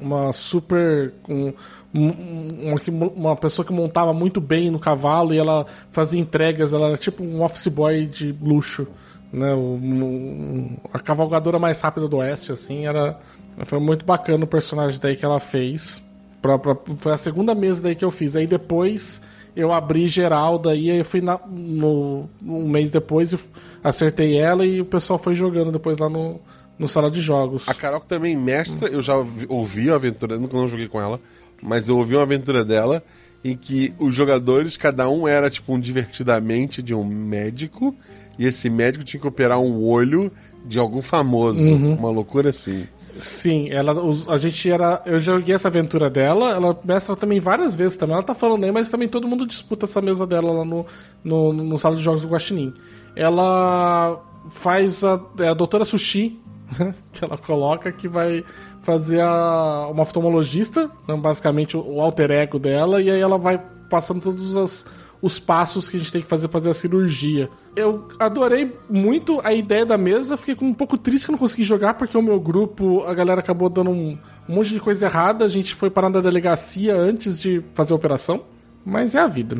[0.00, 1.12] Uma super.
[1.28, 1.52] Um,
[1.92, 6.72] um- uma, uma pessoa que montava muito bem no cavalo e ela fazia entregas.
[6.72, 8.86] Ela era tipo um office boy de luxo.
[9.32, 13.18] Né, o- a cavalgadora mais rápida do oeste, assim, era.
[13.66, 16.00] Foi muito bacana o personagem daí que ela fez.
[16.40, 18.36] Pra- pra- foi a segunda mesa daí que eu fiz.
[18.36, 19.20] Aí depois
[19.58, 23.38] eu abri geral, daí eu fui na- no, um mês depois e
[23.82, 26.40] acertei ela e o pessoal foi jogando depois lá no,
[26.78, 27.68] no sala de jogos.
[27.68, 31.20] A Carol também mestra, eu já ouvi, ouvi a aventura, nunca não joguei com ela,
[31.62, 33.02] mas eu ouvi uma aventura dela
[33.44, 37.94] em que os jogadores, cada um era tipo um divertidamente de um médico,
[38.38, 40.30] e esse médico tinha que operar um olho
[40.64, 41.60] de algum famoso.
[41.98, 42.86] Uma loucura assim.
[43.20, 45.02] Sim, ela, os- a gente era.
[45.04, 48.14] Eu joguei essa aventura dela, ela mestra também várias vezes também.
[48.14, 50.86] Ela tá falando aí, mas também todo mundo disputa essa mesa dela lá no,
[51.24, 52.72] no, no sala de jogos do Guaxinim.
[53.16, 54.20] Ela
[54.50, 56.38] faz a, é a doutora Sushi,
[57.12, 58.44] que ela coloca, que vai
[58.82, 63.58] fazer a, uma oftalmologista, né, basicamente o, o alter ego dela, e aí ela vai
[63.90, 64.86] passando todos as-
[65.20, 67.48] os passos que a gente tem que fazer pra fazer a cirurgia.
[67.74, 71.64] Eu adorei muito a ideia da mesa, fiquei um pouco triste que eu não consegui
[71.64, 74.18] jogar, porque o meu grupo, a galera acabou dando um,
[74.48, 77.96] um monte de coisa errada, a gente foi parar na delegacia antes de fazer a
[77.96, 78.42] operação,
[78.84, 79.58] mas é a vida.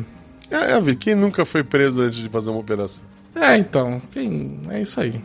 [0.49, 3.03] É, é, Vi, quem nunca foi preso antes de fazer uma operação?
[3.35, 4.59] É, então, quem...
[4.69, 5.21] é isso aí.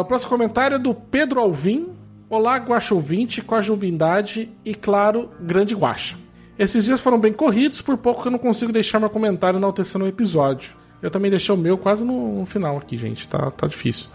[0.00, 1.88] O próximo comentário é do Pedro Alvim.
[2.28, 6.16] Olá, Guaxa ouvinte, com a juvidade e, claro, grande Guaxa.
[6.58, 10.04] Esses dias foram bem corridos, por pouco que eu não consigo deixar meu comentário enaltecendo
[10.04, 10.72] o episódio.
[11.02, 13.28] Eu também deixei o meu quase no, final aqui, gente.
[13.28, 14.08] Tá, tá difícil.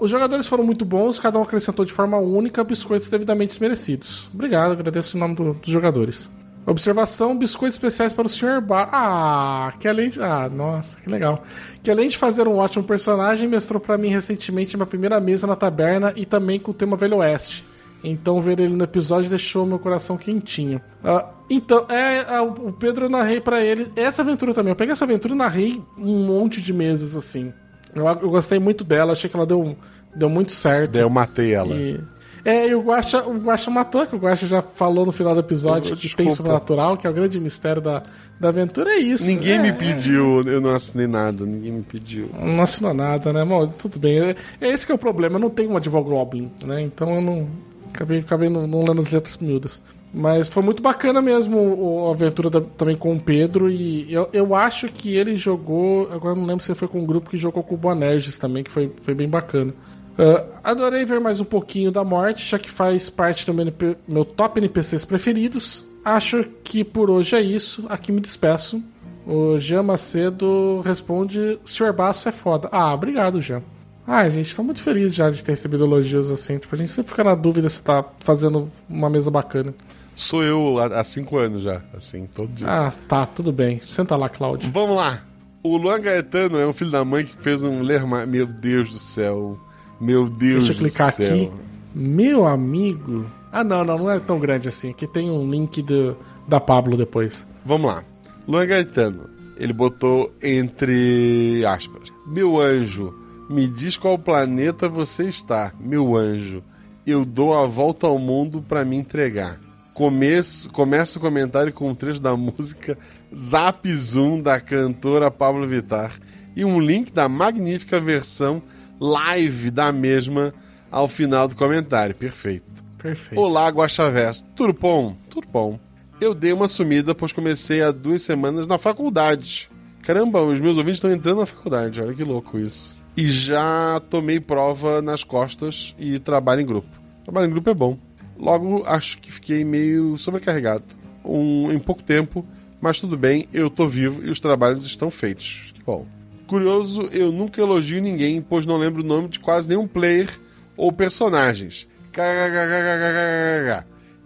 [0.00, 4.30] Os jogadores foram muito bons, cada um acrescentou de forma única biscoitos devidamente merecidos.
[4.32, 6.28] Obrigado, agradeço em nome do- dos jogadores.
[6.64, 8.60] Observação: biscoitos especiais para o Sr.
[8.60, 8.88] Bar.
[8.92, 10.22] Ah, que além de.
[10.22, 11.42] Ah, nossa, que legal.
[11.82, 15.56] Que além de fazer um ótimo personagem, mestrou para mim recentemente minha primeira mesa na
[15.56, 17.64] taberna e também com o tema Velho Oeste.
[18.04, 20.80] Então ver ele no episódio deixou meu coração quentinho.
[21.04, 24.70] Ah, então, é, ah, o Pedro eu narrei pra ele essa aventura também.
[24.72, 27.52] Eu peguei essa aventura e narrei um monte de mesas assim.
[27.94, 29.76] Eu, eu gostei muito dela, achei que ela deu,
[30.14, 30.96] deu muito certo.
[30.96, 31.74] Eu matei ela.
[31.74, 32.00] E-
[32.44, 35.38] É, e o Guaxa, o Guaxa matou, que o Guaxa já falou no final do
[35.38, 38.02] episódio que tem sobrenatural, que é o grande mistério da,
[38.40, 38.90] da aventura.
[38.90, 39.24] É isso.
[39.26, 42.30] Ninguém é, me pediu, eu não assinei nada, ninguém me pediu.
[42.36, 43.44] Não assinou nada, né?
[43.44, 44.18] Bom, tudo bem.
[44.18, 45.36] É, é esse que é o problema.
[45.36, 46.80] Eu não tenho um Advogoblin, né?
[46.82, 47.46] Então eu não.
[47.94, 49.82] Acabei, acabei não, não lendo as letras miúdas.
[50.14, 53.70] Mas foi muito bacana mesmo a aventura da- também com o Pedro.
[53.70, 56.10] E eu, eu acho que ele jogou.
[56.12, 58.70] Agora não lembro se foi com um grupo que jogou com o Boanerges também, que
[58.70, 59.72] foi, foi bem bacana.
[60.18, 63.96] Ah, adorei ver mais um pouquinho da morte, já que faz parte do meu, NP
[64.06, 65.84] meu top NPCs preferidos.
[66.04, 67.86] Acho que por hoje é isso.
[67.88, 68.82] Aqui me despeço.
[69.26, 71.92] O Jean Macedo responde: Sr.
[71.94, 72.68] Baço é foda.
[72.70, 73.62] Ah, obrigado, Jean.
[74.06, 76.58] Ai, gente, tô muito feliz já de ter recebido elogios assim.
[76.58, 79.72] Tipo, a gente sempre fica na dúvida se tá fazendo uma mesa bacana.
[80.14, 82.66] Sou eu há, cinco anos já, assim, todo dia.
[82.68, 83.80] Ah, tá, tudo bem.
[83.86, 84.70] Senta lá, Cláudio.
[84.70, 85.22] Vamos lá.
[85.62, 88.26] O Luan Gaetano é um filho da mãe que fez um lerma.
[88.26, 89.58] Meu Deus do céu.
[90.00, 91.26] Meu Deus Deixa eu do clicar céu.
[91.26, 91.50] aqui.
[91.94, 93.24] Meu amigo.
[93.52, 94.90] Ah, não, não, não é tão grande assim.
[94.90, 96.16] Aqui tem um link do,
[96.48, 97.46] da Pablo depois.
[97.64, 98.04] Vamos lá.
[98.46, 99.30] Luan Gaetano.
[99.56, 102.08] Ele botou entre aspas.
[102.26, 103.14] Meu anjo,
[103.52, 105.72] me diz qual planeta você está.
[105.78, 106.64] Meu anjo,
[107.06, 109.60] eu dou a volta ao mundo pra me entregar.
[109.92, 112.96] Começo, começa o comentário com um trecho da música
[113.36, 116.12] Zap Zoom da cantora Pablo Vittar
[116.56, 118.62] e um link da magnífica versão
[118.98, 120.54] live da mesma
[120.90, 122.14] ao final do comentário.
[122.14, 122.82] Perfeito.
[122.96, 123.38] Perfeito.
[123.38, 124.44] Olá, Guaxaverso.
[124.56, 125.14] Tudo bom?
[125.28, 125.78] Tudo bom.
[126.20, 129.68] Eu dei uma sumida, pois comecei há duas semanas na faculdade.
[130.02, 132.00] Caramba, os meus ouvintes estão entrando na faculdade.
[132.00, 136.88] Olha que louco isso e já tomei prova nas costas e trabalho em grupo.
[137.24, 137.98] Trabalho em grupo é bom.
[138.38, 140.84] Logo, acho que fiquei meio sobrecarregado.
[141.24, 142.44] Um, em pouco tempo,
[142.80, 145.72] mas tudo bem, eu tô vivo e os trabalhos estão feitos.
[145.74, 146.06] Que bom.
[146.46, 150.28] Curioso, eu nunca elogio ninguém, pois não lembro o nome de quase nenhum player
[150.76, 151.86] ou personagens.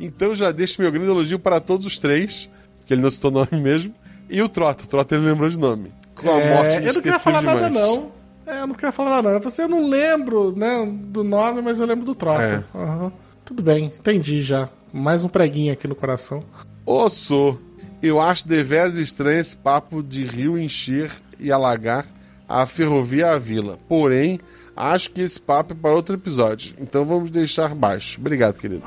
[0.00, 2.50] Então já deixo meu grande elogio para todos os três,
[2.86, 3.94] que ele não citou nome mesmo,
[4.28, 4.84] e o Trota.
[4.84, 5.92] O Trota ele lembrou de nome.
[6.14, 7.72] Com a morte é, Eu não queria falar demais.
[7.72, 8.15] não.
[8.46, 9.52] É, eu não queria falar nada, não.
[9.58, 12.64] Eu não lembro, né, do nome, mas eu lembro do Trota.
[12.74, 12.78] É.
[12.78, 13.12] Aham.
[13.44, 14.68] Tudo bem, entendi já.
[14.92, 16.44] Mais um preguinho aqui no coração.
[16.84, 17.58] Osso,
[18.02, 22.06] eu acho deveras estranho esse papo de rio encher e alagar
[22.48, 23.78] a ferrovia à vila.
[23.88, 24.38] Porém,
[24.76, 26.74] acho que esse papo é para outro episódio.
[26.80, 28.20] Então vamos deixar baixo.
[28.20, 28.82] Obrigado, querido.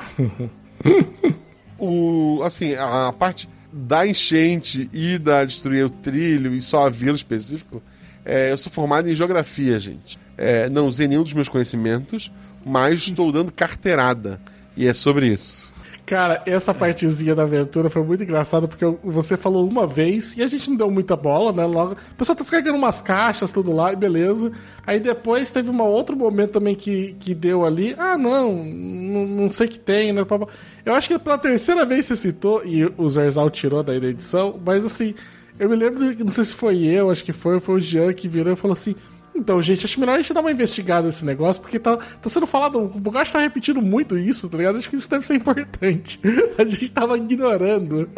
[1.78, 6.90] o, assim, a, a parte da enchente e da destruir o trilho e só a
[6.90, 7.82] vila específico,
[8.24, 10.18] é, eu sou formado em geografia, gente.
[10.36, 12.32] É, não usei nenhum dos meus conhecimentos,
[12.64, 14.40] mas estou dando carteirada.
[14.76, 15.70] E é sobre isso.
[16.10, 20.48] Cara, essa partezinha da aventura foi muito engraçada porque você falou uma vez e a
[20.48, 21.64] gente não deu muita bola, né?
[21.64, 24.50] Logo, o pessoal tá descarregando umas caixas, tudo lá, e beleza.
[24.84, 27.94] Aí depois teve um outro momento também que, que deu ali.
[27.96, 30.26] Ah, não, não, sei que tem, né?
[30.84, 34.58] Eu acho que pela terceira vez você citou, e o Zerzal tirou daí da edição,
[34.66, 35.14] mas assim,
[35.60, 38.26] eu me lembro, não sei se foi eu, acho que foi, foi o Jean que
[38.26, 38.96] virou e falou assim.
[39.34, 42.46] Então, gente, acho melhor a gente dar uma investigada nesse negócio, porque tá, tá sendo
[42.46, 44.78] falado, o Bugatti tá repetindo muito isso, tá ligado?
[44.78, 46.18] Acho que isso deve ser importante.
[46.58, 48.08] A gente tava ignorando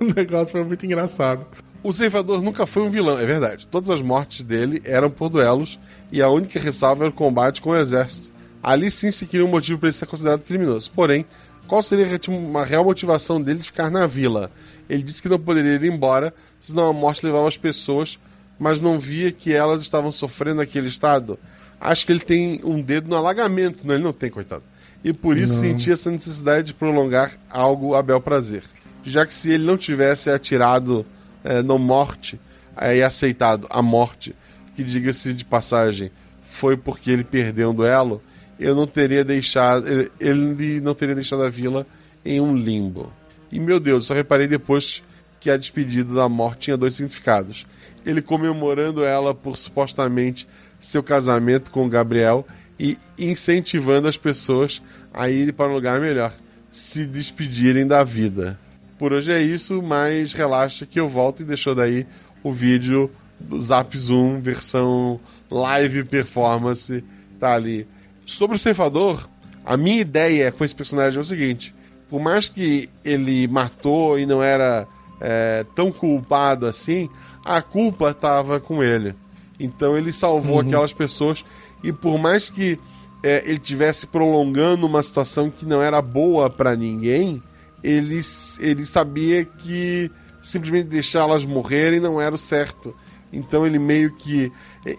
[0.00, 1.46] o negócio, foi muito engraçado.
[1.84, 3.66] O ceifador nunca foi um vilão, é verdade.
[3.66, 5.78] Todas as mortes dele eram por duelos
[6.10, 8.32] e a única ressalva era o combate com o exército.
[8.60, 10.90] Ali sim se queria um motivo para ele ser considerado criminoso.
[10.90, 11.24] Porém,
[11.68, 14.50] qual seria uma real motivação dele de ficar na vila?
[14.88, 18.18] Ele disse que não poderia ir embora, senão a morte levava as pessoas,
[18.58, 21.38] mas não via que elas estavam sofrendo naquele estado.
[21.80, 24.62] Acho que ele tem um dedo no alagamento, não, ele não tem, coitado.
[25.04, 28.64] E por isso sentia essa necessidade de prolongar algo a bel prazer.
[29.04, 31.06] Já que se ele não tivesse atirado
[31.44, 32.40] é, no morte
[32.76, 34.34] é, e aceitado a morte,
[34.74, 36.10] que diga-se de passagem,
[36.42, 38.20] foi porque ele perdeu um duelo,
[38.58, 39.88] eu não teria deixado.
[39.88, 41.86] Ele, ele não teria deixado a vila
[42.24, 43.12] em um limbo.
[43.50, 45.02] E meu Deus, só reparei depois
[45.40, 47.66] que a despedida da morte tinha dois significados.
[48.04, 50.48] Ele comemorando ela por supostamente
[50.80, 52.46] seu casamento com Gabriel
[52.78, 56.32] e incentivando as pessoas a irem para um lugar melhor,
[56.70, 58.58] se despedirem da vida.
[58.98, 62.06] Por hoje é isso, mas relaxa que eu volto e deixou daí
[62.42, 65.20] o vídeo do Zap Zoom, versão
[65.50, 67.04] live performance,
[67.38, 67.86] tá ali.
[68.24, 69.28] Sobre o ceifador,
[69.64, 71.74] a minha ideia com esse personagem é o seguinte:
[72.08, 74.86] por mais que ele matou e não era
[75.20, 77.08] é, tão culpado assim,
[77.44, 79.14] a culpa estava com ele.
[79.58, 80.60] Então ele salvou Uhum.
[80.66, 81.44] aquelas pessoas
[81.82, 82.78] e por mais que
[83.22, 87.42] é, ele tivesse prolongando uma situação que não era boa para ninguém,
[87.82, 88.20] ele,
[88.60, 90.10] ele sabia que
[90.40, 92.94] simplesmente deixá-las morrerem não era o certo.
[93.32, 94.50] Então ele meio que.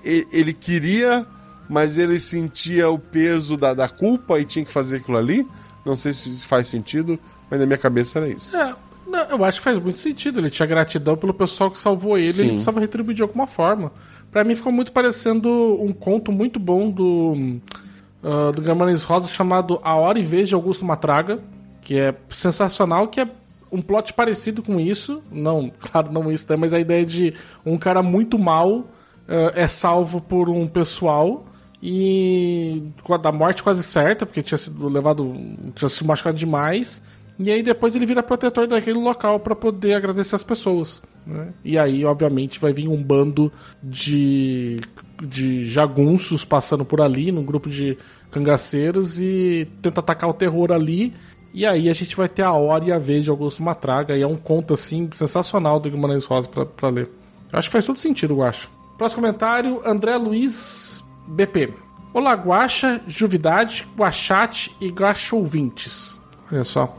[0.03, 1.25] Ele queria,
[1.67, 5.47] mas ele sentia o peso da, da culpa e tinha que fazer aquilo ali.
[5.85, 7.19] Não sei se faz sentido,
[7.49, 8.55] mas na minha cabeça era isso.
[8.55, 8.75] É,
[9.07, 10.39] não, eu acho que faz muito sentido.
[10.39, 12.41] Ele tinha gratidão pelo pessoal que salvou ele, Sim.
[12.41, 13.91] ele precisava retribuir de alguma forma.
[14.31, 15.49] Pra mim ficou muito parecendo
[15.81, 17.59] um conto muito bom do,
[18.23, 21.39] ah, do Guimarães Rosa chamado A Hora e Vez de Augusto Matraga,
[21.81, 23.27] que é sensacional, que é
[23.71, 25.23] um plot parecido com isso.
[25.31, 27.33] Não, claro, não isso, né, mas a ideia de
[27.65, 28.85] um cara muito mal
[29.27, 31.45] ah, é salvo por um pessoal
[31.81, 32.83] e
[33.21, 35.33] da morte quase certa, porque tinha sido levado,
[35.75, 37.01] tinha se machucado demais.
[37.37, 41.01] E aí depois ele vira protetor daquele local pra poder agradecer as pessoas.
[41.25, 41.53] né?
[41.63, 43.49] E aí, obviamente, vai vir um bando
[43.81, 44.81] de,
[45.23, 47.97] de jagunços passando por ali, num grupo de
[48.29, 51.13] cangaceiros, e tenta atacar o terror ali.
[51.53, 54.17] E aí a gente vai ter a hora e a vez de Augusto Matraga.
[54.17, 57.09] E é um conto, assim, sensacional do Guimarães Rosa pra ler.
[57.51, 58.69] Eu acho que faz todo sentido, eu acho.
[58.97, 61.73] Próximo comentário, André Luiz BP.
[62.11, 66.19] Olá, Guaxa, Juvidade, Guachate e Guachouvintes.
[66.51, 66.97] Olha só.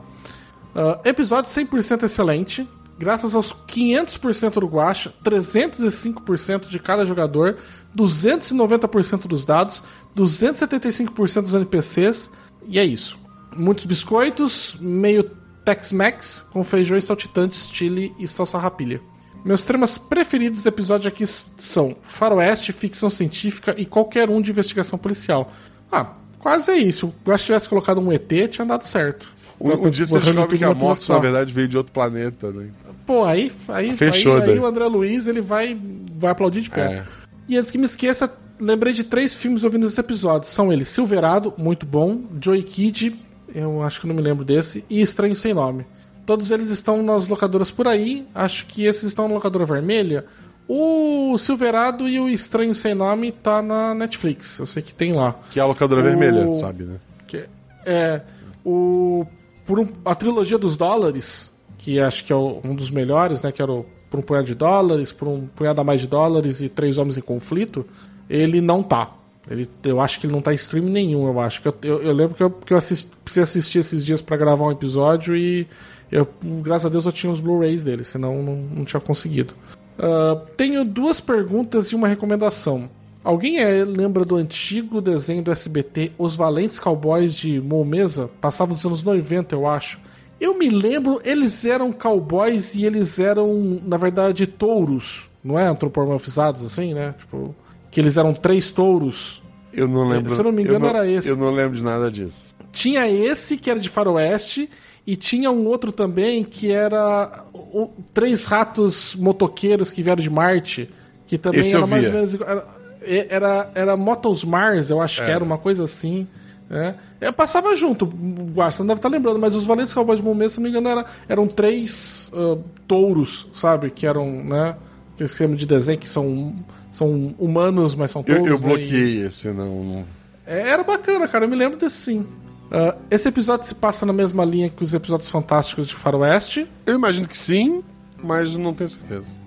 [0.75, 2.69] Ah, episódio 100% excelente.
[2.97, 7.57] Graças aos 500% do Guacha, 305% de cada jogador,
[7.97, 9.83] 290% dos dados,
[10.17, 12.31] 275% dos NPCs.
[12.69, 13.19] E é isso.
[13.57, 15.25] Muitos biscoitos, meio
[15.65, 19.01] Tex-Mex, com feijão e saltitantes, chile e salsa rapilha.
[19.45, 24.99] Meus temas preferidos do episódio aqui são faroeste, ficção científica e qualquer um de investigação
[24.99, 25.53] policial.
[25.91, 27.15] Ah, quase é isso.
[27.25, 29.33] Eu tivesse colocado um ET, tinha dado certo.
[29.61, 31.15] Um, um dia você descobre que a morte, só.
[31.15, 32.71] na verdade, veio de outro planeta, né?
[33.07, 34.59] Pô, aí, aí, Fechou, aí, aí daí.
[34.59, 35.77] o André Luiz ele vai,
[36.15, 36.81] vai aplaudir de pé.
[36.81, 37.05] É.
[37.49, 40.49] E antes que me esqueça, lembrei de três filmes ouvindo esse episódio.
[40.49, 43.19] São eles Silverado, muito bom, Joy Kid,
[43.55, 45.85] eu acho que não me lembro desse, e Estranho Sem Nome.
[46.31, 50.25] Todos eles estão nas locadoras por aí, acho que esses estão na locadora vermelha.
[50.69, 55.35] O Silverado e o Estranho Sem Nome tá na Netflix, eu sei que tem lá.
[55.51, 56.99] Que é a locadora O- vermelha, sabe, né?
[57.27, 57.47] Que
[57.85, 58.21] é
[58.65, 59.27] o
[59.67, 63.61] por um- a trilogia dos dólares, que acho que é um dos melhores, né, que
[63.61, 66.69] era o por um punhado de dólares, por um punhado a mais de dólares e
[66.69, 67.85] três homens em conflito,
[68.29, 69.11] ele não tá.
[69.51, 71.61] Ele, eu acho que ele não tá em stream nenhum, eu acho.
[71.65, 74.65] Eu, eu, eu lembro que eu, que eu assisti, precisei assistir esses dias pra gravar
[74.67, 75.67] um episódio e
[76.11, 76.27] eu,
[76.63, 79.55] graças a Deus eu tinha os Blu-rays dele, senão não, não tinha conseguido.
[80.01, 82.89] Ah, tenho duas perguntas e uma recomendação.
[83.23, 88.31] Alguém é, lembra do antigo desenho do SBT Os Valentes Cowboys de Momesa?
[88.41, 90.01] Passava nos anos 90, eu acho.
[90.41, 95.67] Eu me lembro, eles eram cowboys e eles eram, na verdade, touros, não é?
[95.67, 97.15] Antropomorfizados assim, né?
[97.19, 97.55] Tipo,
[97.91, 99.43] que eles eram três touros.
[99.71, 100.33] Eu não lembro.
[100.33, 101.29] Se eu não me engano, era esse.
[101.29, 102.57] Eu não lembro de nada disso.
[102.73, 104.71] Tinha esse que era de faroeste
[105.13, 110.89] e tinha um outro também que era o- três ratos motoqueiros que vieram de Marte,
[111.27, 112.65] que também Esse eu era mais ou menos era
[113.03, 116.27] era, era Motos Mars, eu acho que era uma coisa assim.
[116.69, 116.95] né?
[117.21, 120.59] Eu passava junto, Guarda, não deve estar lembrando, mas os Valentes Cowboys de Momento, se
[120.61, 123.91] não me engano, era, eram três ah, touros, sabe?
[123.91, 124.77] Que eram, né?
[125.17, 126.55] Que chamam de desenho, que são,
[126.93, 128.51] são humanos, mas são Eu, touros.
[128.63, 128.75] eu né?
[128.75, 129.83] E- bloqueei esse, não.
[129.85, 130.05] não-
[130.47, 131.45] é, Era bacana, cara.
[131.47, 132.27] Eu me lembro desse sim.
[132.71, 136.67] Ah, esse episódio se passa na mesma linha que os episódios fantásticos de Faroeste.
[136.87, 137.83] Eu imagino que sim,
[138.23, 139.41] mas não tenho certeza.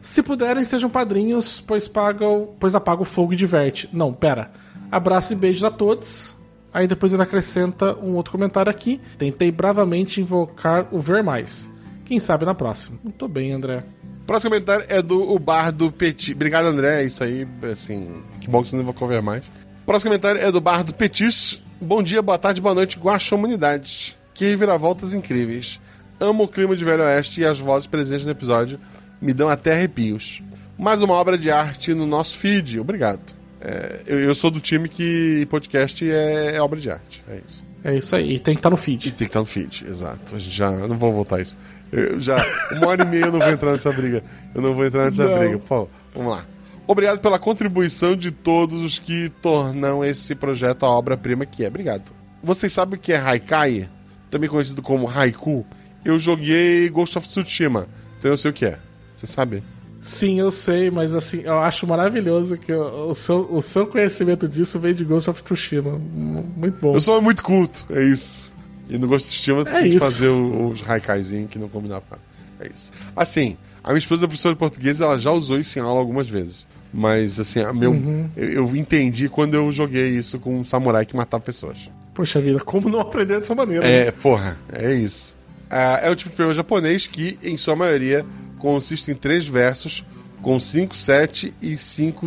[0.00, 3.88] Se puderem, sejam padrinhos, pois pagam, pois apaga o fogo e diverte.
[3.92, 4.50] Não, pera.
[4.90, 6.36] Abraço e beijos a todos.
[6.72, 9.00] Aí depois ele acrescenta um outro comentário aqui.
[9.18, 11.70] Tentei bravamente invocar o ver mais.
[12.04, 12.98] Quem sabe na próxima.
[13.02, 13.84] Muito bem, André.
[14.26, 16.32] Próximo comentário é do o Bar do Petit.
[16.32, 17.02] Obrigado, André.
[17.02, 18.22] É isso aí, assim.
[18.40, 19.50] Que bom que você não vai conver mais.
[19.84, 21.60] Próximo comentário é do Bar do Petis.
[21.80, 24.16] Bom dia, boa tarde, boa noite, Guaxomunidade.
[24.34, 25.80] Que reviravoltas incríveis.
[26.18, 28.78] Amo o clima de Velho Oeste e as vozes presentes no episódio
[29.20, 30.42] me dão até arrepios.
[30.78, 32.78] Mais uma obra de arte no nosso feed.
[32.78, 33.20] Obrigado.
[33.60, 37.22] É, eu, eu sou do time que podcast é, é obra de arte.
[37.28, 37.64] É isso.
[37.82, 38.34] É isso aí.
[38.34, 39.02] E tem que estar no E feed.
[39.12, 40.36] tem que estar no feed, exato.
[40.36, 40.70] A gente já.
[40.70, 41.56] Não vou voltar a isso.
[41.92, 42.36] Eu já.
[42.72, 44.22] Uma hora e meia eu não vou entrar nessa briga.
[44.54, 45.38] Eu não vou entrar nessa Não.
[45.38, 45.58] briga.
[45.58, 46.44] Pô, vamos lá.
[46.90, 51.68] Obrigado pela contribuição de todos os que tornam esse projeto a obra-prima que é.
[51.68, 52.10] Obrigado.
[52.42, 53.88] Vocês sabem o que é haikai?
[54.28, 55.64] Também conhecido como haiku?
[56.04, 57.86] eu joguei Ghost of Tsushima.
[58.18, 58.78] Então eu sei o que é.
[59.14, 59.62] Você sabe?
[60.00, 64.80] Sim, eu sei, mas assim, eu acho maravilhoso que o, seu, o seu conhecimento disso
[64.80, 65.96] vem de Ghost of Tsushima.
[65.96, 66.94] Muito bom.
[66.94, 68.50] Eu sou muito culto, é isso.
[68.88, 72.18] E no Ghost of Tsushima É tem que fazer os haikaizinhos que não combinava.
[72.58, 72.90] É isso.
[73.14, 76.28] Assim, a minha esposa é professora de português ela já usou isso em aula algumas
[76.28, 76.66] vezes.
[76.92, 78.28] Mas, assim, meu, Uhum.
[78.36, 81.88] eu, entendi quando eu joguei isso com um samurai que matava pessoas.
[82.12, 83.84] Poxa vida, como não aprender dessa maneira?
[83.84, 84.08] né?
[84.08, 85.36] É, porra, é isso.
[85.70, 88.26] Ah, é o tipo de poema japonês que, em sua maioria,
[88.58, 90.04] consiste em três versos
[90.42, 92.26] com 5, 7 e 5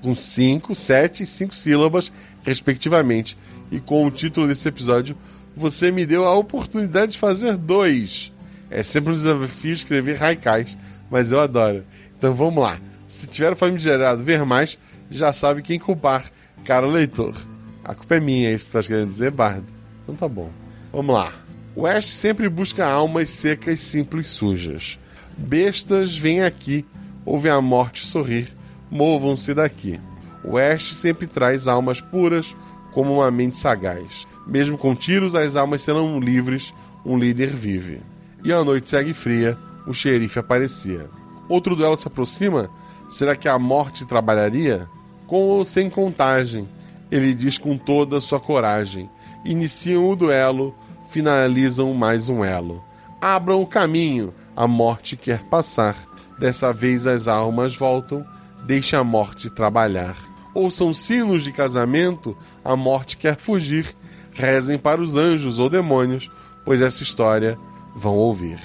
[0.00, 2.10] com 5, 7 e 5 sílabas,
[2.42, 3.36] respectivamente.
[3.70, 5.14] E com o título desse episódio,
[5.54, 8.32] você me deu a oportunidade de fazer dois.
[8.70, 10.78] É sempre um desafio escrever haikais,
[11.10, 11.84] mas eu adoro.
[12.16, 12.78] Então vamos lá.
[13.10, 14.78] Se tiver famigerado ver mais,
[15.10, 16.30] já sabe quem culpar,
[16.64, 17.34] caro leitor.
[17.82, 19.66] A culpa é minha, é isso que tá querendo dizer, Bardo.
[20.04, 20.48] Então tá bom.
[20.92, 21.32] Vamos lá.
[21.74, 24.96] O West sempre busca almas secas, simples, sujas.
[25.36, 26.86] Bestas vêm aqui,
[27.24, 28.46] ouvem a morte sorrir,
[28.88, 30.00] movam-se daqui.
[30.44, 32.54] O West sempre traz almas puras,
[32.92, 34.24] como uma mente sagaz.
[34.46, 36.72] Mesmo com tiros, as almas serão livres,
[37.04, 38.02] um líder vive.
[38.44, 41.10] E a noite segue fria, o xerife aparecia.
[41.48, 42.70] Outro duelo se aproxima?
[43.10, 44.88] Será que a morte trabalharia?
[45.26, 46.68] Com ou sem contagem?
[47.10, 49.10] Ele diz com toda a sua coragem.
[49.44, 50.72] Iniciam o duelo,
[51.10, 52.84] finalizam mais um elo.
[53.20, 55.96] Abram o caminho, a morte quer passar.
[56.38, 58.24] Dessa vez as almas voltam,
[58.64, 60.16] deixa a morte trabalhar.
[60.54, 63.92] Ouçam sinos de casamento, a morte quer fugir.
[64.32, 66.30] Rezem para os anjos ou demônios,
[66.64, 67.58] pois essa história
[67.94, 68.60] vão ouvir.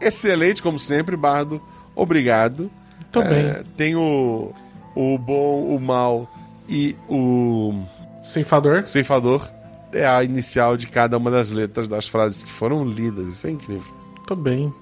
[0.00, 1.60] Excelente, como sempre, Bardo.
[1.96, 2.70] Obrigado.
[3.12, 3.64] Tô É, bem.
[3.76, 4.52] Tem o,
[4.94, 6.28] o bom, o mal
[6.68, 7.82] e o
[8.20, 8.86] Ceifador.
[8.86, 9.48] ceifador.
[9.92, 13.28] É a inicial de cada uma das letras das frases que foram lidas.
[13.30, 13.94] Isso é incrível.
[14.26, 14.72] Tô bem.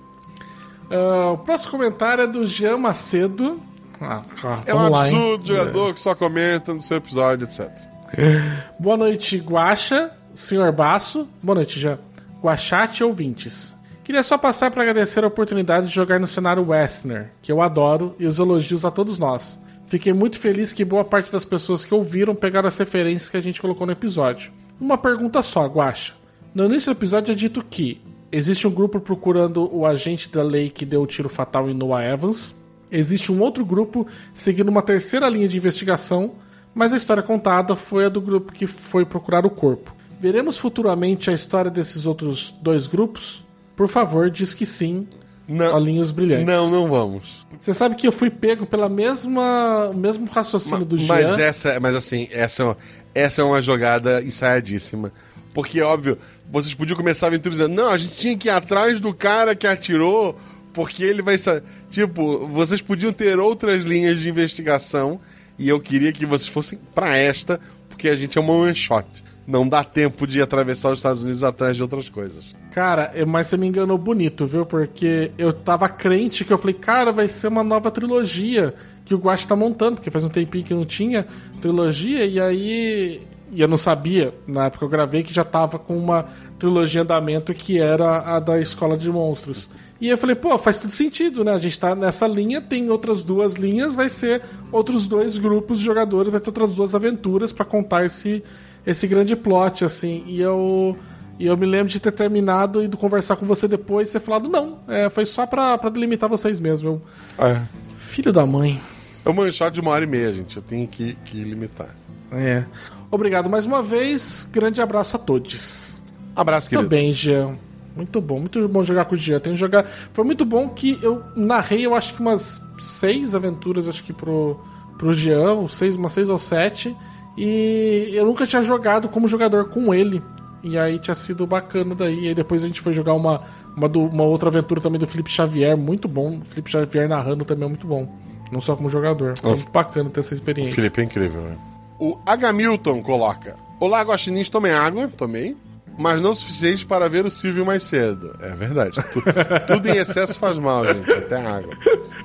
[0.90, 3.60] Ah, o próximo comentário é do Jean Macedo.
[4.00, 7.70] Ah, ah, É um lá, absurdo jogador que só comenta no seu episódio, etc.
[8.80, 11.28] Boa noite, Guaxa, senhor Baço.
[11.40, 11.98] Boa noite, Jean.
[12.42, 13.75] Guachate ouvintes.
[14.06, 18.14] Queria só passar para agradecer a oportunidade de jogar no cenário Westner, que eu adoro,
[18.20, 19.58] e os elogios a todos nós.
[19.88, 23.40] Fiquei muito feliz que boa parte das pessoas que ouviram pegaram as referências que a
[23.40, 24.52] gente colocou no episódio.
[24.80, 26.14] Uma pergunta só, Guaxa.
[26.54, 28.00] No início do episódio é dito que
[28.30, 32.04] existe um grupo procurando o agente da lei que deu o tiro fatal em Noah
[32.04, 32.54] Evans.
[32.88, 36.36] Existe um outro grupo seguindo uma terceira linha de investigação,
[36.72, 39.92] mas a história contada foi a do grupo que foi procurar o corpo.
[40.20, 43.44] Veremos futuramente a história desses outros dois grupos?
[43.76, 45.06] Por favor, diz que sim.
[45.48, 45.74] Não.
[45.76, 46.44] Olhinhos brilhantes.
[46.46, 47.46] Não, não vamos.
[47.60, 51.06] Você sabe que eu fui pego pela mesma mesmo raciocínio do Jean.
[51.06, 52.76] Mas essa, mas assim, essa, é uma-
[53.14, 55.12] essa é uma jogada ensaiadíssima.
[55.54, 56.18] Porque, óbvio,
[56.50, 59.54] vocês podiam começar a aventura dizendo, não, a gente tinha que ir atrás do cara
[59.54, 60.36] que atirou,
[60.72, 65.20] porque ele vai sa-" Tipo, vocês podiam ter outras linhas de investigação,
[65.58, 67.58] e eu queria que vocês fossem pra esta,
[67.88, 69.06] porque a gente é uma one shot.
[69.46, 72.54] Não dá tempo de atravessar os Estados Unidos atrás de outras coisas.
[72.76, 74.66] Cara, é- mas você me enganou bonito, viu?
[74.66, 79.18] Porque eu tava crente que eu falei, cara, vai ser uma nova trilogia que o
[79.18, 81.26] Guache tá montando, porque faz um tempinho que não tinha
[81.58, 83.22] trilogia, e aí.
[83.50, 86.26] E eu não sabia, na época eu gravei, que já tava com uma
[86.58, 89.70] trilogia em andamento que era a da Escola de Monstros.
[89.98, 91.54] E eu falei, pô, faz tudo sentido, né?
[91.54, 95.84] A gente tá nessa linha, tem outras duas linhas, vai ser outros dois grupos de
[95.86, 98.44] jogadores, vai ter outras duas aventuras pra contar esse,
[98.86, 100.24] esse grande plot, assim.
[100.26, 100.94] E eu.
[101.38, 104.20] E eu me lembro de ter terminado e de conversar com você depois e ter
[104.20, 106.88] falado, não, é, foi só pra, pra delimitar vocês mesmo.
[106.88, 107.60] Eu, É.
[107.96, 108.80] filho da mãe.
[109.24, 110.56] É one shot de uma hora e meia, gente.
[110.56, 111.94] Eu tenho que, que limitar.
[112.32, 112.64] É.
[113.10, 114.48] Obrigado mais uma vez.
[114.50, 115.96] Grande abraço a todos.
[116.34, 116.88] Abraço, Muito querido.
[116.88, 117.56] bem, Jean.
[117.94, 119.38] Muito bom, muito bom jogar com o Jean.
[119.40, 119.84] Tenho jogar.
[120.12, 124.60] Foi muito bom que eu narrei, eu acho que umas seis aventuras, acho que pro,
[124.98, 126.94] pro Jean, seis, umas seis ou sete.
[127.36, 130.22] E eu nunca tinha jogado como jogador com ele.
[130.66, 132.24] E aí tinha sido bacana daí.
[132.24, 133.40] E aí depois a gente foi jogar uma,
[133.76, 136.38] uma, do- uma outra aventura também do Felipe Xavier, muito bom.
[136.38, 138.08] O Felipe Xavier narrando também é muito bom.
[138.50, 139.34] Não só como jogador.
[139.38, 140.74] Foi muito bacana ter essa O experiência.
[140.74, 141.56] Felipe é incrível, né?
[141.98, 145.56] O Agamilton coloca: Olá, guaxinins, tomem água, tomei,
[145.98, 148.36] mas não o suficiente para ver o Silvio mais cedo.
[148.40, 148.96] É verdade.
[149.12, 149.22] Tu-
[149.66, 151.76] tudo em excesso faz mal, gente, até água.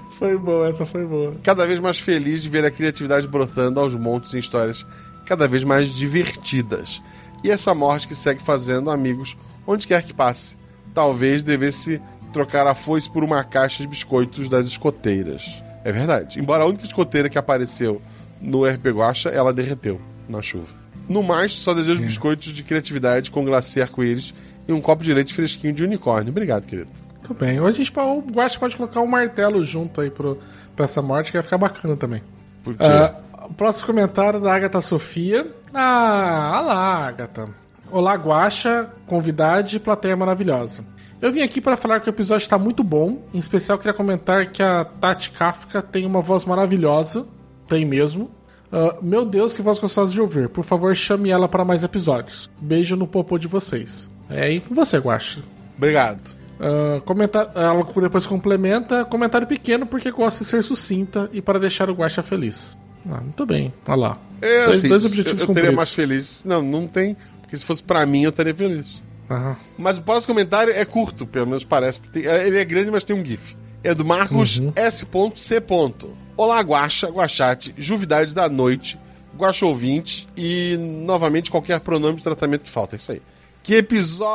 [0.09, 1.33] Foi boa, essa foi boa.
[1.43, 4.85] Cada vez mais feliz de ver a criatividade brotando aos montes em histórias
[5.25, 7.01] cada vez mais divertidas.
[7.43, 10.57] E essa morte que segue fazendo amigos onde quer que passe.
[10.93, 12.01] Talvez devesse
[12.31, 15.63] trocar a foice por uma caixa de biscoitos das escoteiras.
[15.83, 16.39] É verdade.
[16.39, 18.01] Embora a única escoteira que apareceu
[18.39, 20.67] no RP Guacha, ela derreteu na chuva.
[21.09, 24.33] No mais, só desejo biscoitos de criatividade com glacê arco-íris
[24.67, 26.29] e um copo de leite fresquinho de unicórnio.
[26.29, 26.89] Obrigado, querido.
[27.23, 27.59] Tudo bem.
[27.59, 30.37] Hoje a gente pode, o Guaxa pode colocar um martelo junto aí pro,
[30.75, 32.21] pra essa morte, que vai ficar bacana também.
[32.63, 32.83] Por quê?
[32.83, 33.15] Ah,
[33.57, 35.47] próximo comentário da Agatha Sofia.
[35.73, 37.49] Ah, olá, Agatha.
[37.89, 40.83] Olá, Guaxa, convidade e plateia maravilhosa.
[41.21, 43.21] Eu vim aqui para falar que o episódio está muito bom.
[43.33, 47.25] Em especial, queria comentar que a Tati Kafka tem uma voz maravilhosa.
[47.67, 48.29] Tem mesmo.
[48.71, 50.49] Ah, meu Deus, que voz gostosa de ouvir.
[50.49, 52.49] Por favor, chame ela para mais episódios.
[52.59, 54.09] Beijo no popô de vocês.
[54.29, 55.41] É aí com você, Guaxa.
[55.77, 56.35] Obrigado.
[56.59, 59.05] Ah, comentar, ela depois complementa.
[59.05, 62.75] Comentário pequeno porque gosta de ser sucinta e para deixar o Guaxa feliz.
[63.09, 63.73] Ah, muito bem.
[63.87, 64.17] Olha lá.
[64.41, 65.75] É, dois, assim, dois eu, objetivos eu teria cumpridos.
[65.75, 66.41] mais feliz.
[66.45, 67.15] Não, não tem.
[67.41, 69.01] Porque se fosse pra mim, eu estaria feliz.
[69.77, 71.99] Mas o próximo comentário é curto, pelo menos parece.
[72.01, 73.55] Tem- é- Ele é grande, mas tem um GIF.
[73.83, 74.73] É do Marcos Uhum.
[74.75, 75.07] S.C.
[76.35, 78.99] Olá, Guaxa, Guaxate, Juvidade da Noite,
[79.37, 82.95] Guaxa Ouvinte e, novamente, qualquer pronome de tratamento que falta.
[82.95, 83.21] É isso aí.
[83.63, 84.27] Que episódio.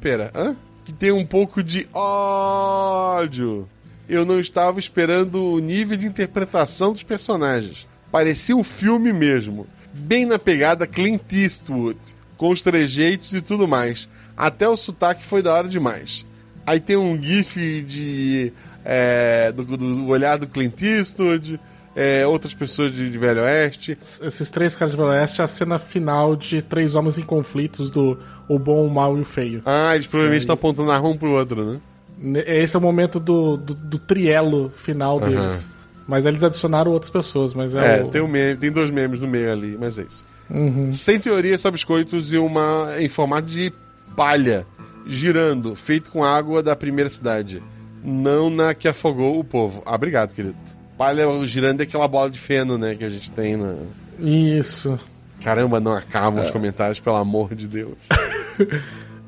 [0.00, 0.54] Pera, hã?
[0.84, 3.66] Que tem um pouco de ódio.
[4.08, 7.86] Eu não estava esperando o nível de interpretação dos personagens.
[8.10, 9.66] Parecia um filme mesmo.
[9.92, 11.98] Bem na pegada Clint Eastwood,
[12.36, 14.08] com os trejeitos e tudo mais.
[14.36, 16.26] Até o sotaque foi da hora demais.
[16.66, 18.52] Aí tem um gif de
[18.84, 21.58] é, do, do olhar do Clint Eastwood,
[21.96, 23.96] é, outras pessoas de, de Velho Oeste.
[24.20, 27.90] Esses três caras de Velho Oeste é a cena final de Três Homens em Conflitos
[27.90, 28.18] do
[28.48, 29.62] O Bom, o Mal e o Feio.
[29.64, 31.80] Ah, eles provavelmente estão apontando a arma um pro outro, né?
[32.24, 35.68] Ne- Esse é o momento do, do, do trielo final deles.
[36.06, 38.08] Mas eles adicionaram outras pessoas, mas é, É, o...
[38.08, 40.24] tem, um meme, tem dois memes no meio ali, mas é isso.
[40.92, 43.72] Sem teoria, só biscoitos e uma em formato de
[44.14, 44.66] palha,
[45.06, 47.62] girando, feito com água da primeira cidade.
[48.02, 49.82] Não na que afogou o povo.
[49.86, 50.56] Ah, obrigado, querido.
[50.98, 53.74] Palha girando é aquela bola de feno, né, que a gente tem na...
[54.20, 54.98] Isso.
[55.42, 57.96] Caramba, não acabam os comentários, pelo amor de Deus.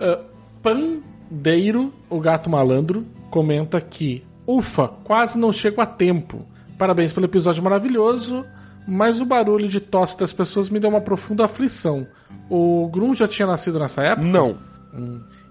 [1.31, 6.47] Pandeiro, o gato malandro, comenta que Ufa, quase não chego a tempo.
[6.79, 8.45] Parabéns pelo episódio maravilhoso,
[8.87, 12.07] mas o barulho de tosse das pessoas me deu uma profunda aflição.
[12.49, 14.27] O Grum já tinha nascido nessa época?
[14.29, 14.57] Não.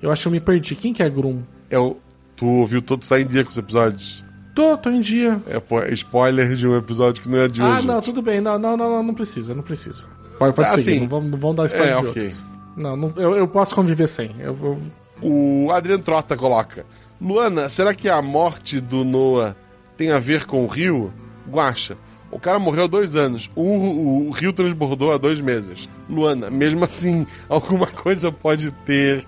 [0.01, 0.75] Eu acho que eu me perdi.
[0.75, 1.41] Quem que é Grum?
[1.69, 1.97] É o...
[2.35, 4.23] Tu ouviu todo, tu tá em dia com os episódios?
[4.53, 5.41] Tô, tô em dia.
[5.47, 7.79] É, pô, é spoiler de um episódio que não é de hoje.
[7.79, 8.39] Ah, não, tudo bem.
[8.41, 10.05] Não, não, não, não, precisa, não precisa.
[10.37, 12.23] Pode, pode Ah, seguir, não vamos, não vamos dar spoiler É, de ok.
[12.23, 12.43] outros.
[12.75, 14.35] Não, não eu, eu posso conviver sem.
[14.39, 14.77] Eu vou...
[15.21, 16.85] O Adriano Trota coloca:
[17.21, 19.55] Luana, será que a morte do Noah
[19.97, 21.11] tem a ver com o rio?
[21.49, 21.97] Guacha,
[22.31, 23.49] o cara morreu há dois anos.
[23.55, 25.89] O, o- o rio transbordou há dois meses.
[26.09, 29.25] Luana, mesmo assim, alguma coisa pode ter.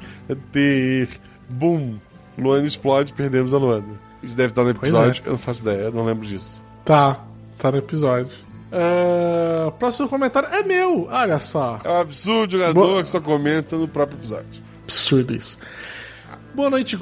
[0.51, 1.09] ter.
[1.49, 1.97] Boom.
[2.37, 3.87] Luana explode, perdemos a Luana.
[4.21, 5.21] Isso deve estar no episódio.
[5.25, 5.27] é.
[5.27, 6.61] Eu não faço ideia, eu não lembro disso.
[6.83, 7.19] Tá,
[7.57, 8.31] tá no episódio.
[8.71, 11.79] Ah, próximo comentário é meu, olha só.
[11.83, 13.01] É um absurdo jogador Boa.
[13.01, 14.61] que só comenta no próprio episódio.
[14.87, 15.57] Absurdo isso.
[16.55, 16.97] Boa noite.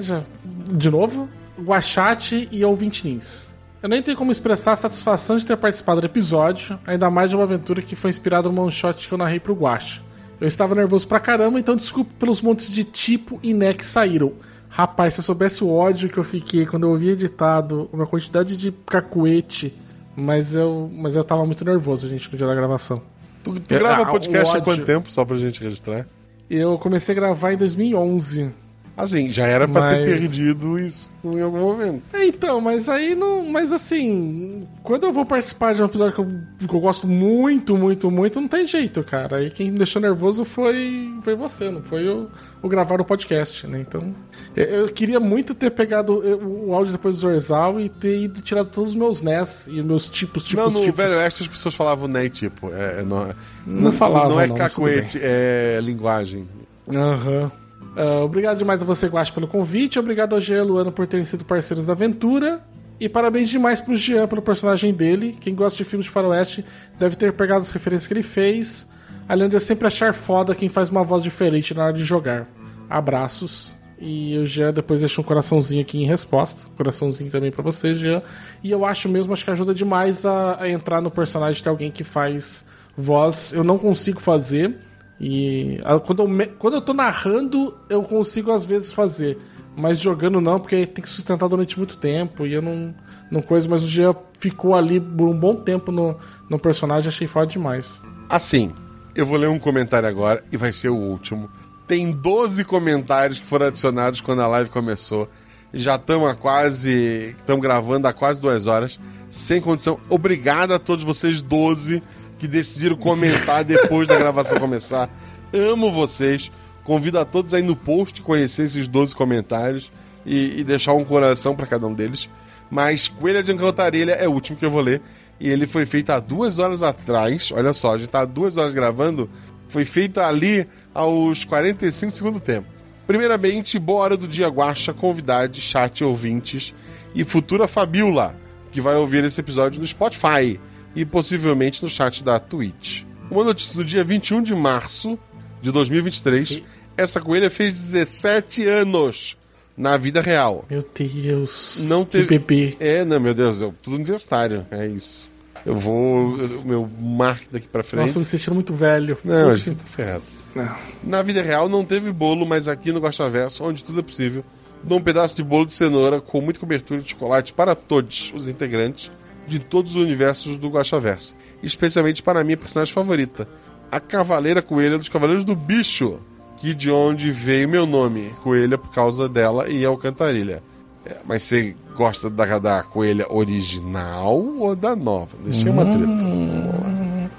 [0.00, 0.24] Já-
[0.66, 1.28] De novo,
[1.60, 3.54] Guachate e ouvinte Nins.
[3.80, 7.36] Eu nem tenho como expressar a satisfação de ter participado do episódio, ainda mais de
[7.36, 10.02] uma aventura que foi inspirada no one shot que eu narrei pro Guaxa.
[10.40, 14.32] Eu estava nervoso pra caramba, então desculpe pelos montes de tipo e né que saíram.
[14.68, 18.56] Rapaz, se eu soubesse o ódio que eu fiquei quando eu ouvi editado, uma quantidade
[18.56, 19.72] de cacuete,
[20.16, 23.00] mas eu, mas eu tava muito nervoso, gente, no dia da gravação.
[23.44, 25.12] Tu, tu grava ah, podcast há quanto tempo?
[25.12, 26.06] Só pra gente registrar.
[26.48, 28.63] Eu comecei a gravar em 2011.
[28.96, 32.02] Assim, já era pra ter Mas- perdido isso em algum momento.
[32.12, 33.44] É, então, mas aí não.
[33.50, 37.76] Mas assim, quando eu vou participar de um episódio que eu, que eu gosto muito,
[37.76, 39.38] muito, muito, não tem jeito, cara.
[39.38, 42.28] Aí quem me deixou nervoso foi, foi você, não foi o,
[42.62, 43.80] o gravar o podcast, né?
[43.80, 44.14] Então.
[44.54, 48.68] Eu, eu queria muito ter pegado o áudio depois do Zorzal e ter ido tirado
[48.70, 50.96] todos os meus NES e meus tipos, tipos, não, no tipos.
[50.96, 52.70] Velho Oeste as pessoas falavam né, tipo.
[52.72, 53.34] É, não,
[53.66, 56.46] Não falavam, Não é não, mas tudo cacuete, é linguagem.
[56.88, 57.50] Aham.
[57.96, 59.98] Ah, obrigado demais a você, Guache, pelo convite.
[59.98, 62.60] Obrigado ao Jean e ao Luano por terem sido parceiros da aventura.
[62.98, 65.36] E parabéns demais pro Jean pelo personagem dele.
[65.40, 66.64] Quem gosta de filmes de faroeste
[66.98, 68.86] deve ter pegado as referências que ele fez.
[69.28, 72.46] Além de eu sempre achar foda quem faz uma voz diferente na hora de jogar.
[72.88, 73.74] Abraços.
[73.98, 76.68] E o Jean depois deixa um coraçãozinho aqui em resposta.
[76.76, 78.22] Coraçãozinho também pra você, Jean.
[78.62, 81.90] E eu acho mesmo, acho que ajuda demais a, a entrar no personagem de alguém
[81.90, 82.64] que faz
[82.96, 83.52] voz.
[83.52, 84.78] Eu não consigo fazer.
[85.20, 89.38] E quando eu, me- quando eu tô narrando, eu consigo às vezes fazer.
[89.76, 92.46] Mas jogando não, porque tem que sustentar durante muito tempo.
[92.46, 92.94] E eu não,
[93.30, 96.16] não coisa, mas o Jean ficou ali por um bom tempo no,
[96.48, 98.00] no personagem, achei foda demais.
[98.28, 98.70] Assim,
[99.16, 101.50] eu vou ler um comentário agora e vai ser o último.
[101.86, 105.28] Tem 12 comentários que foram adicionados quando a live começou.
[105.72, 107.34] Já estamos a quase.
[107.36, 108.98] Estamos gravando há quase duas horas.
[109.28, 109.98] Sem condição.
[110.08, 112.00] Obrigado a todos vocês, 12.
[112.38, 115.08] Que decidiram comentar depois da gravação começar.
[115.52, 116.50] Amo vocês.
[116.82, 119.90] Convido a todos aí no post conhecer esses 12 comentários
[120.26, 122.28] e, e deixar um coração para cada um deles.
[122.70, 125.00] Mas Coelha de Encantarilha é o último que eu vou ler.
[125.40, 127.50] E ele foi feito há duas horas atrás.
[127.52, 129.28] Olha só, a gente tá há duas horas gravando.
[129.68, 132.68] Foi feito ali aos 45 segundos do tempo.
[133.06, 136.74] Primeiramente, boa hora do dia guacha, convidade, chat, ouvintes
[137.14, 138.34] e futura Fabiola,
[138.72, 140.58] que vai ouvir esse episódio no Spotify
[140.94, 143.04] e possivelmente no chat da Twitch.
[143.30, 145.18] Uma notícia do dia 21 de março
[145.60, 146.62] de 2023.
[146.96, 149.36] Essa coelha fez 17 anos
[149.76, 150.64] na vida real.
[150.70, 151.78] Meu Deus.
[151.80, 152.76] Não que teve- bebê.
[152.78, 154.66] É, não, meu Deus, eu tudo universitário.
[154.70, 155.32] É isso.
[155.66, 156.34] Eu vou.
[156.36, 158.06] O meu mark daqui pra frente.
[158.08, 159.16] Nossa, me sentindo muito velho.
[159.24, 160.22] Não, a gente tá ferrado.
[160.54, 160.76] Não.
[161.02, 164.44] Na vida real não teve bolo, mas aqui no Gosta Verso, onde tudo é possível,
[164.84, 168.46] dou um pedaço de bolo de cenoura com muita cobertura de chocolate para todos os
[168.46, 169.10] integrantes
[169.46, 171.36] de todos os universos do Gosta Verso.
[171.62, 173.48] Especialmente para a minha personagem favorita,
[173.90, 176.18] a Cavaleira Coelha dos Cavaleiros do Bicho,
[176.56, 180.62] que de onde veio meu nome, Coelha, por causa dela e Alcantarilha.
[181.04, 185.36] É, mas você gosta da, da coelha original ou da nova?
[185.44, 186.06] Deixei uma treta.
[186.06, 187.30] Vamos lá.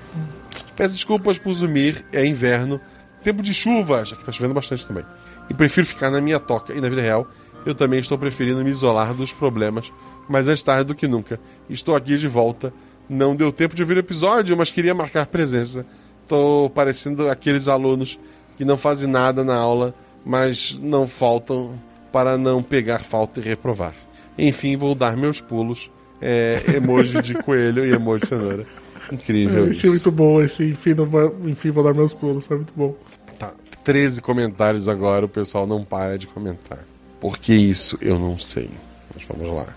[0.75, 2.79] Peço desculpas por sumir, é inverno,
[3.23, 5.05] tempo de chuva, já que tá chovendo bastante também.
[5.49, 7.27] E prefiro ficar na minha toca e na vida real.
[7.65, 9.91] Eu também estou preferindo me isolar dos problemas,
[10.27, 11.39] mas antes tarde do que nunca.
[11.69, 12.73] Estou aqui de volta.
[13.07, 15.85] Não deu tempo de ouvir o episódio, mas queria marcar presença.
[16.27, 18.19] Tô parecendo aqueles alunos
[18.57, 19.93] que não fazem nada na aula,
[20.25, 21.79] mas não faltam
[22.11, 23.93] para não pegar falta e reprovar.
[24.37, 25.91] Enfim, vou dar meus pulos.
[26.21, 28.65] É, emoji de coelho e emoji de cenoura.
[29.11, 29.79] Incrível Eu isso.
[29.79, 32.47] achei muito bom esse enfim, vou, enfim, vou dar meus pulos.
[32.47, 32.95] Foi muito bom.
[33.37, 33.53] Tá,
[33.83, 36.79] 13 comentários agora, o pessoal não para de comentar.
[37.19, 37.97] Por que isso?
[38.01, 38.69] Eu não sei.
[39.15, 39.67] Mas vamos lá.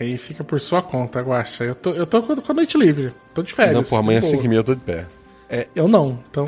[0.00, 1.64] Aí fica por sua conta, Guaxa.
[1.64, 3.12] Eu tô, eu tô com a noite livre.
[3.32, 3.76] Tô de férias.
[3.76, 4.42] não, por amanhã às boa.
[4.42, 5.06] 5 h eu tô de pé.
[5.74, 6.44] Eu não, então.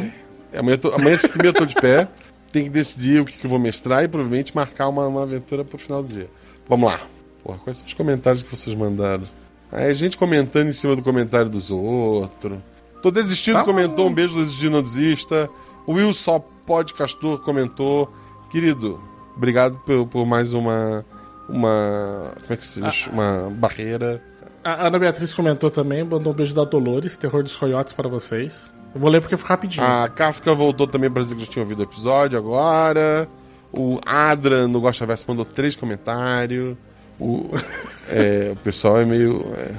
[0.57, 2.09] Amanhã, eu tô, amanhã às 5 h eu tô de pé.
[2.53, 5.65] Tem que decidir o que, que eu vou mestrar e provavelmente marcar uma, uma aventura
[5.65, 6.29] pro final do dia.
[6.69, 7.01] Vamos lá.
[7.45, 9.25] Porra, quais são os comentários que vocês mandaram?
[9.71, 12.59] Aí, gente comentando em cima do comentário dos outros.
[13.03, 13.65] Tô desistindo, Tá.
[13.65, 14.09] comentou.
[14.09, 15.49] Um beijo, desistindo, não desista.
[15.87, 18.11] O Will Só Podcastor comentou.
[18.51, 19.01] Querido,
[19.37, 21.05] obrigado por, por mais uma.
[21.49, 22.33] Uma.
[22.43, 23.07] Como é que se diz?
[23.07, 24.21] Uma barreira.
[24.65, 28.71] A Ana Beatriz comentou também, mandou um beijo da Dolores, Terror dos Coiotes para vocês.
[28.93, 29.85] Eu vou ler porque foi rapidinho.
[29.87, 33.29] A Kafka voltou também para dizer que já tinha ouvido o episódio agora.
[33.73, 36.77] O Adran no Gosta Verso mandou três comentários.
[37.21, 37.51] O,
[38.09, 39.47] é, o pessoal é meio.
[39.57, 39.73] é.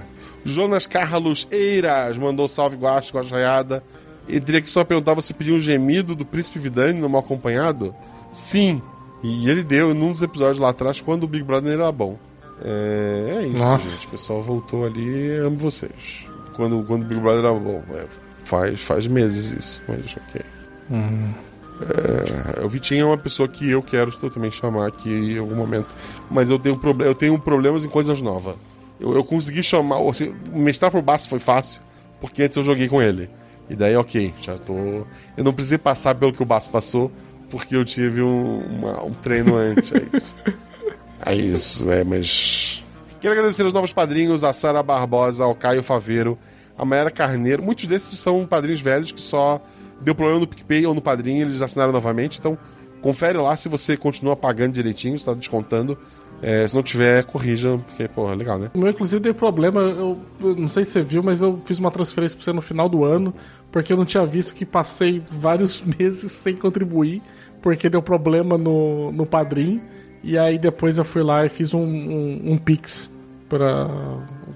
[0.46, 3.84] Jonas Carlos Eiras mandou salve Guacha, Guacha Raiada.
[4.28, 7.94] E teria que só perguntar: você pediu um gemido do Príncipe Vidani no Mal Acompanhado?
[8.32, 8.82] Sim.
[9.24, 12.18] E ele deu num dos episódios lá atrás, quando o Big Brother era bom.
[12.64, 13.96] É, é isso, Nossa.
[13.96, 14.08] gente.
[14.08, 15.38] O pessoal voltou ali.
[15.38, 16.26] Amo vocês.
[16.56, 17.84] Quando, quando o Big Brother era bom.
[17.94, 18.06] É,
[18.44, 20.42] faz, faz meses isso, mas ok.
[22.60, 25.88] É, o Vitinho é uma pessoa que eu quero também chamar aqui em algum momento.
[26.30, 28.56] Mas eu tenho, eu tenho problemas em coisas novas.
[29.00, 29.98] Eu, eu consegui chamar.
[30.10, 31.82] Assim, mestrar pro Baço foi fácil,
[32.20, 33.30] porque antes eu joguei com ele.
[33.70, 34.74] E daí, ok, já tô.
[35.36, 37.12] Eu não precisei passar pelo que o Baço passou,
[37.50, 39.92] porque eu tive um, uma- um treino antes.
[39.94, 40.36] É isso.
[41.26, 42.84] É isso, é, mas.
[43.20, 46.38] Quero agradecer aos novos padrinhos, a Sara Barbosa, ao Caio Faveiro,
[46.78, 47.64] a Mayara Carneiro.
[47.64, 49.60] Muitos desses são padrinhos velhos que só
[50.00, 52.38] deu problema no PicPay ou no padrinho, eles assinaram novamente.
[52.40, 52.58] Então,
[53.02, 55.98] confere lá se você continua pagando direitinho, está descontando.
[56.42, 58.70] É, se não tiver, corrija, porque, pô, é legal, né?
[58.74, 59.82] O meu, inclusive, deu problema.
[59.82, 62.62] Eu, eu não sei se você viu, mas eu fiz uma transferência pra você no
[62.62, 63.34] final do ano,
[63.72, 67.22] porque eu não tinha visto que passei vários meses sem contribuir,
[67.62, 69.82] porque deu problema no, no padrim.
[70.24, 73.10] E aí depois eu fui lá e fiz um, um, um Pix
[73.48, 73.88] pra,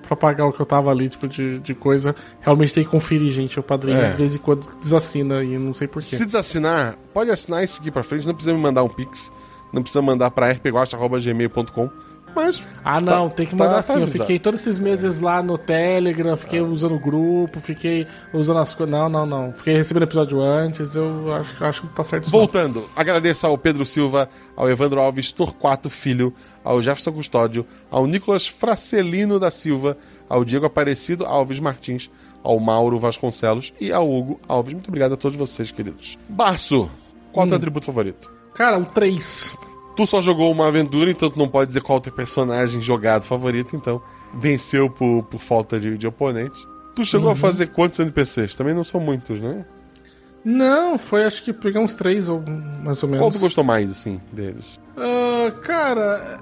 [0.07, 2.15] pra pagar o que eu tava ali, tipo, de, de coisa.
[2.41, 3.59] Realmente tem que conferir, gente.
[3.59, 4.09] O padrinho É.
[4.11, 6.07] de vez em quando desassina e não sei porquê.
[6.15, 9.31] Se desassinar, pode assinar e seguir pra frente, não precisa me mandar um pix,
[9.73, 11.89] não precisa mandar pra rpguacha.gmail.com,
[12.35, 14.01] mas Ah, não, Tá- tem que tá- mandar tá assim.
[14.01, 18.73] eu fiquei todos esses meses lá no Telegram, fiquei usando o grupo, fiquei usando as
[18.73, 18.91] coisas.
[18.91, 19.51] Não, não, não.
[19.53, 22.31] Fiquei recebendo episódio antes, eu acho, acho que tá certo isso.
[22.31, 26.33] Voltando, agradeço ao Pedro Silva, ao Evandro Alves Torquato Filho,
[26.63, 29.97] ao Jefferson Custódio, ao Nicolas Fracelino da Silva,
[30.29, 32.09] ao Diego Aparecido Alves Martins,
[32.41, 34.73] ao Mauro Vasconcelos e ao Hugo Alves.
[34.73, 36.17] Muito obrigado a todos vocês, queridos.
[36.29, 36.89] Barço,
[37.33, 38.31] qual é o teu atributo favorito?
[38.53, 39.53] Cara, o 3.
[39.95, 42.81] Tu só jogou uma aventura, então tu não pode dizer qual é o teu personagem
[42.81, 44.01] jogado favorito, então
[44.33, 46.67] venceu por, por falta de, de oponente.
[46.95, 48.55] Tu chegou a fazer quantos NPCs?
[48.55, 49.65] Também não são muitos, né?
[50.43, 52.43] Não, foi acho que pegar uns três ou
[52.83, 53.23] mais ou menos.
[53.23, 54.79] Qual tu gostou mais, assim, deles?
[54.97, 56.39] Ah, cara,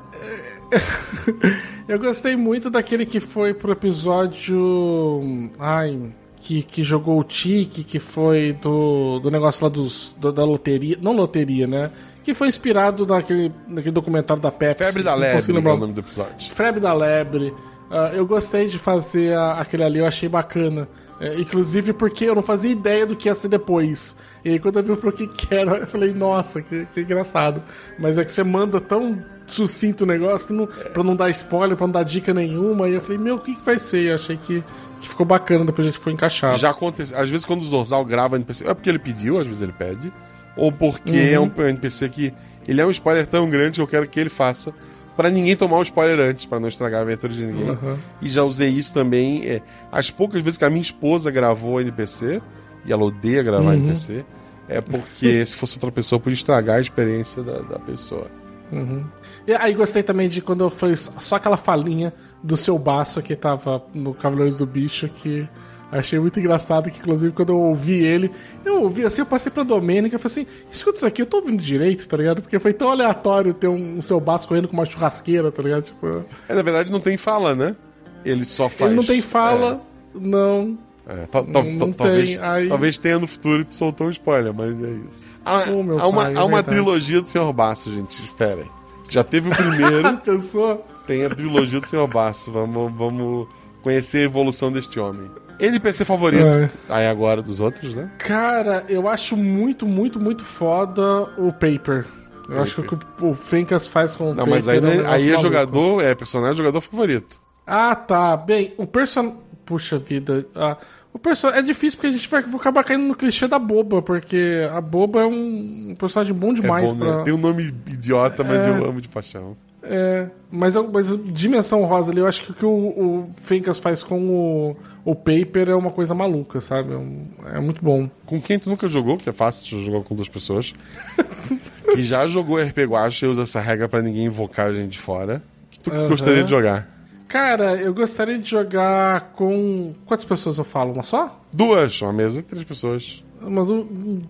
[1.88, 5.50] eu gostei muito daquele que foi pro episódio.
[5.60, 6.00] Ai,
[6.40, 10.98] que, que jogou o Tique, que foi do, do negócio lá dos, do- da loteria.
[11.02, 11.92] Não loteria, né?
[12.24, 14.84] Que foi inspirado naquele, naquele documentário da Pepsi.
[14.86, 16.50] Febre da Lebre, é lembrar o nome do episódio.
[16.52, 17.54] Febre da Lebre.
[17.92, 20.88] Ah, eu gostei de fazer a- aquele ali, eu achei bacana.
[21.22, 24.16] É, inclusive porque eu não fazia ideia do que ia ser depois.
[24.46, 27.62] E aí quando eu vi pro que que era, eu falei, nossa, que, que engraçado.
[28.00, 31.76] Mas é que você manda tão sucinto o negócio que não, pra não dar spoiler,
[31.76, 32.88] pra não dar dica nenhuma.
[32.88, 34.04] E eu falei, meu, o que, que vai ser?
[34.04, 34.64] Eu achei que,
[35.00, 36.58] que ficou bacana depois a gente foi encaixado.
[36.58, 37.14] Já acontece.
[37.16, 40.12] Às vezes, quando o Zorzal grava NPC, é porque ele pediu, às vezes ele pede,
[40.56, 41.34] ou porque Uhum.
[41.34, 42.34] é um NPC que
[42.68, 44.74] ele é um spoiler tão grande que eu quero que ele faça
[45.18, 47.70] pra ninguém tomar o spoiler antes, pra não estragar a aventura de ninguém.
[47.72, 47.98] Uhum.
[48.22, 49.44] E já usei isso também.
[49.46, 49.62] É,
[49.92, 52.42] as poucas vezes que a minha esposa gravou NPC,
[52.86, 53.84] e ela odeia gravar Uhum.
[53.86, 54.24] NPC,
[54.70, 58.28] é porque se fosse outra pessoa, podia estragar a experiência da, da pessoa.
[58.72, 59.04] Uhum.
[59.50, 62.14] E aí gostei também de quando fiz só aquela falinha
[62.44, 65.48] do seu baço que tava no Cavaleiros do Bicho, que
[65.92, 68.30] achei muito engraçado, que inclusive quando eu ouvi ele,
[68.64, 71.38] eu ouvi assim, eu passei pra Domênica e falei assim, escuta isso aqui, eu tô
[71.38, 72.44] ouvindo direito, tá ligado?
[72.44, 75.86] Porque foi tão aleatório ter um, um seu baço correndo com uma churrasqueira, tá ligado?
[75.86, 77.76] Tipo, É, na verdade, não tem fala, né?
[78.24, 78.92] Ele só faz.
[78.92, 79.82] ele não tem fala,
[80.14, 80.78] não.
[81.08, 84.12] É, tal- tal- Não- não talvez, aí- talvez tenha no futuro e tu soltou um
[84.12, 85.26] spoiler, mas é isso.
[85.44, 86.68] Há, meu há uma, pai, é há uma verdade.
[86.70, 88.22] trilogia do Senhor Baço, gente.
[88.24, 88.66] Esperem.
[89.10, 90.86] Já teve o primeiro, Pensou?
[91.08, 92.52] tem a trilogia do Senhor Baço.
[92.52, 93.48] Vamos, vamos
[93.82, 95.30] conhecer a evolução deste homem.
[95.60, 96.46] NPC favorito.
[96.46, 96.70] É.
[96.88, 98.10] Aí agora dos outros, né?
[98.20, 102.06] Cara, eu acho muito, muito, muito foda o Paper.
[102.48, 104.82] Eu acho que o que o Fencas faz com o Não, Paper mas aí, é
[104.82, 107.40] um é- negócio aí é jogador, é personagem jogador favorito.
[107.68, 108.36] Ah, tá.
[108.38, 109.38] Bem, o person...
[109.66, 110.48] Puxa vida.
[110.56, 110.78] Ah,
[111.14, 111.48] o perso...
[111.48, 115.22] É difícil porque a gente vai acabar caindo no clichê da boba, porque a boba
[115.22, 117.14] é um, personagem bom É demais bom, né?
[117.14, 117.24] pra...
[117.24, 118.70] Tem um nome idiota, mas É.
[118.70, 119.56] eu amo de paixão.
[119.82, 124.04] É, mas, mas dimensão rosa ali, eu acho que o que o, o Fencas faz
[124.04, 124.76] com o,
[125.06, 126.94] o Paper é uma coisa maluca, sabe?
[126.94, 127.26] É, um-
[127.56, 128.10] é muito bom.
[128.26, 130.74] Com quem tu nunca jogou, que é fácil, tu jogou com duas pessoas.
[131.96, 135.00] que já jogou RP Guacha e usa essa regra pra ninguém invocar a gente de
[135.00, 135.42] fora.
[135.72, 136.08] Que tu Aham.
[136.10, 136.88] gostaria de jogar?
[137.30, 139.94] Cara, eu gostaria de jogar com.
[140.06, 140.92] Quantas pessoas eu falo?
[140.92, 141.40] Uma só?
[141.54, 143.24] Duas, uma mesa, três pessoas.
[143.42, 143.64] Uma,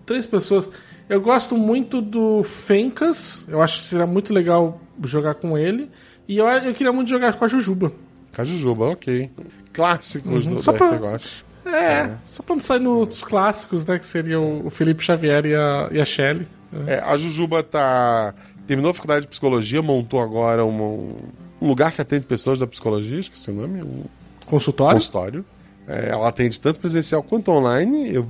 [0.06, 0.70] três pessoas.
[1.08, 3.44] Eu gosto muito do Fencas.
[3.48, 5.90] Eu acho que seria muito legal jogar com ele.
[6.28, 7.90] E eu, eu queria muito jogar com a Jujuba.
[8.32, 9.30] Cajujuba, ok.
[9.72, 10.62] Clássicos do, Uhum.
[10.62, 11.44] Só do pra- RP Guacha.
[11.66, 13.98] É, só pra não sair nos clássicos, né?
[13.98, 16.46] Que seria o Felipe Xavier e a, e a Shelly.
[16.86, 18.34] É, a Jujuba tá.
[18.66, 21.16] Terminou a faculdade de psicologia, montou agora uma-
[21.60, 24.04] um, lugar que atende pessoas da psicologia, esqueci o nome, um
[24.46, 24.94] Consultório.
[24.94, 25.44] consultório.
[25.86, 28.14] É, ela atende tanto presencial quanto online.
[28.14, 28.26] Eu,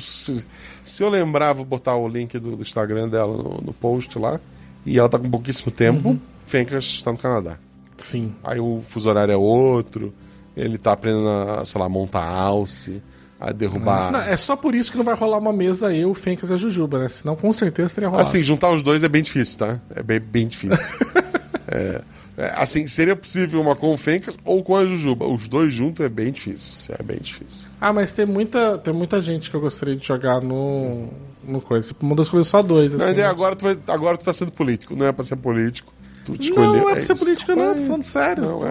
[0.00, 0.44] se,
[0.84, 4.40] se eu lembrar, vou botar o link do, do Instagram dela no, no post lá.
[4.84, 6.18] E ela tá com pouquíssimo tempo.
[6.46, 7.58] Fencas está no Canadá.
[7.96, 8.34] Sim.
[8.42, 10.12] Aí o fuso horário é outro.
[10.56, 13.02] Ele tá aprendendo a, sei lá, montar alce,
[13.38, 14.12] a derrubar.
[14.12, 16.56] Não, é só por isso que não vai rolar uma mesa eu, Fencas e a
[16.56, 17.08] Jujuba, né?
[17.08, 18.28] Senão com certeza teria rolado.
[18.28, 19.80] Assim, juntar os dois é bem difícil, tá?
[19.94, 20.76] É bem, bem difícil.
[21.72, 22.00] É,
[22.42, 25.26] é, assim, seria possível uma com o Fencas ou com a Jujuba.
[25.26, 26.94] Os dois juntos é bem difícil.
[26.98, 27.68] É bem difícil.
[27.80, 31.08] Ah, mas tem muita, tem muita gente que eu gostaria de jogar no,
[31.44, 31.88] no coisa.
[31.88, 33.12] Você mandou escolher só dois, Não, assim.
[33.12, 34.96] ideia, mas- agora, tu vai, agora tu tá sendo político.
[34.96, 35.92] Não é pra ser político.
[36.24, 37.24] Tu te Não, não é pra ser isso.
[37.24, 38.44] político, não, tô falando sério.
[38.44, 38.70] Não, é,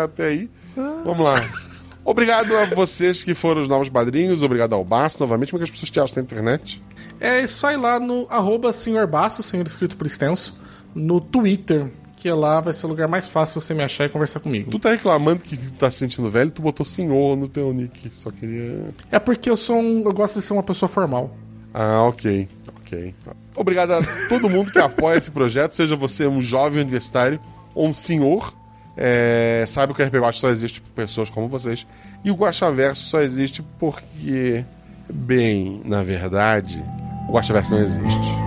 [0.00, 0.50] é, até aí.
[1.04, 1.34] Vamos lá.
[2.04, 4.42] Obrigado a vocês que foram os novos padrinhos.
[4.42, 5.50] Obrigado ao Baço, novamente.
[5.50, 6.82] Como é que as pessoas te acham na internet?
[7.18, 10.54] É só ir lá no arroba senhor Basso, senhor escrito por extenso,
[10.94, 11.90] no Twitter,
[12.26, 14.68] que lá vai ser o lugar mais fácil você me achar e conversar comigo.
[14.68, 18.10] Tu tá reclamando que tá se sentindo velho, tu botou senhor no teu nick.
[18.12, 18.92] Só queria.
[19.12, 21.30] É porque eu sou um, eu gosto de ser uma pessoa formal.
[21.72, 22.48] Ah, ok.
[22.80, 23.14] Ok.
[23.54, 27.38] Obrigado a todo mundo que apoia esse projeto, seja você um jovem universitário
[27.72, 28.52] ou um senhor.
[28.96, 31.86] É, saiba que o Guacha só existe por pessoas como vocês.
[32.24, 34.64] E o Guaxaverso só existe porque,
[35.08, 36.82] bem, na verdade,
[37.28, 38.45] o Guaxaverso não existe.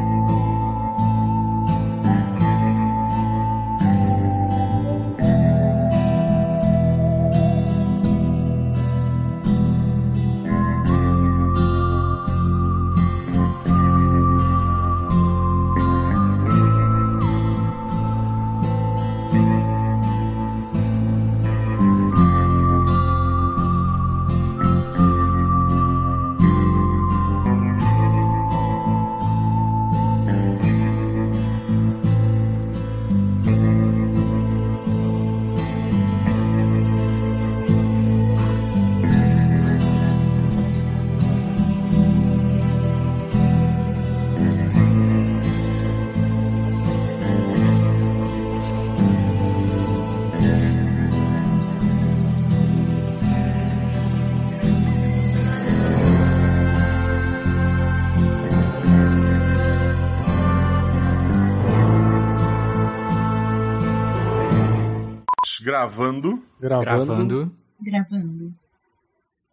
[66.69, 67.05] Gravando.
[67.05, 67.55] Gravando.
[67.81, 68.55] Gravando.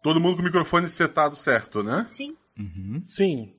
[0.01, 2.05] Todo mundo com o microfone setado certo, né?
[2.07, 2.35] Sim.
[2.57, 3.01] Uhum.
[3.03, 3.53] Sim.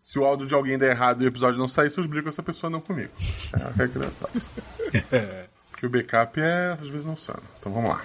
[0.00, 2.28] Se o áudio de alguém der errado e o episódio não sair, vocês brigam com
[2.28, 3.10] essa pessoa, não comigo.
[3.58, 4.62] É a regra básica.
[5.70, 7.42] Porque o backup é, às vezes não funciona.
[7.58, 8.04] Então vamos lá.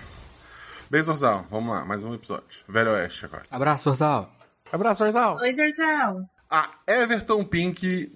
[0.89, 2.65] Bem, Zorzal, vamos lá, mais um episódio.
[2.67, 3.43] Velho Oeste agora.
[3.49, 4.29] Abraço, Orzal.
[4.71, 5.37] Abraço, Orzal.
[5.37, 6.29] Oi, Zorzal.
[6.49, 8.11] A Everton Pink.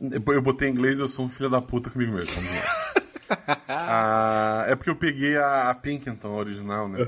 [0.00, 2.32] Eu botei em inglês eu sou um filho da puta comigo mesmo.
[2.32, 2.85] Vamos lá.
[3.68, 7.06] Ah, é porque eu peguei a, a Pink, então, a original, né?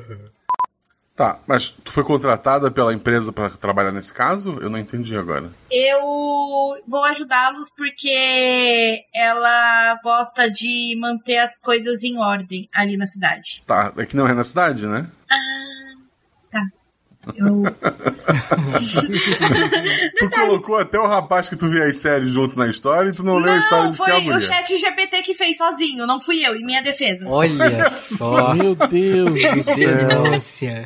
[1.18, 4.56] Tá, mas tu foi contratada pela empresa pra trabalhar nesse caso?
[4.60, 5.50] Eu não entendi agora.
[5.68, 6.00] Eu
[6.86, 13.64] vou ajudá-los porque ela gosta de manter as coisas em ordem ali na cidade.
[13.66, 15.10] Tá, é que não é na cidade, né?
[17.36, 17.62] Eu...
[20.18, 23.24] Tu colocou até o rapaz que tu vê as séries junto na história e tu
[23.24, 26.46] não, leu a história Não, de foi o chat GPT que fez sozinho, não fui
[26.46, 27.26] eu, em minha defesa.
[27.28, 28.54] Olha só.
[28.54, 30.84] Meu Deus do céu.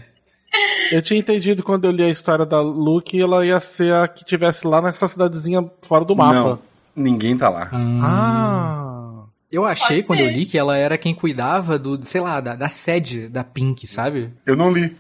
[0.90, 4.06] Eu tinha entendido quando eu li a história da Lu que ela ia ser a
[4.06, 6.34] que tivesse lá nessa cidadezinha fora do mapa.
[6.34, 6.58] Não,
[6.94, 7.70] ninguém tá lá.
[7.72, 9.24] Ah.
[9.50, 12.68] Eu achei quando eu li que ela era quem cuidava do, sei lá, da, da
[12.68, 14.32] sede da Pink, sabe?
[14.46, 14.96] Eu não li.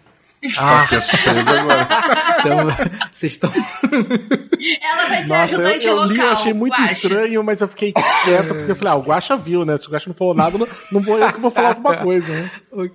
[0.58, 1.88] Ah, Fiquei surpreso agora.
[2.40, 2.58] então
[3.12, 3.50] vocês estão.
[4.82, 6.08] Ela vai ser Nossa, eu, ajudante eu local.
[6.12, 6.92] li, eu achei muito Guaxa.
[6.92, 7.92] estranho, mas eu fiquei
[8.24, 9.76] quieto porque eu falei, ah, o Guaxa viu, né?
[9.78, 12.32] Se o Guaxa não falou nada, não, não vou eu que vou falar alguma coisa,
[12.32, 12.50] né?
[12.72, 12.92] Ok.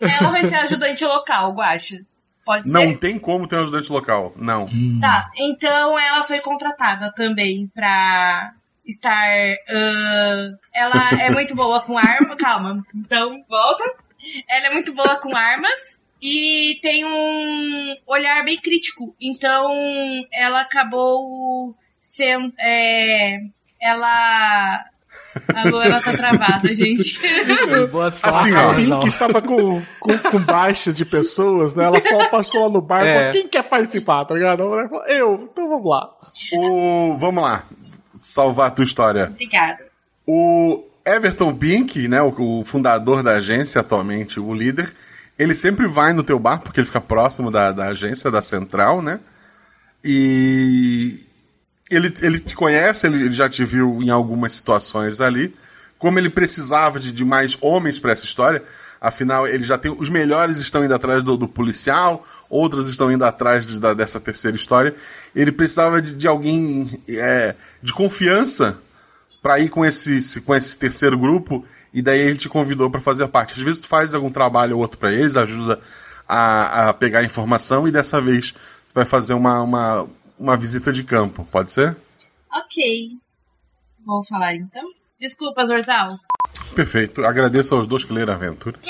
[0.00, 1.98] Ela vai ser ajudante local, Guaxa.
[2.44, 2.98] Pode Não ser?
[2.98, 4.32] tem como ter um ajudante local.
[4.36, 4.66] Não.
[5.00, 8.52] Tá, então ela foi contratada também pra
[8.86, 9.28] estar.
[9.68, 12.34] ahn, ela é muito boa com arma.
[12.36, 13.84] Calma, então volta.
[14.48, 19.14] Ela é muito boa com armas e tem um olhar bem crítico.
[19.20, 19.70] Então
[20.32, 22.52] ela acabou sendo.
[22.58, 23.40] é,
[23.80, 24.84] ela.
[25.54, 27.20] A Luana tá travada, gente.
[27.90, 28.72] Boa sorte, Assim, ó.
[28.72, 28.74] A.
[28.74, 31.84] Pink estava com, com, com baixa de pessoas, né?
[31.84, 33.14] Ela falou, passou lá no bar É.
[33.16, 34.62] falou, quem quer participar, tá ligado?
[34.62, 36.10] A mulher falou, eu, então vamos lá.
[36.52, 37.16] O...
[37.18, 37.62] Vamos lá.
[38.20, 39.26] Salvar a tua história.
[39.26, 39.86] Obrigada.
[40.26, 44.92] O Everton Pink, né, o, o fundador da agência, atualmente o líder,
[45.38, 49.00] ele sempre vai no teu bar, porque ele fica próximo da, da agência, da central,
[49.00, 49.20] né?
[50.04, 51.20] E
[51.90, 55.54] ele, ele te conhece, ele, ele já te viu em algumas situações ali.
[55.98, 58.62] Como ele precisava de, de mais homens para essa história,
[59.00, 59.94] afinal, ele já tem.
[59.98, 64.20] Os melhores estão indo atrás do, do policial, outros estão indo atrás de- da- dessa
[64.20, 64.94] terceira história.
[65.34, 68.78] Ele precisava de, de alguém é, de confiança
[69.42, 71.64] para ir com esse, com esse terceiro grupo
[71.98, 73.54] e daí ele te convidou para fazer parte.
[73.54, 75.80] Às vezes tu faz algum trabalho ou outro para eles, ajuda
[76.28, 80.06] a, a pegar informação e dessa vez tu vai fazer uma, uma,
[80.38, 81.96] uma visita de campo, pode ser?
[82.52, 83.10] Ok.
[84.04, 84.82] Vou falar então.
[85.18, 86.16] Desculpa, Zorzal.
[86.74, 87.24] Perfeito.
[87.24, 88.78] Agradeço aos dois que leram a aventura.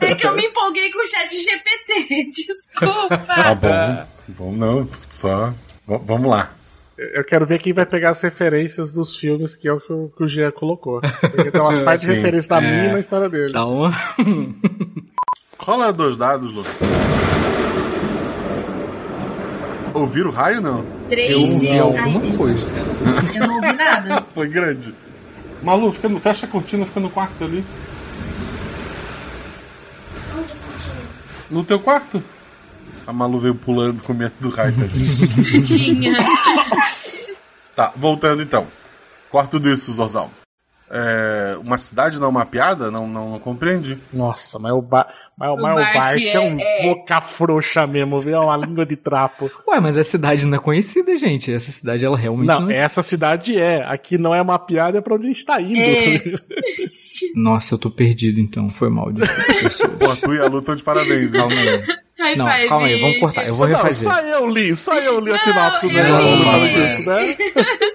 [0.00, 2.30] é que eu me empolguei com o chat GPT.
[2.34, 3.18] Desculpa.
[3.26, 4.06] Tá bom.
[4.28, 5.50] bom, não, só.
[5.86, 6.52] v- vamos lá.
[6.96, 10.12] Eu quero ver quem vai pegar as referências dos filmes que é o que o,
[10.16, 11.00] que o Jean colocou.
[11.00, 12.60] Porque tem umas partes de referência da É.
[12.70, 13.52] minha e na história dele.
[13.52, 13.92] Dá uma.
[15.58, 16.64] Rola dois dados, Lu.
[19.92, 20.84] Ouviram o raio, não?
[21.08, 21.78] Três Eu ouvi e...
[21.78, 22.72] alguma Ai, coisa.
[23.34, 24.24] eu não ouvi nada.
[24.34, 24.94] Foi grande.
[25.62, 27.64] Malu, fica no, fecha a cortina, fica no quarto ali.
[31.50, 32.22] No teu quarto?
[33.06, 34.74] A Malu veio pulando com medo do raio.
[34.74, 36.12] tadinha.
[37.74, 38.66] Tá, voltando então.
[39.30, 40.30] Quarto disso, Zorzal.
[40.96, 42.88] É, uma cidade não mapeada?
[42.90, 43.98] Não, não, não compreendi.
[44.12, 46.82] Nossa, mas o, ba mas, O mas o Bart Bart é, é- um é.
[46.82, 48.34] boca frouxa mesmo, viu?
[48.36, 49.50] É uma língua de trapo.
[49.66, 51.52] Ué, mas a cidade não é conhecida, gente.
[51.52, 52.76] Essa cidade, ela realmente Não, não, é.
[52.76, 53.82] essa cidade é.
[53.84, 55.78] Aqui não é mapeada, é pra onde a gente tá indo.
[55.80, 56.22] É.
[57.34, 58.68] Nossa, eu tô perdido então.
[58.68, 59.92] Foi mal, desculpa, pessoas.
[59.98, 61.32] Pô, tu e a Lu estão de parabéns.
[61.34, 62.03] aí.
[62.24, 63.46] High Não, five, calma aí, vamos cortar.
[63.46, 63.76] Eu vou gente.
[63.76, 64.12] Não, refazer.
[64.12, 67.36] só eu li, só eu li a sinopse do né?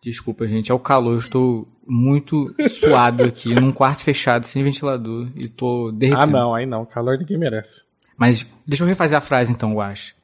[0.00, 0.70] Desculpa, gente.
[0.70, 1.14] É o calor.
[1.14, 5.28] Eu estou muito suado aqui, num quarto fechado, sem ventilador.
[5.34, 6.22] E tô derretendo.
[6.22, 6.86] Ah, não, aí não.
[6.86, 7.84] Calor ninguém merece.
[8.16, 10.14] Mas deixa eu refazer a frase então, eu acho.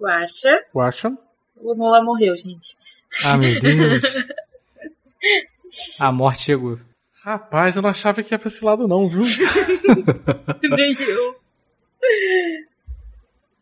[0.00, 0.56] Guaxa.
[0.72, 1.12] Guaxa?
[1.56, 2.76] O Nola morreu, gente.
[3.24, 4.04] Ah, meu Deus.
[6.00, 6.78] A morte chegou.
[7.22, 9.20] Rapaz, eu não achava que ia pra esse lado, não, viu?
[10.62, 11.36] Nem eu.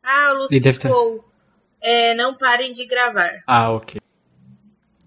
[0.09, 1.24] Ah, o Lúcio deve ter- piscou.
[1.82, 3.43] É, não parem de gravar.
[3.47, 4.01] Ah, ok.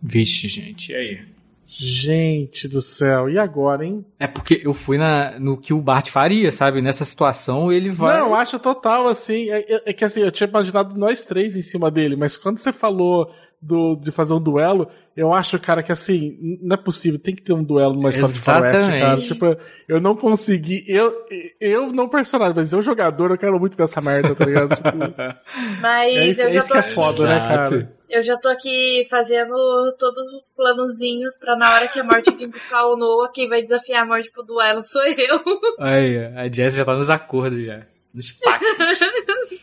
[0.02, 1.20] Vixe, gente, e aí?
[1.66, 4.06] Gente do céu, e agora, hein?
[4.20, 6.82] É porque eu fui na, no que o Bart faria, sabe?
[6.82, 8.20] Nessa situação ele vai.
[8.20, 9.50] Não, eu acho total, assim.
[9.50, 12.58] É, é- é que assim, eu tinha imaginado nós três em cima dele, mas quando
[12.58, 17.20] você falou do, de fazer um duelo, eu acho, cara, que assim, não é possível,
[17.20, 18.96] tem que ter um duelo numa história de faroeste, cara.
[18.98, 19.28] Exatamente.
[19.28, 19.58] Tipo,
[19.88, 21.26] eu não consegui, eu,
[21.60, 24.76] eu não personagem, mas eu jogador, eu quero muito ver essa merda, tá ligado?
[24.76, 24.90] Tipo,
[25.82, 27.70] Mas é isso, eu é já isso tô que é aqui, foda, né, Exato.
[27.72, 28.02] cara?
[28.10, 29.56] Eu já tô aqui fazendo
[29.98, 33.62] todos os planozinhos pra na hora que a morte vir buscar o Noah, quem vai
[33.62, 35.42] desafiar a morte pro duelo sou eu.
[35.80, 37.86] Aí, a Jess já tá nos acordos já.
[38.14, 39.00] Nos pactos.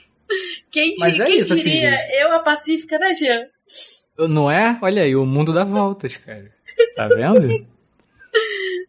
[0.70, 1.91] Quem, di- é quem isso, assim, diria?
[1.91, 2.12] gente.
[2.20, 3.47] eu, a pacífica da Jean.
[4.27, 4.78] Não é?
[4.82, 6.51] Olha aí, o mundo dá voltas, cara.
[6.97, 7.66] Tá vendo?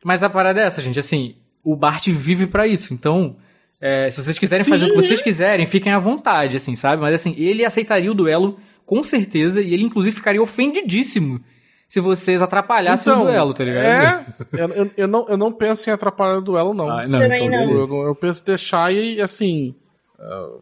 [0.04, 1.00] Mas a parada é essa, gente.
[1.00, 2.94] Assim, o Bart vive pra isso.
[2.94, 3.36] Então,
[3.82, 7.02] é, se vocês quiserem fazer o que vocês quiserem, fiquem à vontade, assim, sabe?
[7.02, 11.40] Mas assim, ele aceitaria o duelo com certeza e ele inclusive ficaria ofendidíssimo
[11.88, 13.86] se vocês atrapalhassem o duelo, tá ligado?
[13.86, 16.90] É, eu, eu, não, eu não penso em atrapalhar o duelo, não.
[16.90, 17.72] Ah, não, Também então não.
[17.72, 19.74] eu, eu, penso em deixar e, assim,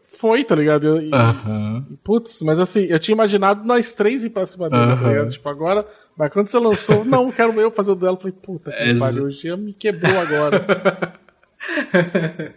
[0.00, 1.00] foi, tá ligado?
[1.02, 1.84] E- Aham.
[2.04, 5.08] Putz, mas assim, eu tinha imaginado nós três ir pra cima dele, tá Aham.
[5.08, 5.30] ligado?
[5.30, 5.86] Tipo, agora.
[6.16, 9.00] Mas quando você lançou, não, quero eu fazer o duelo, eu falei, puta que Exa-
[9.00, 11.14] pariu, o Jean me quebrou agora.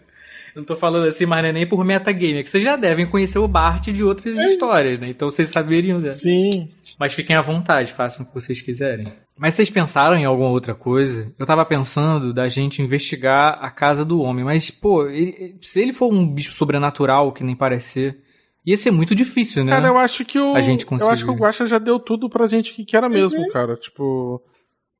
[0.54, 3.06] Não tô falando assim, mas não é nem por metagame, é que vocês já devem
[3.06, 5.08] conhecer o Bart de outras histórias, né?
[5.08, 6.18] Então vocês saberiam dessa.
[6.20, 6.68] Sim.
[6.98, 9.06] Mas fiquem à vontade, façam o que vocês quiserem.
[9.38, 11.32] Mas vocês pensaram em alguma outra coisa?
[11.38, 15.92] Eu tava pensando da gente investigar a casa do homem, mas, pô, ele- se ele
[15.92, 18.18] for um bicho sobrenatural, que nem parece ser,
[18.64, 19.72] ia ser muito difícil, né?
[19.72, 20.54] Cara, eu acho que o.
[20.54, 21.34] A gente eu acho que o.
[21.34, 23.76] Guaxa já deu tudo pra gente que, que era mesmo, cara.
[23.76, 24.40] Tipo.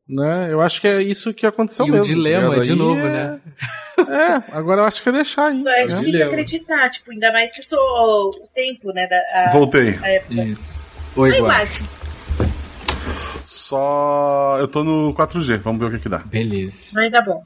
[0.09, 0.48] Né?
[0.52, 2.06] Eu acho que é isso que aconteceu e o mesmo.
[2.12, 2.64] dilema, tá ligado?
[2.64, 3.40] de Aí novo, é- né?
[3.98, 5.60] É, agora eu acho que é deixar aí.
[5.62, 5.86] Só é né?
[5.86, 6.30] difícil Dilema.
[6.32, 9.90] acreditar, tipo, ainda mais que eu sou o tempo, né, da a, Voltei.
[10.02, 10.42] a.
[10.44, 10.82] Isso.
[11.14, 11.40] Oi, Oi.
[13.44, 14.56] Só.
[14.59, 16.19] Eu tô no 4G, vamos ver o que que dá.
[16.19, 16.90] Beleza.
[16.94, 17.44] Mas tá bom.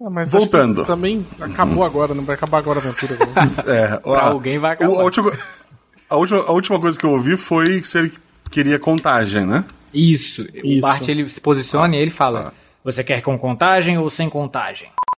[0.00, 0.82] Ah, mas Voltando.
[0.82, 3.16] que também acabou agora, não vai acabar agora a aventura.
[3.66, 5.00] É, a, alguém vai o- acabar.
[5.00, 5.32] a, última,
[6.10, 8.12] a, última, a última coisa que eu ouvi foi se ele
[8.50, 9.64] queria contagem, né?
[9.94, 10.42] Isso.
[10.42, 10.80] O Isso.
[10.82, 12.52] Bart, ele se posiciona e ele fala,
[12.84, 14.88] você quer com contagem ou sem contagem?